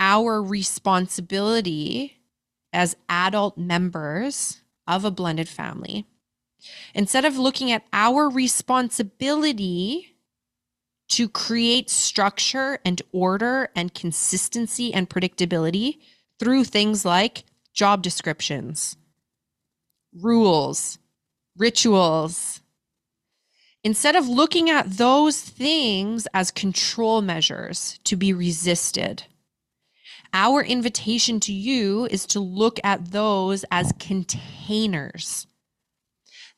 our 0.00 0.42
responsibility 0.42 2.16
as 2.72 2.96
adult 3.08 3.56
members 3.56 4.62
of 4.88 5.04
a 5.04 5.12
blended 5.12 5.48
family, 5.48 6.04
instead 6.92 7.24
of 7.24 7.38
looking 7.38 7.70
at 7.70 7.84
our 7.92 8.28
responsibility 8.28 10.16
to 11.08 11.28
create 11.28 11.88
structure 11.88 12.80
and 12.84 13.00
order 13.12 13.68
and 13.76 13.94
consistency 13.94 14.92
and 14.92 15.08
predictability 15.08 15.98
through 16.40 16.64
things 16.64 17.04
like 17.04 17.44
job 17.72 18.02
descriptions, 18.02 18.96
rules, 20.20 20.98
rituals. 21.56 22.60
Instead 23.82 24.16
of 24.16 24.28
looking 24.28 24.70
at 24.70 24.96
those 24.96 25.40
things 25.40 26.26
as 26.32 26.50
control 26.50 27.20
measures 27.20 27.98
to 28.04 28.16
be 28.16 28.32
resisted, 28.32 29.24
our 30.32 30.62
invitation 30.62 31.38
to 31.40 31.52
you 31.52 32.06
is 32.10 32.26
to 32.26 32.40
look 32.40 32.80
at 32.82 33.12
those 33.12 33.64
as 33.70 33.92
containers 33.98 35.46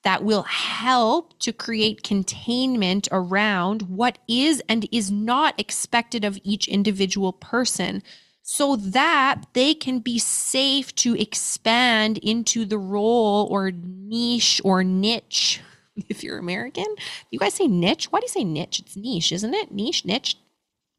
that 0.03 0.23
will 0.23 0.45
help 0.45 1.37
to 1.41 1.53
create 1.53 2.05
containment 2.05 3.09
around 3.11 3.83
what 3.83 4.19
is 4.29 4.63
and 4.69 4.89
is 4.93 5.11
not 5.11 5.59
expected 5.59 6.25
of 6.25 6.39
each 6.45 6.69
individual 6.69 7.33
person 7.33 8.03
so 8.49 8.77
that 8.77 9.43
they 9.55 9.75
can 9.75 9.99
be 9.99 10.21
safe 10.21 10.95
to 10.95 11.17
expand 11.17 12.17
into 12.19 12.65
the 12.65 12.79
role 12.79 13.49
or 13.51 13.73
niche 13.73 14.61
or 14.65 14.85
niche. 14.85 15.61
If 16.11 16.23
you're 16.23 16.39
American, 16.39 16.85
you 17.31 17.39
guys 17.39 17.55
say 17.55 17.67
niche. 17.67 18.13
Why 18.13 18.21
do 18.21 18.25
you 18.25 18.29
say 18.29 18.45
niche? 18.45 18.81
It's 18.81 18.97
niche, 18.97 19.33
isn't 19.33 19.55
it? 19.55 19.73
Niche, 19.73 20.05
niche. 20.05 20.37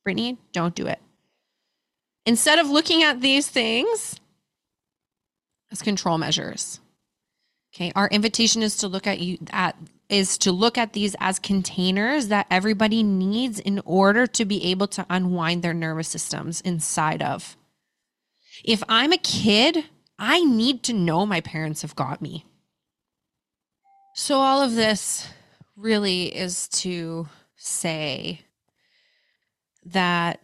Brittany, 0.03 0.39
don't 0.51 0.73
do 0.73 0.87
it. 0.87 0.99
Instead 2.25 2.57
of 2.57 2.67
looking 2.67 3.03
at 3.03 3.21
these 3.21 3.47
things 3.47 4.19
as 5.71 5.83
control 5.83 6.17
measures, 6.17 6.79
okay, 7.73 7.91
our 7.95 8.07
invitation 8.07 8.63
is 8.63 8.77
to 8.77 8.87
look 8.87 9.05
at 9.05 9.19
you 9.19 9.37
at 9.51 9.77
is 10.09 10.37
to 10.39 10.51
look 10.51 10.77
at 10.77 10.93
these 10.93 11.15
as 11.19 11.39
containers 11.39 12.29
that 12.29 12.47
everybody 12.49 13.03
needs 13.03 13.59
in 13.59 13.81
order 13.85 14.25
to 14.25 14.45
be 14.45 14.63
able 14.65 14.87
to 14.87 15.05
unwind 15.09 15.61
their 15.61 15.73
nervous 15.73 16.07
systems 16.07 16.61
inside 16.61 17.21
of. 17.21 17.57
If 18.63 18.83
I'm 18.87 19.11
a 19.11 19.17
kid, 19.17 19.85
I 20.17 20.43
need 20.43 20.83
to 20.83 20.93
know 20.93 21.25
my 21.25 21.41
parents 21.41 21.81
have 21.81 21.95
got 21.95 22.21
me. 22.21 22.45
So, 24.15 24.37
all 24.37 24.61
of 24.61 24.73
this 24.73 25.27
really 25.75 26.35
is 26.35 26.67
to 26.69 27.27
say 27.55 28.41
that 29.85 30.39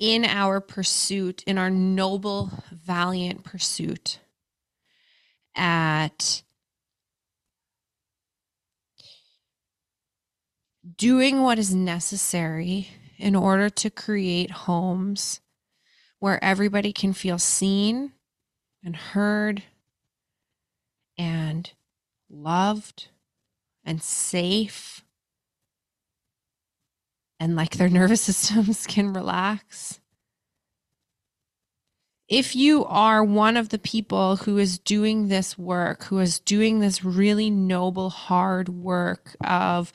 in 0.00 0.24
our 0.24 0.60
pursuit, 0.60 1.44
in 1.46 1.58
our 1.58 1.70
noble, 1.70 2.50
valiant 2.72 3.44
pursuit 3.44 4.18
at 5.54 6.42
doing 10.96 11.42
what 11.42 11.58
is 11.58 11.74
necessary 11.74 12.88
in 13.18 13.36
order 13.36 13.70
to 13.70 13.90
create 13.90 14.50
homes 14.50 15.40
where 16.18 16.42
everybody 16.42 16.92
can 16.92 17.12
feel 17.12 17.38
seen 17.38 18.12
and 18.84 18.96
heard 18.96 19.62
and 21.16 21.72
loved 22.28 23.08
and 23.84 24.02
safe. 24.02 25.04
And 27.38 27.56
like 27.56 27.76
their 27.76 27.88
nervous 27.90 28.22
systems 28.22 28.86
can 28.86 29.12
relax 29.12 30.00
if 32.32 32.56
you 32.56 32.86
are 32.86 33.22
one 33.22 33.58
of 33.58 33.68
the 33.68 33.78
people 33.78 34.36
who 34.36 34.56
is 34.56 34.78
doing 34.78 35.28
this 35.28 35.58
work, 35.58 36.04
who 36.04 36.18
is 36.18 36.40
doing 36.40 36.80
this 36.80 37.04
really 37.04 37.50
noble, 37.50 38.08
hard 38.08 38.70
work 38.70 39.36
of 39.44 39.92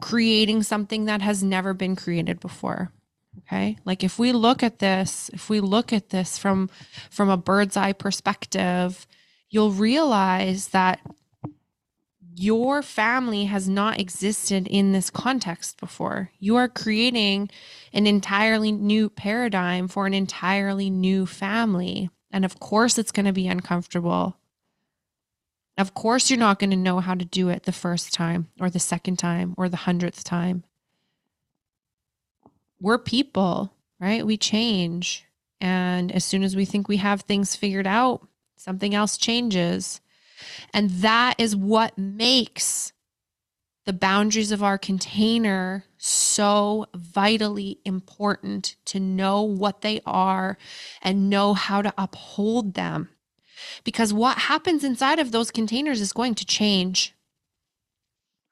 creating 0.00 0.62
something 0.62 1.04
that 1.04 1.20
has 1.20 1.42
never 1.42 1.74
been 1.74 1.94
created 1.94 2.40
before, 2.40 2.90
okay? 3.40 3.76
Like 3.84 4.02
if 4.02 4.18
we 4.18 4.32
look 4.32 4.62
at 4.62 4.78
this 4.78 5.30
if 5.34 5.50
we 5.50 5.60
look 5.60 5.92
at 5.92 6.08
this 6.08 6.38
from 6.38 6.70
from 7.10 7.28
a 7.28 7.36
bird's 7.36 7.76
eye 7.76 7.92
perspective 7.92 9.06
you'll 9.50 9.70
realize 9.70 10.68
that 10.68 11.00
your 12.36 12.82
family 12.82 13.44
has 13.44 13.68
not 13.68 14.00
existed 14.00 14.66
in 14.66 14.92
this 14.92 15.10
context 15.10 15.78
before. 15.78 16.30
You 16.38 16.56
are 16.56 16.68
creating 16.68 17.50
an 17.92 18.06
entirely 18.06 18.72
new 18.72 19.08
paradigm 19.08 19.88
for 19.88 20.06
an 20.06 20.14
entirely 20.14 20.90
new 20.90 21.26
family. 21.26 22.10
And 22.30 22.44
of 22.44 22.58
course, 22.58 22.98
it's 22.98 23.12
going 23.12 23.26
to 23.26 23.32
be 23.32 23.46
uncomfortable. 23.46 24.36
Of 25.76 25.94
course, 25.94 26.30
you're 26.30 26.38
not 26.38 26.58
going 26.58 26.70
to 26.70 26.76
know 26.76 27.00
how 27.00 27.14
to 27.14 27.24
do 27.24 27.48
it 27.48 27.64
the 27.64 27.72
first 27.72 28.12
time 28.12 28.48
or 28.60 28.70
the 28.70 28.80
second 28.80 29.18
time 29.18 29.54
or 29.56 29.68
the 29.68 29.76
hundredth 29.78 30.24
time. 30.24 30.64
We're 32.80 32.98
people, 32.98 33.72
right? 34.00 34.26
We 34.26 34.36
change. 34.36 35.24
And 35.60 36.12
as 36.12 36.24
soon 36.24 36.42
as 36.42 36.54
we 36.54 36.64
think 36.64 36.88
we 36.88 36.98
have 36.98 37.22
things 37.22 37.56
figured 37.56 37.86
out, 37.86 38.26
something 38.56 38.94
else 38.94 39.16
changes. 39.16 40.00
And 40.72 40.90
that 40.90 41.34
is 41.38 41.56
what 41.56 41.96
makes 41.98 42.92
the 43.84 43.92
boundaries 43.92 44.50
of 44.50 44.62
our 44.62 44.78
container 44.78 45.84
so 45.98 46.86
vitally 46.94 47.78
important 47.84 48.76
to 48.86 48.98
know 48.98 49.42
what 49.42 49.82
they 49.82 50.00
are 50.06 50.56
and 51.02 51.28
know 51.28 51.54
how 51.54 51.82
to 51.82 51.92
uphold 51.98 52.74
them. 52.74 53.10
Because 53.84 54.12
what 54.12 54.38
happens 54.38 54.84
inside 54.84 55.18
of 55.18 55.32
those 55.32 55.50
containers 55.50 56.00
is 56.00 56.12
going 56.12 56.34
to 56.36 56.46
change. 56.46 57.14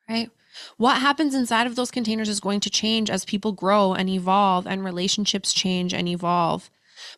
Right? 0.08 0.30
What 0.76 1.00
happens 1.00 1.34
inside 1.34 1.66
of 1.66 1.76
those 1.76 1.90
containers 1.90 2.28
is 2.28 2.40
going 2.40 2.60
to 2.60 2.70
change 2.70 3.10
as 3.10 3.24
people 3.24 3.52
grow 3.52 3.94
and 3.94 4.08
evolve 4.08 4.66
and 4.66 4.84
relationships 4.84 5.52
change 5.52 5.94
and 5.94 6.08
evolve. 6.08 6.70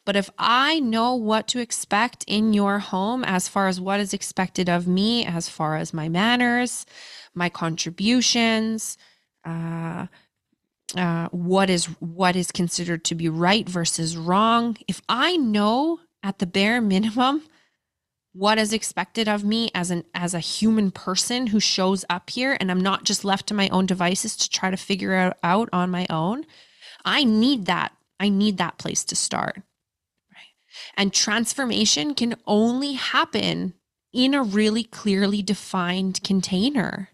But 0.04 0.16
if 0.16 0.28
I 0.38 0.80
know 0.80 1.14
what 1.14 1.48
to 1.48 1.60
expect 1.60 2.24
in 2.26 2.52
your 2.52 2.78
home 2.78 3.24
as 3.24 3.48
far 3.48 3.68
as 3.68 3.80
what 3.80 4.00
is 4.00 4.12
expected 4.12 4.68
of 4.68 4.86
me, 4.86 5.24
as 5.24 5.48
far 5.48 5.76
as 5.76 5.94
my 5.94 6.08
manners, 6.08 6.84
my 7.34 7.48
contributions, 7.48 8.98
uh, 9.44 10.06
uh, 10.96 11.28
what 11.30 11.70
is 11.70 11.86
what 12.00 12.36
is 12.36 12.52
considered 12.52 13.04
to 13.04 13.14
be 13.14 13.28
right 13.28 13.68
versus 13.68 14.16
wrong. 14.16 14.76
If 14.86 15.00
I 15.08 15.36
know 15.36 16.00
at 16.22 16.38
the 16.38 16.46
bare 16.46 16.80
minimum 16.80 17.42
what 18.32 18.58
is 18.58 18.72
expected 18.72 19.28
of 19.28 19.44
me 19.44 19.70
as 19.74 19.90
an 19.90 20.04
as 20.14 20.34
a 20.34 20.40
human 20.40 20.90
person 20.90 21.48
who 21.48 21.60
shows 21.60 22.04
up 22.10 22.30
here 22.30 22.56
and 22.60 22.70
I'm 22.70 22.80
not 22.80 23.04
just 23.04 23.24
left 23.24 23.46
to 23.48 23.54
my 23.54 23.68
own 23.70 23.86
devices 23.86 24.36
to 24.36 24.50
try 24.50 24.70
to 24.70 24.76
figure 24.76 25.14
it 25.14 25.36
out 25.42 25.68
on 25.72 25.90
my 25.90 26.06
own, 26.10 26.44
I 27.04 27.24
need 27.24 27.66
that. 27.66 27.92
I 28.20 28.28
need 28.28 28.58
that 28.58 28.78
place 28.78 29.04
to 29.04 29.16
start. 29.16 29.62
And 30.96 31.12
transformation 31.12 32.14
can 32.14 32.36
only 32.46 32.94
happen 32.94 33.74
in 34.12 34.34
a 34.34 34.42
really 34.42 34.84
clearly 34.84 35.42
defined 35.42 36.22
container. 36.22 37.10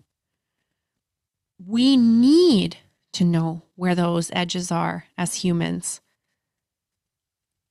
We 1.67 1.97
need 1.97 2.77
to 3.13 3.25
know 3.25 3.63
where 3.75 3.95
those 3.95 4.31
edges 4.33 4.71
are 4.71 5.07
as 5.17 5.37
humans. 5.37 6.01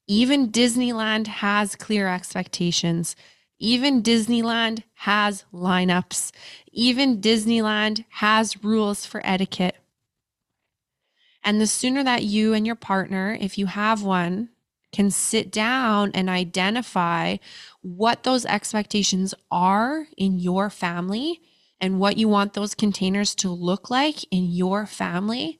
Even 0.07 0.51
Disneyland 0.51 1.27
has 1.27 1.75
clear 1.75 2.07
expectations. 2.07 3.15
Even 3.59 4.01
Disneyland 4.01 4.83
has 4.95 5.45
lineups. 5.53 6.31
Even 6.71 7.21
Disneyland 7.21 8.05
has 8.09 8.63
rules 8.63 9.05
for 9.05 9.21
etiquette. 9.23 9.75
And 11.43 11.61
the 11.61 11.67
sooner 11.67 12.03
that 12.03 12.23
you 12.23 12.53
and 12.53 12.65
your 12.65 12.75
partner, 12.75 13.37
if 13.39 13.57
you 13.57 13.67
have 13.67 14.01
one, 14.03 14.49
can 14.91 15.11
sit 15.11 15.51
down 15.51 16.11
and 16.13 16.29
identify 16.29 17.37
what 17.81 18.23
those 18.23 18.45
expectations 18.45 19.33
are 19.51 20.07
in 20.17 20.39
your 20.39 20.69
family 20.69 21.41
and 21.79 21.99
what 21.99 22.17
you 22.17 22.27
want 22.27 22.53
those 22.53 22.75
containers 22.75 23.35
to 23.35 23.49
look 23.49 23.89
like 23.89 24.23
in 24.31 24.45
your 24.51 24.85
family, 24.85 25.59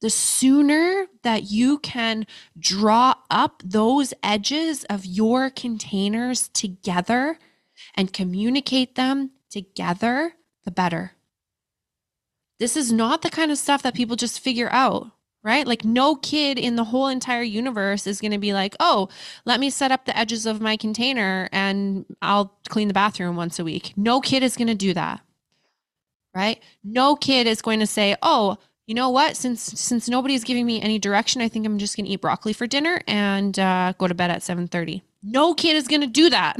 the 0.00 0.10
sooner 0.10 1.06
that 1.22 1.44
you 1.44 1.78
can 1.78 2.26
draw 2.58 3.14
up 3.30 3.62
those 3.64 4.12
edges 4.22 4.84
of 4.84 5.06
your 5.06 5.48
containers 5.48 6.48
together 6.48 7.38
and 7.94 8.12
communicate 8.12 8.94
them 8.94 9.30
together, 9.50 10.34
the 10.64 10.70
better. 10.70 11.12
This 12.58 12.76
is 12.76 12.92
not 12.92 13.22
the 13.22 13.30
kind 13.30 13.50
of 13.50 13.58
stuff 13.58 13.82
that 13.82 13.94
people 13.94 14.16
just 14.16 14.40
figure 14.40 14.70
out, 14.70 15.10
right? 15.46 15.66
Like, 15.66 15.84
no 15.84 16.16
kid 16.16 16.58
in 16.58 16.76
the 16.76 16.84
whole 16.84 17.08
entire 17.08 17.42
universe 17.42 18.06
is 18.06 18.20
going 18.20 18.32
to 18.32 18.38
be 18.38 18.52
like, 18.52 18.76
oh, 18.80 19.08
let 19.46 19.60
me 19.60 19.70
set 19.70 19.92
up 19.92 20.04
the 20.04 20.18
edges 20.18 20.44
of 20.44 20.60
my 20.60 20.76
container 20.76 21.48
and 21.52 22.04
I'll 22.20 22.52
clean 22.68 22.88
the 22.88 22.94
bathroom 22.94 23.36
once 23.36 23.58
a 23.58 23.64
week. 23.64 23.94
No 23.96 24.20
kid 24.20 24.42
is 24.42 24.56
going 24.56 24.68
to 24.68 24.74
do 24.74 24.92
that 24.92 25.22
right? 26.36 26.62
No 26.84 27.16
kid 27.16 27.46
is 27.46 27.62
going 27.62 27.80
to 27.80 27.86
say, 27.86 28.14
"Oh, 28.22 28.58
you 28.86 28.94
know 28.94 29.08
what? 29.08 29.36
Since 29.36 29.62
since 29.62 30.08
nobody's 30.08 30.44
giving 30.44 30.66
me 30.66 30.80
any 30.80 30.98
direction, 30.98 31.40
I 31.40 31.48
think 31.48 31.66
I'm 31.66 31.78
just 31.78 31.96
going 31.96 32.04
to 32.04 32.12
eat 32.12 32.20
broccoli 32.20 32.52
for 32.52 32.66
dinner 32.66 33.00
and 33.08 33.58
uh, 33.58 33.94
go 33.98 34.06
to 34.06 34.14
bed 34.14 34.30
at 34.30 34.42
7:30." 34.42 35.02
No 35.22 35.54
kid 35.54 35.74
is 35.74 35.88
going 35.88 36.02
to 36.02 36.06
do 36.06 36.30
that. 36.30 36.58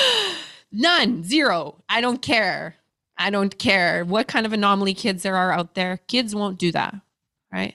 None, 0.72 1.24
zero. 1.24 1.82
I 1.88 2.00
don't 2.00 2.22
care. 2.22 2.76
I 3.18 3.28
don't 3.28 3.58
care 3.58 4.04
what 4.04 4.28
kind 4.28 4.46
of 4.46 4.52
anomaly 4.54 4.94
kids 4.94 5.22
there 5.22 5.36
are 5.36 5.52
out 5.52 5.74
there. 5.74 5.98
Kids 6.06 6.34
won't 6.34 6.58
do 6.58 6.72
that, 6.72 6.94
right? 7.52 7.74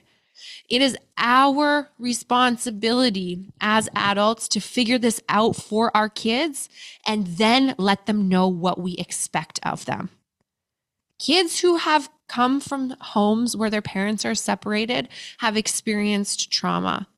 It 0.68 0.82
is 0.82 0.96
our 1.16 1.88
responsibility 1.98 3.48
as 3.60 3.88
adults 3.94 4.48
to 4.48 4.60
figure 4.60 4.98
this 4.98 5.22
out 5.28 5.56
for 5.56 5.96
our 5.96 6.10
kids 6.10 6.68
and 7.06 7.26
then 7.26 7.74
let 7.78 8.06
them 8.06 8.28
know 8.28 8.48
what 8.48 8.78
we 8.78 8.94
expect 8.94 9.58
of 9.62 9.86
them. 9.86 10.10
Kids 11.18 11.60
who 11.60 11.76
have 11.76 12.10
come 12.28 12.60
from 12.60 12.94
homes 13.00 13.56
where 13.56 13.70
their 13.70 13.82
parents 13.82 14.24
are 14.26 14.34
separated 14.34 15.08
have 15.38 15.56
experienced 15.56 16.52
trauma. 16.52 17.08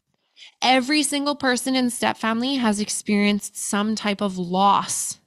Every 0.62 1.03
single 1.03 1.34
person 1.34 1.74
in 1.74 1.90
step 1.90 2.16
family 2.16 2.57
has 2.57 2.80
experienced 2.80 3.57
some 3.57 3.96
type 3.96 4.20
of 4.20 4.38
loss. 4.38 5.18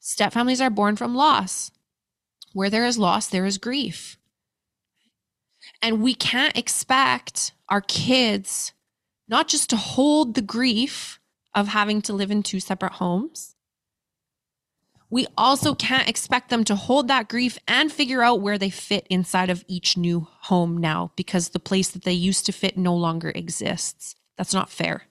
Step 0.00 0.32
families 0.34 0.60
are 0.60 0.70
born 0.70 0.96
from 0.96 1.14
loss. 1.14 1.70
Where 2.52 2.70
there 2.70 2.86
is 2.86 2.98
loss, 2.98 3.26
there 3.26 3.46
is 3.46 3.58
grief. 3.58 4.17
And 5.80 6.02
we 6.02 6.14
can't 6.14 6.56
expect 6.56 7.52
our 7.68 7.80
kids 7.80 8.72
not 9.28 9.46
just 9.46 9.70
to 9.70 9.76
hold 9.76 10.34
the 10.34 10.42
grief 10.42 11.20
of 11.54 11.68
having 11.68 12.00
to 12.02 12.12
live 12.12 12.30
in 12.30 12.42
two 12.42 12.60
separate 12.60 12.94
homes, 12.94 13.54
we 15.10 15.26
also 15.38 15.74
can't 15.74 16.08
expect 16.08 16.50
them 16.50 16.64
to 16.64 16.74
hold 16.74 17.08
that 17.08 17.28
grief 17.28 17.58
and 17.66 17.90
figure 17.90 18.22
out 18.22 18.40
where 18.40 18.58
they 18.58 18.70
fit 18.70 19.06
inside 19.08 19.48
of 19.48 19.64
each 19.66 19.96
new 19.96 20.26
home 20.42 20.76
now 20.76 21.12
because 21.16 21.50
the 21.50 21.58
place 21.58 21.88
that 21.90 22.04
they 22.04 22.12
used 22.12 22.44
to 22.46 22.52
fit 22.52 22.76
no 22.76 22.94
longer 22.94 23.32
exists. 23.34 24.16
That's 24.36 24.52
not 24.52 24.70
fair. 24.70 25.04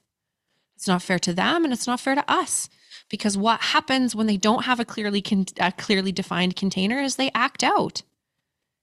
It's 0.76 0.88
not 0.88 1.02
fair 1.02 1.18
to 1.20 1.34
them 1.34 1.64
and 1.64 1.74
it's 1.74 1.88
not 1.88 2.00
fair 2.00 2.14
to 2.14 2.32
us 2.32 2.70
because 3.10 3.38
what 3.38 3.62
happens 3.62 4.16
when 4.16 4.28
they 4.28 4.38
don't 4.38 4.66
have 4.66 4.80
a 4.80 4.86
clearly 4.86 5.22
con- 5.22 5.46
a 5.60 5.72
clearly 5.72 6.12
defined 6.12 6.56
container 6.56 7.00
is 7.00 7.16
they 7.16 7.32
act 7.34 7.64
out 7.64 8.04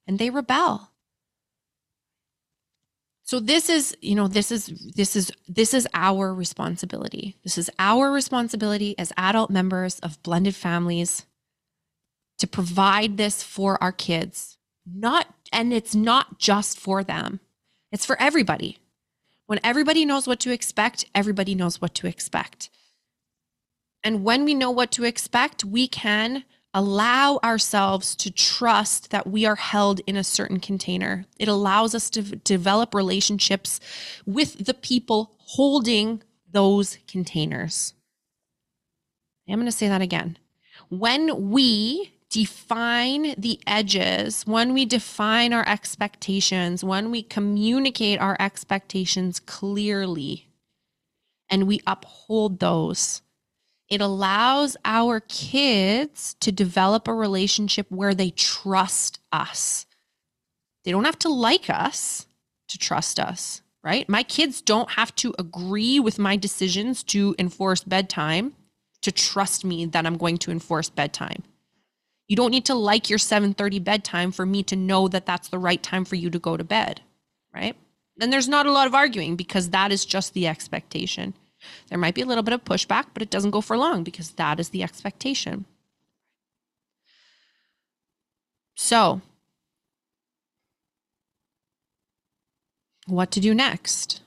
and 0.09 0.18
they 0.18 0.30
rebel. 0.30 0.91
So 3.24 3.40
this 3.40 3.70
is, 3.70 3.96
you 4.02 4.14
know, 4.14 4.28
this 4.28 4.52
is 4.52 4.66
this 4.94 5.16
is 5.16 5.32
this 5.48 5.72
is 5.72 5.88
our 5.94 6.34
responsibility. 6.34 7.36
This 7.42 7.56
is 7.56 7.70
our 7.78 8.10
responsibility 8.10 8.94
as 8.98 9.12
adult 9.16 9.50
members 9.50 9.98
of 10.00 10.22
blended 10.22 10.54
families 10.54 11.24
to 12.38 12.46
provide 12.46 13.16
this 13.16 13.42
for 13.42 13.82
our 13.82 13.92
kids. 13.92 14.58
Not 14.86 15.34
and 15.52 15.72
it's 15.72 15.94
not 15.94 16.38
just 16.38 16.78
for 16.78 17.02
them. 17.02 17.40
It's 17.90 18.04
for 18.04 18.20
everybody. 18.20 18.78
When 19.46 19.60
everybody 19.64 20.04
knows 20.04 20.26
what 20.26 20.40
to 20.40 20.52
expect, 20.52 21.06
everybody 21.14 21.54
knows 21.54 21.80
what 21.80 21.94
to 21.94 22.06
expect. 22.06 22.68
And 24.02 24.22
when 24.22 24.44
we 24.44 24.52
know 24.52 24.70
what 24.70 24.90
to 24.92 25.04
expect, 25.04 25.64
we 25.64 25.88
can 25.88 26.44
allow 26.74 27.38
ourselves 27.44 28.16
to 28.16 28.30
trust 28.30 29.10
that 29.10 29.26
we 29.26 29.46
are 29.46 29.54
held 29.54 30.00
in 30.06 30.16
a 30.16 30.24
certain 30.24 30.58
container. 30.60 31.24
It 31.38 31.48
allows 31.48 31.94
us 31.94 32.10
to 32.10 32.22
develop 32.22 32.94
relationships 32.94 33.80
with 34.26 34.66
the 34.66 34.74
people 34.74 35.36
holding 35.38 36.22
those 36.50 36.98
containers. 37.06 37.94
I'm 39.48 39.56
going 39.56 39.66
to 39.66 39.72
say 39.72 39.88
that 39.88 40.02
again. 40.02 40.38
When 40.88 41.50
we 41.50 42.12
define 42.30 43.34
the 43.38 43.60
edges, 43.66 44.42
when 44.44 44.74
we 44.74 44.84
define 44.84 45.52
our 45.52 45.66
expectations, 45.68 46.82
when 46.82 47.10
we 47.10 47.22
communicate 47.22 48.20
our 48.20 48.36
expectations 48.40 49.38
clearly, 49.38 50.48
and 51.50 51.66
we 51.66 51.80
uphold 51.86 52.58
those, 52.58 53.22
it 53.89 54.01
allows 54.01 54.76
our 54.85 55.20
kids 55.20 56.37
to 56.41 56.51
develop 56.51 57.07
a 57.07 57.14
relationship 57.14 57.87
where 57.91 58.14
they 58.14 58.30
trust 58.30 59.20
us. 59.30 59.87
They 60.85 60.91
don't 60.91 61.05
have 61.05 61.18
to 61.20 61.28
like 61.28 61.68
us 61.68 62.26
to 62.68 62.78
trust 62.78 63.20
us, 63.20 63.62
right? 63.82 64.09
My 64.09 64.22
kids 64.22 64.62
don't 64.62 64.91
have 64.93 65.14
to 65.16 65.35
agree 65.39 66.01
with 66.01 66.18
my 66.18 66.37
decisions 66.37 67.03
to 67.05 67.35
enforce 67.39 67.82
bedtime 67.82 68.55
to 69.03 69.12
trust 69.12 69.64
me 69.64 69.85
that 69.87 70.07
I'm 70.07 70.16
going 70.16 70.39
to 70.39 70.51
enforce 70.51 70.89
bedtime. 70.89 71.43
You 72.26 72.37
don't 72.37 72.51
need 72.51 72.64
to 72.66 72.74
like 72.74 73.11
your 73.11 73.18
7:30 73.18 73.85
bedtime 73.85 74.32
for 74.32 74.47
me 74.47 74.62
to 74.64 74.76
know 74.76 75.09
that 75.09 75.26
that's 75.26 75.49
the 75.49 75.59
right 75.59 75.82
time 75.82 76.07
for 76.07 76.14
you 76.16 76.30
to 76.30 76.39
go 76.39 76.57
to 76.57 76.64
bed, 76.64 77.03
right? 77.55 77.76
And 78.20 78.32
there's 78.32 78.49
not 78.49 78.66
a 78.66 78.72
lot 78.72 78.87
of 78.87 78.95
arguing 78.95 79.37
because 79.37 79.70
that 79.70 79.93
is 79.93 80.07
just 80.07 80.32
the 80.32 80.47
expectation. 80.47 81.35
There 81.88 81.98
might 81.98 82.14
be 82.14 82.22
a 82.22 82.26
little 82.26 82.42
bit 82.42 82.54
of 82.54 82.64
pushback, 82.64 83.06
but 83.12 83.22
it 83.22 83.30
doesn't 83.30 83.50
go 83.50 83.60
for 83.60 83.76
long 83.76 84.04
because 84.04 84.30
that 84.32 84.60
is 84.60 84.70
the 84.70 84.82
expectation. 84.82 85.64
So, 88.74 89.20
what 93.06 93.30
to 93.32 93.40
do 93.40 93.54
next? 93.54 94.20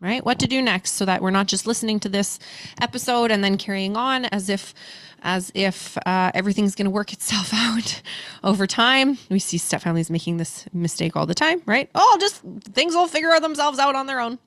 Right? 0.00 0.24
What 0.24 0.40
to 0.40 0.48
do 0.48 0.60
next 0.60 0.92
so 0.92 1.04
that 1.04 1.22
we're 1.22 1.30
not 1.30 1.46
just 1.46 1.64
listening 1.64 2.00
to 2.00 2.08
this 2.08 2.40
episode 2.80 3.30
and 3.30 3.44
then 3.44 3.56
carrying 3.56 3.96
on 3.96 4.24
as 4.26 4.48
if 4.48 4.74
as 5.22 5.52
if 5.54 5.96
uh, 6.04 6.32
everything's 6.34 6.74
going 6.74 6.86
to 6.86 6.90
work 6.90 7.12
itself 7.12 7.50
out 7.54 8.02
over 8.42 8.66
time. 8.66 9.18
We 9.30 9.38
see 9.38 9.58
step 9.58 9.82
families 9.82 10.10
making 10.10 10.38
this 10.38 10.66
mistake 10.72 11.14
all 11.16 11.26
the 11.26 11.34
time, 11.34 11.62
right? 11.66 11.88
Oh, 11.94 12.16
just 12.20 12.42
things 12.72 12.94
will 12.94 13.06
figure 13.06 13.38
themselves 13.38 13.78
out 13.78 13.94
on 13.94 14.06
their 14.06 14.20
own. 14.20 14.40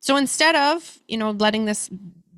So 0.00 0.16
instead 0.16 0.54
of, 0.54 0.98
you 1.06 1.16
know, 1.16 1.30
letting 1.30 1.64
this 1.64 1.90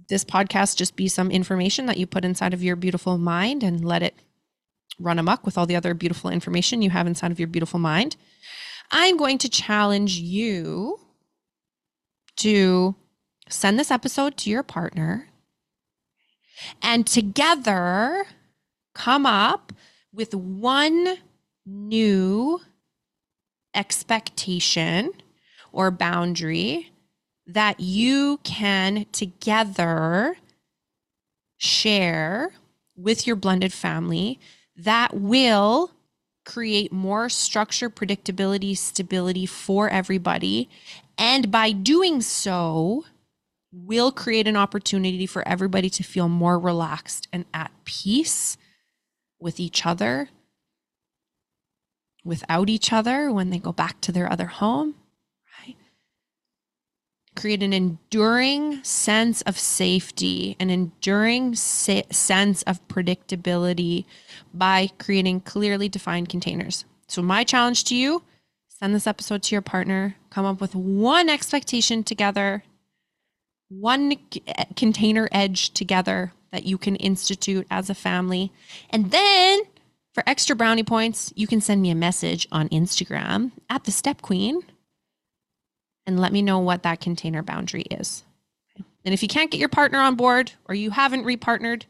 this 0.08 0.24
podcast 0.24 0.76
just 0.76 0.96
be 0.96 1.06
some 1.06 1.30
information 1.30 1.86
that 1.86 1.96
you 1.96 2.04
put 2.04 2.24
inside 2.24 2.52
of 2.52 2.64
your 2.64 2.74
beautiful 2.74 3.16
mind 3.16 3.62
and 3.62 3.84
let 3.84 4.02
it 4.02 4.14
run 4.98 5.20
amok 5.20 5.46
with 5.46 5.56
all 5.56 5.66
the 5.66 5.76
other 5.76 5.94
beautiful 5.94 6.30
information 6.30 6.82
you 6.82 6.90
have 6.90 7.06
inside 7.06 7.30
of 7.30 7.38
your 7.38 7.46
beautiful 7.46 7.78
mind. 7.78 8.16
I'm 8.90 9.16
going 9.16 9.38
to 9.38 9.48
challenge 9.48 10.18
you 10.18 10.98
to 12.38 12.96
send 13.48 13.78
this 13.78 13.90
episode 13.90 14.36
to 14.38 14.50
your 14.50 14.64
partner 14.64 15.28
and 16.82 17.06
together 17.06 18.24
come 18.94 19.26
up 19.26 19.72
with 20.12 20.34
one 20.34 21.18
new 21.64 22.60
expectation 23.74 25.12
or 25.72 25.90
boundary 25.90 26.90
that 27.54 27.80
you 27.80 28.38
can 28.44 29.06
together 29.12 30.36
share 31.56 32.52
with 32.96 33.26
your 33.26 33.36
blended 33.36 33.72
family 33.72 34.38
that 34.76 35.14
will 35.14 35.90
create 36.44 36.92
more 36.92 37.28
structure, 37.28 37.90
predictability, 37.90 38.76
stability 38.76 39.46
for 39.46 39.88
everybody. 39.88 40.68
And 41.18 41.50
by 41.50 41.72
doing 41.72 42.22
so, 42.22 43.04
will 43.72 44.10
create 44.10 44.48
an 44.48 44.56
opportunity 44.56 45.26
for 45.26 45.46
everybody 45.46 45.90
to 45.90 46.02
feel 46.02 46.28
more 46.28 46.58
relaxed 46.58 47.28
and 47.32 47.44
at 47.54 47.70
peace 47.84 48.56
with 49.38 49.60
each 49.60 49.86
other, 49.86 50.28
without 52.24 52.68
each 52.68 52.92
other 52.92 53.30
when 53.30 53.50
they 53.50 53.58
go 53.58 53.72
back 53.72 54.00
to 54.00 54.12
their 54.12 54.30
other 54.30 54.46
home? 54.46 54.94
Create 57.40 57.62
an 57.62 57.72
enduring 57.72 58.84
sense 58.84 59.40
of 59.42 59.58
safety, 59.58 60.56
an 60.60 60.68
enduring 60.68 61.54
sense 61.54 62.62
of 62.62 62.86
predictability 62.88 64.04
by 64.52 64.90
creating 64.98 65.40
clearly 65.40 65.88
defined 65.88 66.28
containers. 66.28 66.84
So, 67.08 67.22
my 67.22 67.44
challenge 67.44 67.84
to 67.84 67.96
you 67.96 68.22
send 68.68 68.94
this 68.94 69.06
episode 69.06 69.42
to 69.42 69.54
your 69.54 69.62
partner, 69.62 70.16
come 70.28 70.44
up 70.44 70.60
with 70.60 70.74
one 70.74 71.28
expectation 71.28 72.02
together, 72.02 72.62
one 73.68 74.16
c- 74.32 74.42
eh, 74.46 74.64
container 74.76 75.28
edge 75.32 75.70
together 75.70 76.32
that 76.50 76.64
you 76.64 76.76
can 76.76 76.96
institute 76.96 77.66
as 77.70 77.88
a 77.88 77.94
family. 77.94 78.52
And 78.90 79.10
then 79.10 79.60
for 80.14 80.22
extra 80.26 80.56
brownie 80.56 80.82
points, 80.82 81.32
you 81.36 81.46
can 81.46 81.60
send 81.60 81.80
me 81.80 81.90
a 81.90 81.94
message 81.94 82.46
on 82.52 82.68
Instagram 82.68 83.52
at 83.68 83.84
the 83.84 83.92
Step 83.92 84.20
Queen 84.22 84.62
and 86.06 86.18
let 86.18 86.32
me 86.32 86.42
know 86.42 86.58
what 86.58 86.82
that 86.82 87.00
container 87.00 87.42
boundary 87.42 87.82
is. 87.82 88.24
And 89.04 89.14
if 89.14 89.22
you 89.22 89.28
can't 89.28 89.50
get 89.50 89.60
your 89.60 89.68
partner 89.68 89.98
on 89.98 90.14
board 90.14 90.52
or 90.66 90.74
you 90.74 90.90
haven't 90.90 91.24
repartnered, 91.24 91.84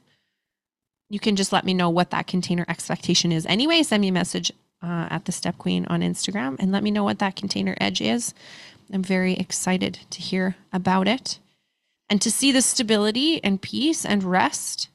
you 1.08 1.18
can 1.18 1.36
just 1.36 1.52
let 1.52 1.64
me 1.64 1.74
know 1.74 1.90
what 1.90 2.11
that 2.11 2.26
container 2.26 2.64
expectation 2.68 3.32
is. 3.32 3.46
Anyway, 3.46 3.82
send 3.82 4.00
me 4.00 4.08
a 4.08 4.12
message 4.12 4.52
uh, 4.82 5.08
at 5.11 5.24
the 5.24 5.32
Step 5.32 5.58
Queen 5.58 5.86
on 5.86 6.02
Instagram 6.02 6.56
and 6.58 6.70
let 6.70 6.82
me 6.82 6.90
know 6.90 7.04
what 7.04 7.18
that 7.18 7.36
container 7.36 7.76
edge 7.80 8.00
is. 8.00 8.32
I'm 8.92 9.02
very 9.02 9.34
excited 9.34 10.00
to 10.11 10.20
hear 10.20 10.56
about 10.72 11.08
it 11.08 11.38
and 12.08 12.20
to 12.22 12.30
see 12.30 12.52
the 12.52 12.62
stability 12.62 13.42
and 13.44 13.61
peace 13.61 14.04
and 14.04 14.22
rest 14.22 14.88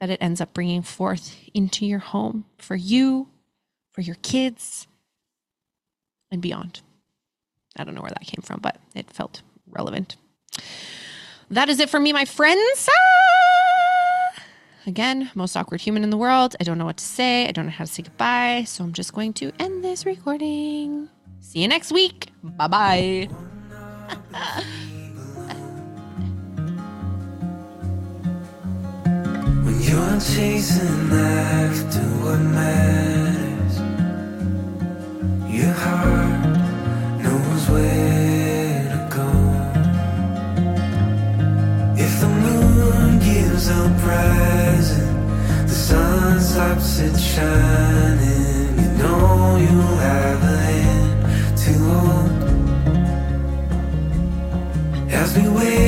that 0.00 0.10
it 0.10 0.18
ends 0.20 0.40
up 0.40 0.54
bringing 0.54 0.82
forth 0.82 1.36
into 1.54 1.84
your 1.84 1.98
home 1.98 2.44
for 2.58 2.76
you, 2.76 3.28
for 3.92 4.00
your 4.00 4.16
kids, 4.22 4.86
and 6.30 6.40
beyond. 6.40 6.80
I 7.78 7.84
don't 7.84 7.94
know 7.94 8.02
where 8.02 8.10
that 8.10 8.26
came 8.26 8.42
from, 8.42 8.60
but 8.60 8.76
it 8.94 9.10
felt 9.10 9.42
relevant. 9.70 10.16
That 11.50 11.68
is 11.68 11.80
it 11.80 11.88
for 11.88 11.98
me, 12.00 12.12
my 12.12 12.24
friends. 12.24 12.88
Ah! 12.90 14.42
Again, 14.86 15.30
most 15.34 15.56
awkward 15.56 15.80
human 15.80 16.02
in 16.02 16.10
the 16.10 16.16
world. 16.16 16.56
I 16.60 16.64
don't 16.64 16.78
know 16.78 16.86
what 16.86 16.96
to 16.96 17.04
say. 17.04 17.46
I 17.46 17.52
don't 17.52 17.66
know 17.66 17.72
how 17.72 17.84
to 17.84 17.90
say 17.90 18.02
goodbye. 18.02 18.64
So 18.66 18.84
I'm 18.84 18.92
just 18.92 19.12
going 19.12 19.32
to 19.34 19.52
end 19.58 19.84
this 19.84 20.06
recording. 20.06 21.08
See 21.40 21.60
you 21.60 21.68
next 21.68 21.92
week. 21.92 22.30
Bye 22.42 22.68
bye. 22.68 23.28
When 29.64 29.82
you're 29.82 30.20
chasing 30.20 31.12
after 31.12 32.08
stops 46.98 47.00
it 47.00 47.16
shining, 47.20 48.78
you 48.78 48.90
know 48.98 49.56
you'll 49.56 49.96
have 49.96 50.42
a 50.42 50.56
hand 50.56 51.58
to 51.58 51.72
hold. 51.88 52.32
As 55.12 55.36
we 55.36 55.48
wait 55.48 55.87